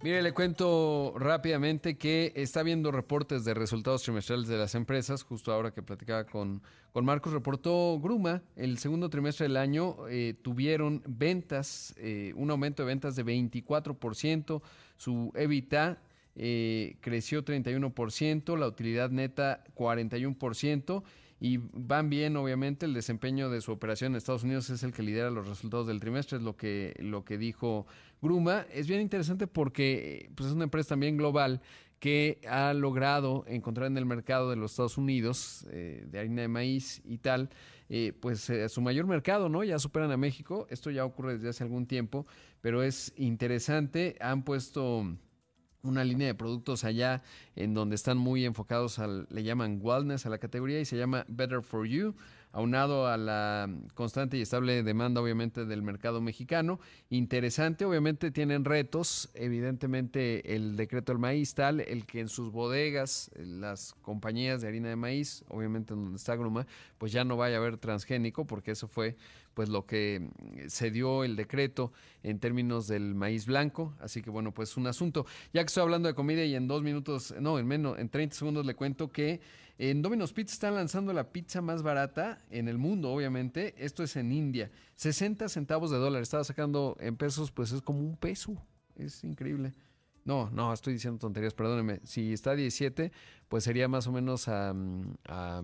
Mire, 0.02 0.22
le 0.22 0.32
cuento 0.32 1.12
rápidamente 1.18 1.98
que 1.98 2.32
está 2.34 2.62
viendo 2.62 2.90
reportes 2.90 3.44
de 3.44 3.52
resultados 3.52 4.02
trimestrales 4.02 4.48
de 4.48 4.56
las 4.56 4.74
empresas. 4.74 5.22
Justo 5.22 5.52
ahora 5.52 5.72
que 5.72 5.82
platicaba 5.82 6.24
con, 6.24 6.62
con 6.90 7.04
Marcos, 7.04 7.34
reportó 7.34 8.00
Gruma. 8.00 8.42
El 8.56 8.78
segundo 8.78 9.10
trimestre 9.10 9.46
del 9.46 9.58
año 9.58 10.08
eh, 10.08 10.34
tuvieron 10.40 11.02
ventas, 11.06 11.94
eh, 11.98 12.32
un 12.34 12.50
aumento 12.50 12.82
de 12.82 12.86
ventas 12.86 13.14
de 13.14 13.26
24%. 13.26 14.62
Su 14.96 15.32
EBITDA 15.34 15.98
eh, 16.34 16.96
creció 17.02 17.44
31%, 17.44 18.56
la 18.56 18.68
utilidad 18.68 19.10
neta 19.10 19.64
41% 19.76 21.02
y 21.40 21.58
van 21.72 22.10
bien, 22.10 22.36
obviamente, 22.36 22.84
el 22.84 22.92
desempeño 22.92 23.48
de 23.48 23.62
su 23.62 23.72
operación 23.72 24.12
en 24.12 24.16
Estados 24.16 24.44
Unidos 24.44 24.68
es 24.68 24.82
el 24.82 24.92
que 24.92 25.02
lidera 25.02 25.30
los 25.30 25.48
resultados 25.48 25.86
del 25.86 25.98
trimestre, 25.98 26.36
es 26.36 26.44
lo 26.44 26.54
que, 26.54 26.94
lo 26.98 27.24
que 27.24 27.38
dijo 27.38 27.86
Gruma. 28.20 28.66
Es 28.70 28.86
bien 28.86 29.00
interesante 29.00 29.46
porque 29.46 30.30
pues, 30.34 30.50
es 30.50 30.54
una 30.54 30.64
empresa 30.64 30.90
también 30.90 31.16
global 31.16 31.62
que 31.98 32.40
ha 32.46 32.74
logrado 32.74 33.44
encontrar 33.46 33.86
en 33.86 33.96
el 33.96 34.04
mercado 34.04 34.50
de 34.50 34.56
los 34.56 34.72
Estados 34.72 34.98
Unidos 34.98 35.66
eh, 35.70 36.04
de 36.06 36.18
harina 36.18 36.42
de 36.42 36.48
maíz 36.48 37.00
y 37.04 37.18
tal, 37.18 37.48
eh, 37.88 38.12
pues 38.20 38.48
eh, 38.50 38.68
su 38.68 38.82
mayor 38.82 39.06
mercado, 39.06 39.48
¿no? 39.48 39.64
Ya 39.64 39.78
superan 39.78 40.10
a 40.12 40.18
México, 40.18 40.66
esto 40.70 40.90
ya 40.90 41.06
ocurre 41.06 41.34
desde 41.34 41.48
hace 41.48 41.64
algún 41.64 41.86
tiempo, 41.86 42.26
pero 42.60 42.82
es 42.82 43.14
interesante, 43.16 44.16
han 44.20 44.44
puesto 44.44 45.06
una 45.82 46.04
línea 46.04 46.26
de 46.26 46.34
productos 46.34 46.84
allá 46.84 47.22
en 47.56 47.74
donde 47.74 47.96
están 47.96 48.18
muy 48.18 48.44
enfocados 48.44 48.98
al, 48.98 49.26
le 49.30 49.42
llaman 49.42 49.78
wellness 49.80 50.26
a 50.26 50.30
la 50.30 50.38
categoría 50.38 50.80
y 50.80 50.84
se 50.84 50.96
llama 50.96 51.24
Better 51.28 51.62
for 51.62 51.86
You 51.86 52.14
aunado 52.52 53.06
a 53.06 53.16
la 53.16 53.68
constante 53.94 54.36
y 54.36 54.42
estable 54.42 54.82
demanda 54.82 55.20
obviamente 55.20 55.64
del 55.66 55.82
mercado 55.82 56.20
mexicano. 56.20 56.80
Interesante, 57.08 57.84
obviamente 57.84 58.30
tienen 58.30 58.64
retos, 58.64 59.30
evidentemente 59.34 60.54
el 60.54 60.76
decreto 60.76 61.12
del 61.12 61.20
maíz 61.20 61.54
tal, 61.54 61.80
el 61.80 62.06
que 62.06 62.20
en 62.20 62.28
sus 62.28 62.50
bodegas, 62.50 63.30
las 63.36 63.94
compañías 64.02 64.60
de 64.60 64.68
harina 64.68 64.88
de 64.88 64.96
maíz, 64.96 65.44
obviamente 65.48 65.94
en 65.94 66.04
donde 66.04 66.16
está 66.16 66.34
Gruma, 66.34 66.66
pues 66.98 67.12
ya 67.12 67.24
no 67.24 67.36
vaya 67.36 67.56
a 67.56 67.60
haber 67.60 67.76
transgénico, 67.76 68.44
porque 68.46 68.72
eso 68.72 68.88
fue 68.88 69.16
pues 69.54 69.68
lo 69.68 69.86
que 69.86 70.30
se 70.68 70.90
dio 70.90 71.24
el 71.24 71.36
decreto 71.36 71.92
en 72.22 72.38
términos 72.38 72.86
del 72.86 73.14
maíz 73.14 73.46
blanco, 73.46 73.94
así 74.00 74.22
que 74.22 74.30
bueno, 74.30 74.52
pues 74.52 74.76
un 74.76 74.86
asunto. 74.86 75.26
Ya 75.52 75.62
que 75.62 75.66
estoy 75.66 75.82
hablando 75.82 76.08
de 76.08 76.14
comida 76.14 76.44
y 76.44 76.54
en 76.54 76.68
dos 76.68 76.82
minutos, 76.82 77.34
no, 77.40 77.58
en 77.58 77.66
menos, 77.66 77.98
en 77.98 78.08
30 78.08 78.36
segundos 78.36 78.66
le 78.66 78.74
cuento 78.74 79.10
que 79.10 79.40
en 79.78 80.02
Domino's 80.02 80.34
Pizza 80.34 80.52
están 80.52 80.74
lanzando 80.74 81.14
la 81.14 81.32
pizza 81.32 81.62
más 81.62 81.82
barata 81.82 82.44
en 82.50 82.68
el 82.68 82.76
mundo, 82.76 83.10
obviamente. 83.10 83.74
Esto 83.78 84.02
es 84.02 84.14
en 84.16 84.30
India. 84.30 84.70
60 84.96 85.48
centavos 85.48 85.90
de 85.90 85.96
dólar. 85.96 86.20
Estaba 86.20 86.44
sacando 86.44 86.98
en 87.00 87.16
pesos, 87.16 87.50
pues 87.50 87.72
es 87.72 87.80
como 87.80 88.00
un 88.00 88.14
peso. 88.18 88.62
Es 88.94 89.24
increíble. 89.24 89.72
No, 90.26 90.50
no, 90.50 90.70
estoy 90.72 90.92
diciendo 90.92 91.18
tonterías, 91.18 91.54
perdóneme. 91.54 92.00
Si 92.04 92.34
está 92.34 92.50
a 92.50 92.56
17, 92.56 93.10
pues 93.48 93.64
sería 93.64 93.88
más 93.88 94.06
o 94.06 94.12
menos 94.12 94.48
a, 94.48 94.74
a, 95.26 95.62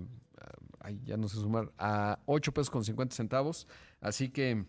ya 1.05 1.16
no 1.16 1.28
sé 1.28 1.37
sumar, 1.37 1.72
a 1.78 2.18
8 2.26 2.53
pesos 2.53 2.70
con 2.70 2.84
50 2.84 3.14
centavos. 3.14 3.66
Así 4.01 4.28
que, 4.28 4.64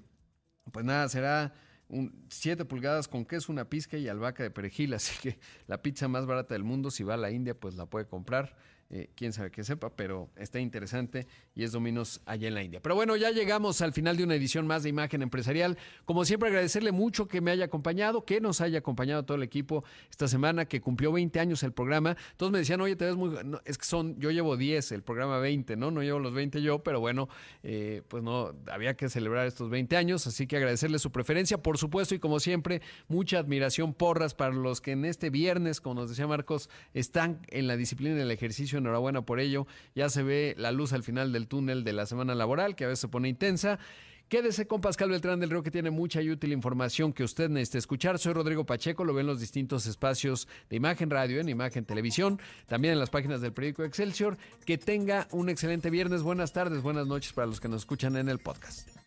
pues 0.72 0.86
nada, 0.86 1.10
será 1.10 1.54
un 1.90 2.26
7 2.30 2.66
pulgadas 2.66 3.08
con 3.08 3.26
queso, 3.26 3.52
una 3.52 3.70
pizca 3.70 3.98
y 3.98 4.08
albahaca 4.08 4.44
de 4.44 4.52
perejil. 4.52 4.94
Así 4.96 5.18
que 5.22 5.40
la 5.68 5.82
pizza 5.82 6.08
más 6.08 6.26
barata 6.26 6.54
del 6.54 6.64
mundo, 6.64 6.92
si 6.92 7.04
va 7.04 7.16
a 7.16 7.18
la 7.18 7.32
India, 7.32 7.60
pues 7.60 7.76
la 7.76 7.86
puede 7.86 8.08
comprar. 8.08 8.56
Eh, 8.90 9.10
quién 9.16 9.34
sabe 9.34 9.52
qué 9.52 9.66
sepa, 9.66 9.90
pero 9.90 10.30
está 10.38 10.62
interesante 10.62 11.28
y 11.54 11.64
es 11.64 11.74
Dominos 11.74 12.22
allá 12.26 12.48
en 12.48 12.54
la 12.54 12.64
India. 12.64 12.80
Pero 12.82 12.96
bueno, 12.96 13.18
ya 13.18 13.32
llegamos 13.32 13.82
al 13.82 13.92
final 13.92 14.16
de 14.16 14.24
una 14.24 14.36
edición 14.36 14.66
más 14.66 14.84
de 14.84 14.90
Imagen 14.90 15.22
Empresarial. 15.22 15.78
Como 16.06 16.24
siempre, 16.24 16.48
agradecerle 16.48 16.94
mucho 16.94 17.28
que 17.28 17.42
me 17.42 17.52
haya 17.52 17.66
acompañado, 17.66 18.24
que 18.24 18.40
nos 18.40 18.62
haya 18.62 18.80
acompañado 18.80 19.26
todo 19.26 19.36
el 19.36 19.44
equipo 19.44 19.84
esta 20.10 20.30
semana, 20.30 20.66
que 20.66 20.80
cumplió 20.80 21.12
20 21.12 21.38
años 21.38 21.64
el 21.64 21.74
programa. 21.74 22.16
Todos 22.38 22.54
me 22.54 22.60
decían, 22.60 22.80
oye, 22.80 22.96
te 22.96 23.04
ves 23.04 23.18
muy... 23.18 23.36
es 23.66 23.78
que 23.78 23.84
son, 23.84 24.18
yo 24.22 24.32
llevo 24.32 24.56
10, 24.56 24.94
el 24.94 25.04
programa 25.04 25.38
20, 25.40 25.76
¿no? 25.76 25.92
No 25.92 26.02
llevo 26.02 26.20
los 26.20 26.34
20 26.34 26.62
yo, 26.62 26.82
pero 26.82 27.02
bueno, 27.02 27.28
eh, 27.64 28.04
pues 28.08 28.24
no, 28.24 28.54
había 28.72 28.96
que 28.96 29.10
celebrar 29.10 29.48
estos 29.48 29.70
20 29.70 29.98
años, 29.98 30.28
así 30.28 30.48
que 30.48 30.56
agradecerle 30.56 30.98
su 30.98 31.12
preferencia, 31.12 31.58
por 31.58 31.78
supuesto, 31.78 32.16
y 32.16 32.20
como 32.20 32.40
siempre, 32.40 32.82
mucha 33.10 33.40
admiración, 33.40 33.94
porras 33.94 34.34
para 34.34 34.54
los 34.54 34.80
que 34.80 34.92
en 34.92 35.04
este 35.04 35.30
viernes, 35.30 35.82
como 35.82 35.96
nos 35.96 36.10
decía 36.10 36.26
Marcos, 36.26 36.70
están 36.94 37.42
en 37.48 37.68
la 37.68 37.76
disciplina 37.76 38.16
del 38.16 38.32
ejercicio 38.32 38.77
enhorabuena 38.78 39.22
por 39.22 39.40
ello. 39.40 39.68
Ya 39.96 40.10
se 40.10 40.24
ve 40.24 40.56
la 40.58 40.72
luz 40.72 40.94
al 40.94 41.04
final 41.04 41.32
del 41.32 41.48
túnel 41.48 41.84
de 41.84 41.94
la 41.94 42.06
semana 42.06 42.36
laboral, 42.36 42.76
que 42.76 42.86
a 42.86 42.88
veces 42.88 43.00
se 43.00 43.08
pone 43.08 43.30
intensa. 43.30 43.80
Quédese 44.30 44.68
con 44.68 44.82
Pascal 44.82 45.10
Beltrán 45.10 45.40
del 45.40 45.50
Río, 45.50 45.64
que 45.64 45.72
tiene 45.72 45.90
mucha 45.90 46.22
y 46.22 46.30
útil 46.30 46.52
información 46.52 47.14
que 47.14 47.24
usted 47.24 47.50
necesita 47.50 47.78
escuchar. 47.78 48.20
Soy 48.20 48.34
Rodrigo 48.34 48.66
Pacheco, 48.66 49.06
lo 49.06 49.14
ven 49.14 49.22
en 49.22 49.28
los 49.28 49.40
distintos 49.40 49.86
espacios 49.88 50.50
de 50.70 50.76
Imagen 50.76 51.10
Radio, 51.10 51.40
en 51.40 51.48
Imagen 51.48 51.86
Televisión, 51.86 52.38
también 52.66 52.94
en 52.94 53.00
las 53.00 53.10
páginas 53.10 53.40
del 53.40 53.54
periódico 53.54 53.86
Excelsior. 53.86 54.38
Que 54.66 54.78
tenga 54.78 55.30
un 55.32 55.48
excelente 55.48 55.90
viernes. 55.90 56.24
Buenas 56.24 56.52
tardes, 56.52 56.82
buenas 56.82 57.08
noches 57.08 57.32
para 57.32 57.48
los 57.48 57.62
que 57.62 57.70
nos 57.70 57.84
escuchan 57.84 58.18
en 58.18 58.28
el 58.28 58.40
podcast. 58.40 59.07